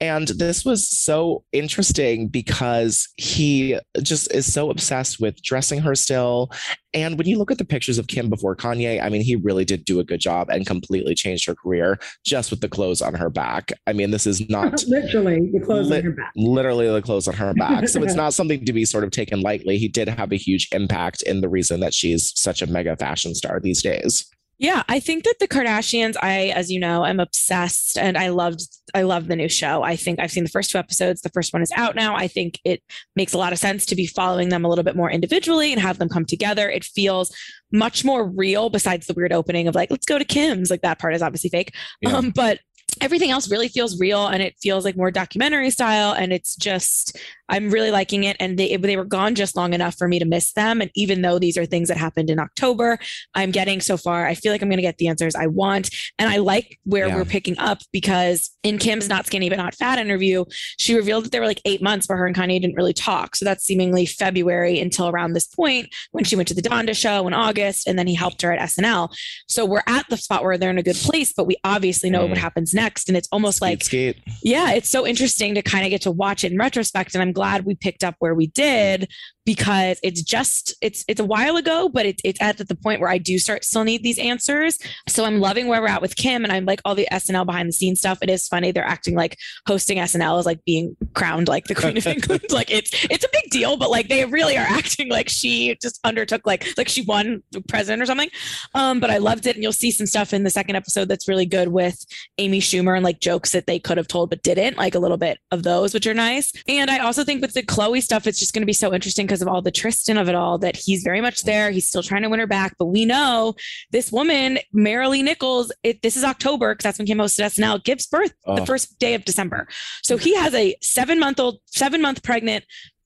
And 0.01 0.29
this 0.29 0.65
was 0.65 0.89
so 0.89 1.45
interesting 1.53 2.29
because 2.29 3.09
he 3.17 3.79
just 4.03 4.33
is 4.33 4.53
so 4.53 4.71
obsessed 4.71 5.21
with 5.21 5.43
dressing 5.43 5.81
her 5.81 5.95
still. 5.95 6.51
And 6.95 7.19
when 7.19 7.27
you 7.27 7.37
look 7.37 7.51
at 7.51 7.59
the 7.59 7.65
pictures 7.65 7.99
of 7.99 8.07
Kim 8.07 8.31
before 8.31 8.57
Kanye, 8.57 9.03
I 9.03 9.09
mean, 9.09 9.21
he 9.21 9.37
really 9.37 9.65
did 9.65 9.85
do 9.85 10.01
a 10.01 10.05
good 10.05 10.21
job 10.21 10.49
and 10.49 10.67
completely 10.67 11.15
changed 11.15 11.47
her 11.47 11.55
career 11.55 11.99
just 12.25 12.51
with 12.51 12.61
the 12.61 12.69
clothes 12.69 13.03
on 13.03 13.15
her 13.15 13.29
back. 13.29 13.73
I 13.87 13.93
mean, 13.93 14.11
this 14.11 14.27
is 14.27 14.49
not 14.49 14.85
literally 14.89 15.51
the 15.53 15.61
clothes 15.61 15.91
li- 15.91 15.99
on 15.99 16.05
her 16.05 16.11
back. 16.13 16.33
Literally 16.37 16.89
the 16.89 17.03
clothes 17.03 17.29
on 17.29 17.35
her 17.35 17.53
back. 17.55 17.89
So 17.89 18.03
it's 18.03 18.15
not 18.17 18.33
something 18.33 18.65
to 18.65 18.73
be 18.73 18.85
sort 18.85 19.05
of 19.05 19.11
taken 19.11 19.43
lightly. 19.43 19.77
He 19.77 19.89
did 19.89 20.09
have 20.09 20.33
a 20.33 20.37
huge 20.37 20.69
impact 20.73 21.23
in 21.23 21.41
the 21.41 21.49
reason 21.49 21.81
that 21.81 21.93
she's 21.93 22.33
such 22.41 22.63
a 22.63 22.67
mega 22.67 22.97
fashion 22.97 23.35
star 23.35 23.61
these 23.61 23.83
days. 23.83 24.29
Yeah, 24.61 24.83
I 24.89 24.99
think 24.99 25.23
that 25.23 25.37
the 25.39 25.47
Kardashians, 25.47 26.17
I, 26.21 26.49
as 26.49 26.69
you 26.69 26.81
know, 26.81 27.05
I'm 27.05 27.21
obsessed 27.21 27.97
and 27.97 28.19
I 28.19 28.31
loved, 28.31 28.63
I 28.93 29.03
love 29.03 29.29
the 29.29 29.37
new 29.37 29.49
show. 29.49 29.85
I 29.85 29.95
think 29.95 30.19
I've 30.19 30.33
seen 30.33 30.43
the 30.43 30.51
first 30.51 30.71
two 30.73 30.79
episodes. 30.79 31.21
The 31.21 31.29
first 31.29 31.53
one 31.53 31.63
is 31.63 31.71
out 31.77 31.95
now. 31.95 32.17
I 32.17 32.27
think 32.27 32.59
it 32.65 32.83
makes 33.15 33.33
a 33.33 33.39
lot 33.39 33.53
of 33.53 33.61
sense 33.61 33.87
to 33.87 33.95
be 33.95 34.07
following 34.07 34.49
them 34.49 34.65
a 34.65 34.69
little 34.69 34.83
bit 34.83 34.97
more 34.97 35.13
individually 35.13 35.73
and 35.73 35.81
have 35.81 35.99
them 35.99 36.09
come 36.09 36.25
together. 36.25 36.69
It 36.69 36.83
feels 36.83 37.33
much 37.71 38.05
more 38.05 38.29
real 38.29 38.69
besides 38.69 39.07
the 39.07 39.15
weird 39.15 39.33
opening 39.33 39.69
of 39.69 39.77
like, 39.77 39.93
let's 39.93 40.07
go 40.07 40.19
to 40.19 40.25
Kim's. 40.25 40.71
Like 40.71 40.83
that 40.83 40.99
part 40.99 41.15
is 41.15 41.23
obviously 41.23 41.51
fake. 41.51 41.73
Yeah. 42.01 42.17
Um, 42.17 42.31
but 42.31 42.59
everything 43.01 43.31
else 43.31 43.51
really 43.51 43.69
feels 43.69 43.99
real 44.01 44.27
and 44.27 44.43
it 44.43 44.57
feels 44.61 44.85
like 44.85 44.97
more 44.97 45.11
documentary 45.11 45.71
style 45.71 46.13
and 46.13 46.33
it's 46.33 46.57
just 46.57 47.17
I'm 47.49 47.71
really 47.71 47.91
liking 47.91 48.25
it. 48.25 48.37
And 48.41 48.59
they, 48.59 48.77
they 48.77 48.97
were 48.97 49.05
gone 49.05 49.35
just 49.35 49.57
long 49.57 49.73
enough 49.73 49.97
for 49.97 50.07
me 50.07 50.19
to 50.19 50.25
miss 50.25 50.53
them. 50.53 50.81
And 50.81 50.91
even 50.95 51.23
though 51.23 51.39
these 51.39 51.57
are 51.57 51.67
things 51.67 51.89
that 51.89 51.97
happened 51.97 52.31
in 52.31 52.39
October, 52.39 52.99
I'm 53.35 53.51
getting 53.51 53.81
so 53.81 53.97
far, 53.97 54.27
I 54.27 54.35
feel 54.35 54.53
like 54.53 54.63
I'm 54.63 54.69
going 54.69 54.79
to 54.79 54.83
get 54.83 54.99
the 54.99 55.09
answers 55.09 55.35
I 55.35 55.47
want. 55.47 55.91
And 56.19 56.29
I 56.29 56.37
like 56.39 56.79
where 56.85 57.09
yeah. 57.09 57.17
we're 57.17 57.25
picking 57.25 57.59
up 57.59 57.79
because 57.93 58.51
in 58.63 58.79
Kim's 58.79 59.09
Not 59.09 59.27
Skinny 59.27 59.49
But 59.49 59.59
Not 59.59 59.75
Fat 59.75 59.99
interview, 59.99 60.45
she 60.77 60.95
revealed 60.95 61.25
that 61.25 61.33
there 61.33 61.41
were 61.41 61.47
like 61.47 61.63
eight 61.65 61.83
months 61.83 62.09
where 62.09 62.19
her 62.19 62.27
and 62.27 62.37
Kanye 62.37 62.61
didn't 62.61 62.77
really 62.77 62.93
talk. 62.93 63.35
So 63.35 63.45
that's 63.45 63.65
seemingly 63.65 64.05
February 64.05 64.79
until 64.79 65.09
around 65.09 65.33
this 65.33 65.47
point 65.47 65.95
when 66.13 66.25
she 66.25 66.37
went 66.37 66.49
to 66.49 66.55
the 66.55 66.63
Donda 66.63 66.95
show 66.95 67.27
in 67.27 67.33
August 67.33 67.89
and 67.89 67.99
then 67.99 68.07
he 68.07 68.15
helped 68.15 68.43
her 68.43 68.53
at 68.53 68.69
SNL. 68.69 69.11
So 69.47 69.65
we're 69.65 69.83
at 69.87 70.07
the 70.11 70.17
spot 70.17 70.45
where 70.45 70.59
they're 70.59 70.71
in 70.71 70.79
a 70.79 70.83
good 70.83 70.97
place, 70.97 71.33
but 71.33 71.47
we 71.47 71.57
obviously 71.65 72.11
know 72.11 72.27
mm. 72.27 72.31
what 72.31 72.39
happens 72.39 72.75
next. 72.81 73.09
And 73.09 73.17
it's 73.17 73.29
almost 73.31 73.59
skate, 73.59 73.69
like, 73.69 73.85
skate. 73.85 74.17
yeah, 74.43 74.73
it's 74.73 74.89
so 74.89 75.07
interesting 75.07 75.55
to 75.55 75.63
kind 75.63 75.85
of 75.85 75.91
get 75.91 76.03
to 76.03 76.11
watch 76.11 76.45
it 76.45 76.53
in 76.53 76.59
retrospect. 76.59 77.15
And 77.15 77.23
I'm 77.23 77.33
glad 77.33 77.65
we 77.65 77.75
picked 77.75 78.05
up 78.05 78.17
where 78.19 78.35
we 78.35 78.49
did 78.49 79.11
because 79.49 79.99
it's 80.03 80.21
just 80.21 80.75
it's 80.83 81.07
it's 81.09 81.21
a 81.21 81.25
while 81.25 81.57
ago, 81.57 81.89
but 81.89 82.05
it, 82.05 82.21
it's 82.23 82.39
at 82.43 82.59
the 82.59 82.75
point 82.75 83.01
where 83.01 83.09
I 83.09 83.17
do 83.17 83.39
start 83.39 83.65
still 83.65 83.83
need 83.83 84.03
these 84.03 84.19
answers. 84.19 84.79
So 85.09 85.25
I'm 85.25 85.41
loving 85.41 85.69
where 85.69 85.81
we're 85.81 85.89
at 85.89 86.03
with 86.03 86.17
Kim, 86.17 86.45
and 86.45 86.53
I'm 86.53 86.67
like 86.67 86.83
all 86.85 86.95
the 86.95 87.09
SNL 87.11 87.47
behind 87.47 87.67
the 87.67 87.73
scenes 87.73 88.01
stuff. 88.01 88.19
It 88.21 88.29
is 88.29 88.47
funny 88.47 88.73
they're 88.73 88.85
acting 88.85 89.15
like 89.15 89.39
hosting 89.67 89.97
SNL 89.97 90.39
is 90.39 90.45
like 90.45 90.63
being 90.67 90.95
crowned 91.15 91.49
like 91.49 91.65
the 91.65 91.75
Queen 91.75 91.97
of 91.97 92.07
England. 92.15 92.43
like 92.51 92.71
it's 92.71 92.91
it's 93.07 93.25
a 93.25 93.29
big 93.33 93.45
deal, 93.51 93.79
but 93.79 93.89
like 93.89 94.11
they 94.11 94.23
really 94.27 94.55
are 94.59 94.67
acting 94.69 95.09
like 95.09 95.31
she 95.31 95.79
just 95.81 95.99
undertook 96.05 96.43
like 96.45 96.67
like 96.77 96.91
she 96.91 97.01
won 97.01 97.43
the 97.53 97.63
president 97.63 98.03
or 98.03 98.07
something. 98.07 98.29
Um, 98.75 99.01
but 99.01 99.11
I 99.11 99.17
loved 99.17 99.47
it, 99.47 99.57
and 99.57 99.63
you'll 99.63 99.73
see 99.73 99.93
some 99.93 100.07
stuff 100.07 100.35
in 100.35 100.45
the 100.45 100.51
second 100.51 100.77
episode 100.77 101.09
that's 101.09 101.27
really 101.27 101.47
good 101.47 101.69
with 101.69 102.05
Amy 102.37 102.61
Schumer 102.61 102.97
and 102.97 103.03
like 103.03 103.21
jokes 103.21 103.53
that 103.53 103.67
they 103.67 103.79
could 103.79 103.97
have 103.97 104.09
told 104.09 104.29
but 104.29 104.43
didn't, 104.43 104.77
like 104.77 104.95
a 104.95 104.99
little 104.99 105.17
bit 105.17 105.39
of 105.51 105.63
those, 105.63 105.95
which 105.95 106.07
are 106.07 106.13
nice. 106.13 106.53
And 106.69 106.91
I 106.91 106.99
also 106.99 107.25
think 107.25 107.41
with 107.41 107.55
the 107.55 107.63
Khloé 107.63 108.03
stuff, 108.03 108.27
it's 108.27 108.39
just 108.39 108.53
going 108.53 108.61
to 108.61 108.67
be 108.67 108.75
so 108.75 108.93
interesting 108.93 109.25
because 109.25 109.38
because 109.39 109.47
of 109.47 109.55
all 109.55 109.63
the 109.63 109.71
Tristan 109.71 110.19
of 110.19 110.29
it 110.29 110.35
all 110.35 110.59
that 110.59 110.77
he's 110.77 111.03
very 111.05 111.21
much 111.21 111.45
there. 111.45 111.71
He's 111.71 111.89
still 111.89 112.03
trying 112.03 112.23
to 112.23 112.29
win 112.29 112.41
her 112.41 112.47
back. 112.47 112.75
But 112.77 112.87
we 112.87 113.05
know 113.05 113.55
this 113.93 114.11
woman, 114.11 114.59
Maralee 114.75 115.23
Nichols, 115.23 115.71
it, 115.85 116.03
this 116.03 116.17
is 116.17 116.25
October 116.25 116.75
because 116.75 116.83
that's 116.83 116.99
when 116.99 117.07
Kim 117.07 117.19
hosted 117.19 117.45
SNL, 117.45 117.85
gives 117.85 118.07
birth 118.07 118.33
oh. 118.47 118.57
the 118.57 118.67
first 118.67 118.99
day 118.99 119.15
of 119.15 119.25
December. 119.25 119.69
So 120.03 120.17
he 120.17 120.35
has 120.35 120.55
a 120.55 120.75
seven 120.83 121.21
month 121.21 121.39
old, 121.39 121.61
seven 121.67 122.03
month 122.03 122.23
pregnant 122.25 122.65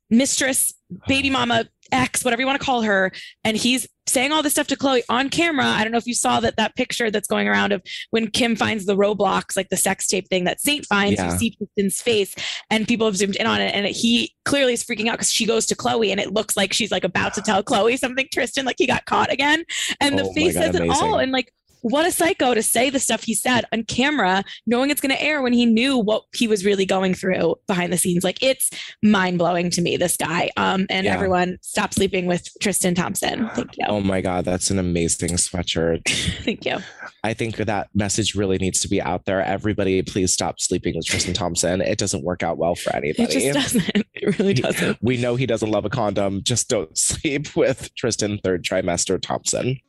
mistress, 0.08 0.72
baby 1.06 1.28
oh. 1.28 1.34
mama, 1.34 1.66
ex, 1.92 2.24
whatever 2.24 2.42
you 2.42 2.46
want 2.46 2.60
to 2.60 2.64
call 2.64 2.82
her. 2.82 3.12
And 3.44 3.56
he's 3.56 3.88
saying 4.06 4.32
all 4.32 4.42
this 4.42 4.52
stuff 4.52 4.66
to 4.66 4.76
Khloé 4.76 5.02
on 5.08 5.28
camera. 5.28 5.64
I 5.64 5.84
don't 5.84 5.92
know 5.92 5.98
if 5.98 6.06
you 6.06 6.14
saw 6.14 6.40
that 6.40 6.56
that 6.56 6.74
picture 6.74 7.10
that's 7.10 7.28
going 7.28 7.48
around 7.48 7.72
of 7.72 7.82
when 8.10 8.30
Kim 8.30 8.56
finds 8.56 8.86
the 8.86 8.96
Roblox, 8.96 9.56
like 9.56 9.68
the 9.68 9.76
sex 9.76 10.06
tape 10.06 10.28
thing 10.28 10.44
that 10.44 10.60
Saint 10.60 10.86
finds. 10.86 11.18
Yeah. 11.18 11.32
You 11.32 11.38
see 11.38 11.56
Tristan's 11.56 12.00
face, 12.00 12.34
and 12.70 12.88
people 12.88 13.06
have 13.06 13.16
zoomed 13.16 13.36
in 13.36 13.46
on 13.46 13.60
it, 13.60 13.74
and 13.74 13.86
he 13.86 14.34
clearly 14.44 14.72
is 14.72 14.82
freaking 14.82 15.06
out 15.06 15.12
because 15.12 15.30
she 15.30 15.46
goes 15.46 15.66
to 15.66 15.76
Khloé 15.76 16.10
and 16.10 16.20
it 16.20 16.32
looks 16.32 16.56
like 16.56 16.72
she's 16.72 16.90
like 16.90 17.04
about 17.04 17.34
to 17.34 17.42
tell 17.42 17.62
Khloé 17.62 17.98
something. 17.98 18.26
Tristan, 18.32 18.64
like 18.64 18.76
he 18.78 18.86
got 18.86 19.04
caught 19.04 19.32
again, 19.32 19.64
and 20.00 20.18
oh 20.18 20.24
the 20.24 20.32
face 20.34 20.54
God, 20.54 20.64
says 20.64 20.74
amazing. 20.74 20.90
it 20.90 21.02
all. 21.02 21.18
And 21.18 21.32
like 21.32 21.52
what 21.82 22.06
a 22.06 22.12
psycho 22.12 22.54
to 22.54 22.62
say 22.62 22.90
the 22.90 22.98
stuff 22.98 23.24
he 23.24 23.34
said 23.34 23.64
on 23.72 23.84
camera, 23.84 24.42
knowing 24.66 24.90
it's 24.90 25.00
going 25.00 25.14
to 25.14 25.22
air 25.22 25.42
when 25.42 25.52
he 25.52 25.66
knew 25.66 25.98
what 25.98 26.24
he 26.34 26.48
was 26.48 26.64
really 26.64 26.86
going 26.86 27.14
through 27.14 27.56
behind 27.66 27.92
the 27.92 27.98
scenes. 27.98 28.24
Like 28.24 28.42
it's 28.42 28.70
mind 29.02 29.38
blowing 29.38 29.70
to 29.70 29.82
me, 29.82 29.96
this 29.96 30.16
guy. 30.16 30.50
Um, 30.56 30.86
and 30.90 31.06
yeah. 31.06 31.14
everyone 31.14 31.58
stop 31.60 31.92
sleeping 31.92 32.26
with 32.26 32.48
Tristan 32.60 32.94
Thompson. 32.94 33.48
Thank 33.50 33.76
you. 33.78 33.86
Oh 33.88 34.00
my 34.00 34.20
God, 34.20 34.44
that's 34.44 34.70
an 34.70 34.78
amazing 34.78 35.30
sweatshirt. 35.30 36.08
Thank 36.44 36.64
you. 36.64 36.78
I 37.24 37.34
think 37.34 37.56
that 37.56 37.88
message 37.94 38.34
really 38.34 38.58
needs 38.58 38.80
to 38.80 38.88
be 38.88 39.00
out 39.00 39.24
there. 39.24 39.42
Everybody, 39.42 40.02
please 40.02 40.32
stop 40.32 40.60
sleeping 40.60 40.96
with 40.96 41.06
Tristan 41.06 41.34
Thompson. 41.34 41.80
It 41.80 41.98
doesn't 41.98 42.24
work 42.24 42.42
out 42.42 42.58
well 42.58 42.74
for 42.74 42.94
anybody. 42.94 43.22
It 43.24 43.54
just 43.54 43.74
doesn't. 43.74 44.06
It 44.22 44.38
really 44.38 44.54
doesn't. 44.54 44.98
We 45.02 45.16
know 45.16 45.34
he 45.34 45.46
doesn't 45.46 45.70
love 45.70 45.84
a 45.84 45.90
condom. 45.90 46.42
Just 46.44 46.68
don't 46.68 46.96
sleep 46.96 47.56
with 47.56 47.92
Tristan 47.96 48.38
third 48.38 48.62
trimester 48.64 49.20
Thompson. 49.20 49.80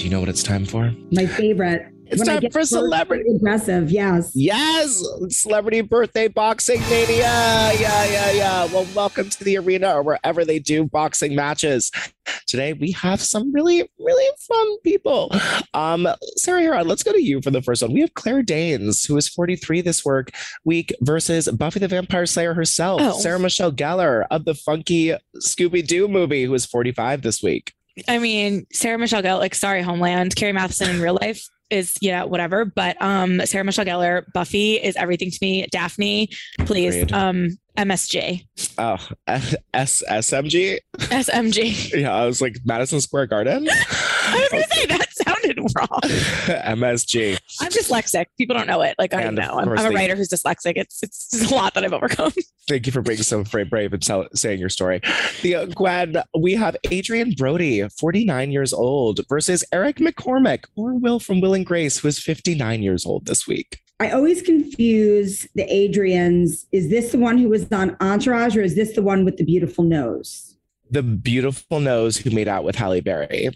Do 0.00 0.04
you 0.06 0.10
know 0.10 0.20
what 0.20 0.30
it's 0.30 0.42
time 0.42 0.64
for? 0.64 0.94
My 1.12 1.26
favorite. 1.26 1.86
It's 2.06 2.26
When 2.26 2.40
time 2.40 2.50
for 2.50 2.64
celebrity. 2.64 3.24
aggressive. 3.36 3.90
Yes. 3.92 4.32
Yes, 4.34 5.04
celebrity 5.28 5.82
birthday 5.82 6.26
boxing 6.26 6.80
mania. 6.88 7.18
Yeah, 7.18 8.04
yeah, 8.06 8.30
yeah. 8.32 8.64
Well, 8.72 8.86
welcome 8.94 9.28
to 9.28 9.44
the 9.44 9.58
arena 9.58 9.92
or 9.94 10.02
wherever 10.02 10.42
they 10.42 10.58
do 10.58 10.84
boxing 10.86 11.34
matches. 11.34 11.90
Today 12.46 12.72
we 12.72 12.92
have 12.92 13.20
some 13.20 13.52
really, 13.52 13.90
really 13.98 14.36
fun 14.48 14.78
people. 14.80 15.30
Um, 15.74 16.08
Sarah 16.38 16.62
Hearon, 16.62 16.86
let's 16.86 17.02
go 17.02 17.12
to 17.12 17.22
you 17.22 17.42
for 17.42 17.50
the 17.50 17.60
first 17.60 17.82
one. 17.82 17.92
We 17.92 18.00
have 18.00 18.14
Claire 18.14 18.42
Danes, 18.42 19.04
who 19.04 19.18
is 19.18 19.28
43 19.28 19.82
this 19.82 20.02
work 20.02 20.30
week, 20.64 20.94
versus 21.02 21.46
Buffy 21.46 21.78
the 21.78 21.88
Vampire 21.88 22.24
Slayer 22.24 22.54
herself, 22.54 23.02
Oh. 23.04 23.18
Sarah 23.20 23.38
Michelle 23.38 23.70
Gellar 23.70 24.24
of 24.30 24.46
the 24.46 24.54
funky 24.54 25.14
Scooby 25.36 25.86
Doo 25.86 26.08
movie, 26.08 26.44
who 26.44 26.54
is 26.54 26.64
45 26.64 27.20
this 27.20 27.42
week. 27.42 27.74
I 28.08 28.18
mean, 28.18 28.66
Sarah 28.72 28.98
Michelle 28.98 29.22
Gellar, 29.22 29.38
like, 29.38 29.54
sorry, 29.54 29.82
Homeland, 29.82 30.34
Carrie 30.36 30.52
Mathison 30.52 30.88
in 30.94 31.00
real 31.00 31.18
life 31.20 31.42
is, 31.70 31.96
yeah, 32.00 32.24
whatever. 32.24 32.64
But 32.64 33.00
um, 33.00 33.40
Sarah 33.46 33.64
Michelle 33.64 33.84
Gellar, 33.84 34.24
Buffy 34.34 34.74
is 34.74 34.96
everything 34.96 35.30
to 35.30 35.38
me. 35.40 35.66
Daphne, 35.70 36.28
please. 36.60 36.94
Agreed. 36.96 37.12
Um, 37.12 37.58
MSJ, 37.78 38.44
Oh, 38.76 38.98
S- 39.26 39.54
SMG? 40.08 40.78
SMG. 40.98 41.92
Yeah, 42.00 42.14
I 42.14 42.26
was 42.26 42.42
like 42.42 42.56
Madison 42.64 43.00
Square 43.00 43.28
Garden. 43.28 43.68
I 43.70 44.38
was 44.42 44.48
going 44.50 44.62
to 44.64 44.68
say 44.70 44.86
that 44.86 45.09
sounded 45.24 45.58
wrong. 45.74 46.00
MSG. 46.00 47.38
I'm 47.60 47.70
dyslexic. 47.70 48.26
People 48.38 48.56
don't 48.56 48.66
know 48.66 48.82
it. 48.82 48.94
Like 48.98 49.14
I 49.14 49.22
And 49.22 49.38
of 49.38 49.44
know. 49.44 49.58
I'm, 49.58 49.68
I'm 49.68 49.86
a 49.86 49.90
writer 49.90 50.16
who's 50.16 50.28
dyslexic. 50.28 50.74
It's 50.76 51.02
it's 51.02 51.50
a 51.50 51.54
lot 51.54 51.74
that 51.74 51.84
I've 51.84 51.92
overcome. 51.92 52.32
Thank 52.68 52.86
you 52.86 52.92
for 52.92 53.02
being 53.02 53.22
so 53.22 53.42
brave, 53.44 53.70
brave 53.70 53.92
and 53.92 54.02
tell, 54.02 54.28
saying 54.34 54.60
your 54.60 54.68
story. 54.68 55.00
The 55.42 55.56
uh, 55.56 55.66
Gwen, 55.66 56.16
we 56.38 56.54
have 56.54 56.76
Adrien 56.90 57.32
Brody, 57.32 57.88
49 57.88 58.52
years 58.52 58.72
old, 58.72 59.20
versus 59.28 59.64
Eric 59.72 59.96
McCormack 59.96 60.64
or 60.76 60.94
Will 60.94 61.18
from 61.18 61.40
Will 61.40 61.54
and 61.54 61.66
Grace, 61.66 61.98
who 61.98 62.08
is 62.08 62.18
59 62.18 62.82
years 62.82 63.04
old 63.04 63.26
this 63.26 63.46
week. 63.46 63.80
I 64.00 64.10
always 64.12 64.40
confuse 64.40 65.46
the 65.54 65.64
Adrians. 65.64 66.64
Is 66.72 66.88
this 66.88 67.12
the 67.12 67.18
one 67.18 67.36
who 67.36 67.50
was 67.50 67.70
on 67.70 67.98
Entourage 68.00 68.56
or 68.56 68.62
is 68.62 68.74
this 68.74 68.94
the 68.94 69.02
one 69.02 69.26
with 69.26 69.36
the 69.36 69.44
beautiful 69.44 69.84
nose? 69.84 70.56
The 70.90 71.02
beautiful 71.02 71.80
nose 71.80 72.16
who 72.16 72.30
made 72.30 72.48
out 72.48 72.64
with 72.64 72.76
Halle 72.76 73.02
Berry. 73.02 73.50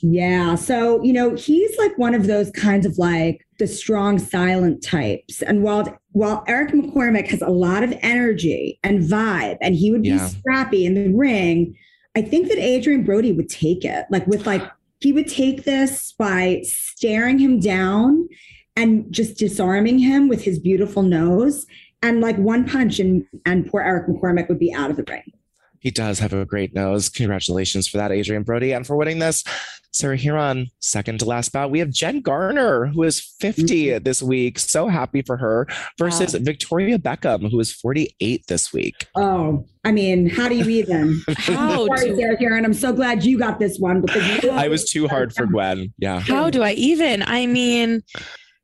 Yeah. 0.00 0.54
So, 0.54 1.02
you 1.02 1.12
know, 1.12 1.34
he's 1.34 1.76
like 1.78 1.96
one 1.98 2.14
of 2.14 2.26
those 2.26 2.50
kinds 2.52 2.86
of 2.86 2.98
like 2.98 3.44
the 3.58 3.66
strong 3.66 4.18
silent 4.18 4.82
types. 4.82 5.42
And 5.42 5.62
while 5.62 5.98
while 6.12 6.44
Eric 6.46 6.70
McCormack 6.72 7.26
has 7.28 7.42
a 7.42 7.48
lot 7.50 7.82
of 7.82 7.92
energy 8.00 8.78
and 8.84 9.02
vibe 9.02 9.58
and 9.60 9.74
he 9.74 9.90
would 9.90 10.02
be 10.02 10.10
Yeah. 10.10 10.28
scrappy 10.28 10.86
in 10.86 10.94
the 10.94 11.12
ring, 11.14 11.76
I 12.16 12.22
think 12.22 12.48
that 12.48 12.58
Adrien 12.58 13.02
Brody 13.04 13.32
would 13.32 13.48
take 13.48 13.84
it. 13.84 14.06
Like 14.10 14.26
with 14.26 14.46
like 14.46 14.62
he 15.00 15.12
would 15.12 15.28
take 15.28 15.64
this 15.64 16.12
by 16.12 16.62
staring 16.64 17.38
him 17.38 17.60
down 17.60 18.28
and 18.76 19.12
just 19.12 19.36
disarming 19.38 19.98
him 19.98 20.28
with 20.28 20.42
his 20.42 20.58
beautiful 20.58 21.02
nose 21.02 21.66
and 22.02 22.20
like 22.20 22.36
one 22.38 22.64
punch 22.68 23.00
and 23.00 23.24
and 23.44 23.66
poor 23.68 23.80
Eric 23.80 24.06
McCormack 24.08 24.48
would 24.48 24.58
be 24.60 24.72
out 24.72 24.90
of 24.90 24.96
the 24.96 25.04
ring. 25.08 25.32
He 25.80 25.90
does 25.92 26.18
have 26.18 26.32
a 26.32 26.44
great 26.44 26.74
nose. 26.74 27.08
Congratulations 27.08 27.86
for 27.86 27.98
that, 27.98 28.10
Adrien 28.10 28.42
Brody. 28.42 28.72
And 28.72 28.84
for 28.84 28.96
winning 28.96 29.20
this, 29.20 29.44
Sarah 29.92 30.18
Hearon, 30.18 30.66
second 30.80 31.18
to 31.20 31.24
last 31.24 31.52
bout. 31.52 31.70
We 31.70 31.78
have 31.78 31.90
Jen 31.90 32.20
Garner, 32.20 32.86
who 32.86 33.02
is 33.02 33.20
50 33.40 33.98
this 33.98 34.22
week. 34.22 34.58
So 34.58 34.86
happy 34.88 35.22
for 35.22 35.36
her, 35.36 35.66
versus 35.98 36.34
Wow. 36.34 36.40
Victoria 36.42 36.98
Beckham, 36.98 37.50
who 37.50 37.58
is 37.58 37.72
48 37.72 38.44
this 38.48 38.72
week. 38.72 39.06
Oh, 39.16 39.66
I 39.84 39.92
mean, 39.92 40.28
how 40.28 40.48
do 40.48 40.56
you 40.56 40.68
even? 40.68 41.20
How 41.36 41.86
Sorry, 41.86 42.10
do, 42.10 42.16
Sarah 42.16 42.36
Hearon. 42.36 42.64
I'm 42.64 42.74
so 42.74 42.92
glad 42.92 43.24
you 43.24 43.38
got 43.38 43.58
this 43.58 43.78
one 43.78 44.02
because 44.02 44.42
you 44.44 44.50
I 44.50 44.68
was 44.68 44.90
too 44.90 45.08
hard 45.08 45.34
for 45.34 45.46
Gwen. 45.46 45.92
Yeah. 45.98 46.20
how 46.20 46.50
do 46.50 46.62
I 46.62 46.72
even? 46.72 47.22
I 47.22 47.46
mean, 47.46 48.02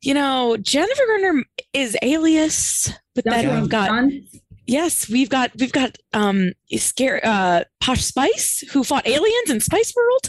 you 0.03 0.13
know, 0.13 0.57
Jennifer 0.61 1.03
Garner 1.07 1.43
is 1.73 1.97
alias, 2.03 2.93
but 3.15 3.25
then 3.25 3.59
we've 3.61 3.71
got 3.71 4.09
yes, 4.67 5.09
we've 5.09 5.31
got 5.31 5.51
we've 5.59 5.73
got 5.73 5.97
um 6.13 6.53
scare 6.77 7.21
uh 7.25 7.65
Posh 7.81 8.05
Spice 8.05 8.63
who 8.73 8.85
fought 8.85 9.07
aliens 9.07 9.49
in 9.49 9.61
Spice 9.61 9.95
World. 9.97 10.29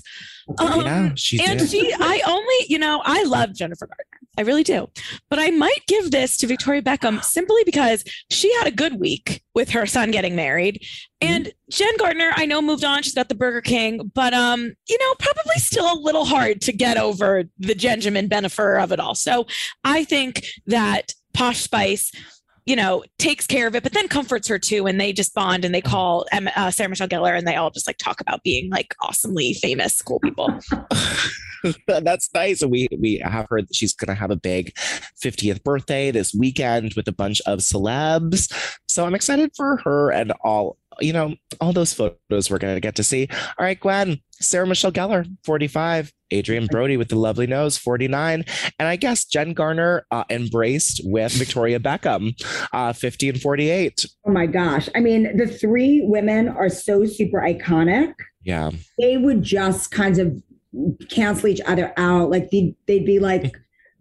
Um, 0.60 0.82
yeah, 0.82 1.12
she 1.16 1.44
and 1.44 1.60
did. 1.60 1.70
she, 1.70 1.94
I 2.00 2.22
only, 2.28 2.56
you 2.68 2.78
know, 2.78 3.02
I 3.04 3.24
love 3.24 3.54
Jennifer 3.54 3.88
Garner. 3.88 4.26
I 4.38 4.42
really 4.42 4.64
do. 4.64 4.88
But 5.30 5.40
I 5.40 5.50
might 5.52 5.86
give 5.88 6.12
this 6.12 6.38
to 6.38 6.48
Victoria 6.48 6.82
Beckham 6.82 7.24
simply 7.24 7.64
because 7.66 8.04
she 8.30 8.54
had 8.56 8.68
a 8.68 8.72
good 8.72 9.00
week 9.00 9.42
with 9.54 9.70
her 9.70 9.86
son 9.86 10.12
getting 10.12 10.36
married. 10.36 10.86
And 11.22 11.52
Jen 11.70 11.96
Garner, 11.98 12.32
I 12.36 12.46
know 12.46 12.62
moved 12.62 12.84
on. 12.84 13.02
She's 13.02 13.16
got 13.16 13.30
the 13.30 13.36
Burger 13.36 13.62
King, 13.62 14.12
but 14.14 14.34
um, 14.34 14.74
you 14.90 14.98
know, 15.00 15.14
probably 15.20 15.56
still 15.56 15.92
a 15.92 15.98
little 16.00 16.26
hard 16.26 16.62
to 16.62 16.74
get 16.74 16.98
over 16.98 17.46
the 17.58 17.76
Benjamin 17.76 18.28
Benefer 18.28 18.84
of 18.84 18.92
it 18.92 19.00
all. 19.00 19.16
So 19.16 19.48
I 19.84 20.04
think 20.04 20.46
that 20.68 21.14
Posh 21.34 21.62
Spice 21.62 22.12
you 22.66 22.76
know, 22.76 23.04
takes 23.20 23.46
care 23.46 23.68
of 23.68 23.76
it, 23.76 23.84
but 23.84 23.94
then 23.94 24.08
comforts 24.08 24.48
her 24.48 24.58
too. 24.58 24.88
And 24.88 25.00
they 25.00 25.14
just 25.14 25.34
bond 25.34 25.64
and 25.64 25.74
they 25.74 25.82
call 25.82 26.26
Em- 26.32 26.50
uh, 26.56 26.72
Sarah 26.72 26.90
Michelle 26.90 27.08
Gellar 27.08 27.38
and 27.38 27.48
they 27.48 27.56
all 27.56 27.70
just 27.70 27.88
like 27.88 27.98
talk 27.98 28.20
about 28.20 28.44
being 28.44 28.70
like 28.72 28.96
awesomely 29.02 29.54
famous, 29.54 30.02
cool 30.02 30.20
people. 30.20 30.50
That's 31.88 32.30
nice. 32.34 32.62
And 32.62 32.72
we 32.72 32.88
we 33.00 33.22
have 33.24 33.48
heard 33.50 33.68
that 33.68 33.76
she's 33.76 33.94
gonna 33.94 34.16
have 34.16 34.32
a 34.32 34.36
big 34.36 34.76
50th 35.24 35.64
birthday 35.64 36.12
this 36.12 36.34
weekend 36.34 36.94
with 36.96 37.08
a 37.08 37.12
bunch 37.12 37.42
of 37.46 37.60
celebs. 37.60 38.52
So 38.88 39.06
I'm 39.06 39.16
excited 39.16 39.52
for 39.56 39.78
her 39.84 40.12
and 40.12 40.32
all 40.44 40.78
you 41.00 41.14
know, 41.14 41.36
all 41.62 41.74
those 41.74 41.94
photos 41.94 42.50
we're 42.50 42.58
gonna 42.58 42.80
get 42.80 42.96
to 42.96 43.04
see. 43.04 43.28
All 43.32 43.66
right, 43.66 43.80
Gwen, 43.80 44.20
Sarah 44.32 44.68
Michelle 44.68 44.92
Gellar, 44.92 45.26
45, 45.44 46.12
Adrien 46.34 46.68
Brody 46.68 46.98
with 46.98 47.10
the 47.10 47.16
lovely 47.16 47.48
nose, 47.48 47.78
49, 47.78 48.44
and 48.80 48.88
I 48.88 48.96
guess 48.96 49.26
Jen 49.26 49.54
Garner 49.54 50.06
uh, 50.12 50.24
embraced 50.30 51.02
with 51.04 51.32
Victoria 51.34 51.80
Beckham, 51.80 52.34
uh, 52.74 52.94
50 52.94 53.30
and 53.30 53.42
48. 53.42 54.06
Oh 54.26 54.32
my 54.32 54.46
gosh. 54.46 54.90
I 54.96 55.00
mean, 55.00 55.36
the 55.38 55.48
three 55.48 56.02
women 56.04 56.50
are 56.50 56.70
so 56.70 57.06
super 57.06 57.40
iconic. 57.40 58.14
Yeah. 58.44 58.72
They 59.00 59.18
would 59.18 59.44
just 59.44 59.92
kind 59.92 60.18
of 60.20 60.42
cancel 61.10 61.48
each 61.48 61.62
other 61.66 61.94
out. 61.98 62.30
Like 62.30 62.50
they'd, 62.52 62.76
they'd 62.88 63.06
be 63.06 63.20
like 63.20 63.56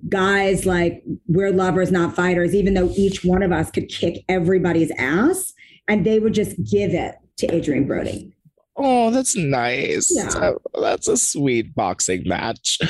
guys, 0.09 0.67
like 0.67 1.03
we're 1.27 1.53
lovers, 1.53 1.91
not 1.91 2.15
fighters, 2.15 2.55
even 2.55 2.75
though 2.75 2.91
each 2.97 3.25
one 3.25 3.43
of 3.43 3.53
us 3.53 3.71
could 3.71 3.89
kick 3.89 4.25
everybody's 4.29 4.91
ass. 4.99 5.53
And 5.89 6.05
they 6.05 6.19
would 6.19 6.35
just 6.35 6.57
give 6.71 6.95
it 6.95 7.17
to 7.39 7.55
Adrien 7.55 7.87
Brody. 7.87 8.35
Oh, 8.77 9.13
that's 9.13 9.37
nice. 9.37 10.11
Yeah. 10.13 10.29
Uh, 10.31 10.55
that's 10.81 11.07
a 11.07 11.17
sweet 11.17 11.77
boxing 11.77 12.27
match. 12.27 12.81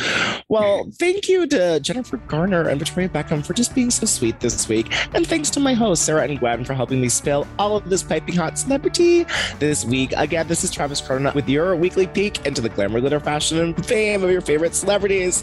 Well, 0.49 0.91
thank 0.99 1.29
you 1.29 1.47
to 1.49 1.79
Jennifer 1.81 2.17
Garner 2.17 2.69
and 2.69 2.79
Victoria 2.79 3.11
Beckham 3.11 3.45
for 3.45 3.53
just 3.53 3.75
being 3.75 3.91
so 3.91 4.07
sweet 4.07 4.41
this 4.41 4.67
week. 4.67 4.95
And 5.15 5.27
thanks 5.27 5.51
to 5.51 5.61
my 5.61 5.75
hosts, 5.75 6.07
Sarah 6.07 6.23
and 6.23 6.39
Gwen, 6.39 6.65
for 6.65 6.73
helping 6.73 7.03
me 7.03 7.11
spill 7.11 7.47
all 7.59 7.77
of 7.77 7.91
this 7.91 8.03
piping 8.03 8.35
hot 8.35 8.59
celebrity 8.59 9.27
this 9.59 9.85
week. 9.85 10.15
Again, 10.17 10.49
this 10.49 10.65
is 10.65 10.71
Travis 10.71 11.03
Carter 11.03 11.31
with 11.35 11.49
your 11.51 11.77
weekly 11.77 12.07
peek 12.07 12.47
into 12.47 12.63
the 12.63 12.71
glamour, 12.71 13.01
glitter, 13.01 13.21
fashion, 13.21 13.59
and 13.59 13.87
fame 13.87 14.25
of 14.25 14.31
your 14.31 14.41
favorite 14.41 14.75
celebrities. 14.75 15.43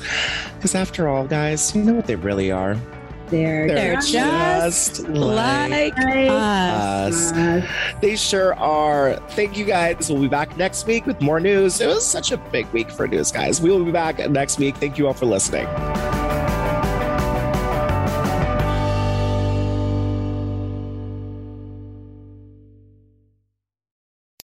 Because 0.56 0.74
after 0.74 1.08
all, 1.08 1.28
guys, 1.28 1.76
you 1.76 1.84
know 1.84 1.94
what 1.94 2.08
they 2.08 2.16
really 2.16 2.52
are. 2.52 2.78
They're, 3.32 3.68
They're 3.68 3.96
just 4.02 5.08
like 5.08 5.72
like 5.72 5.98
us. 5.98 7.32
us. 7.32 7.64
They 8.02 8.16
sure 8.16 8.54
are. 8.56 9.16
Thank 9.30 9.58
you 9.58 9.66
guys. 9.66 10.12
We'll 10.12 10.22
be 10.22 10.28
back 10.28 10.58
next 10.58 10.86
week 10.86 11.06
with 11.06 11.22
more 11.22 11.40
news. 11.40 11.80
It 11.82 11.88
was 11.88 12.06
such 12.06 12.32
a 12.32 12.38
big 12.38 12.68
week 12.74 12.92
for 12.92 13.08
news, 13.08 13.32
guys. 13.32 13.62
We 13.62 13.72
will 13.72 13.86
be 13.86 13.92
back 13.92 14.20
next 14.30 14.60
week. 14.60 14.76
Thank 14.78 14.98
you 14.98 15.08
all 15.08 15.14
for 15.14 15.26
listening. 15.26 15.66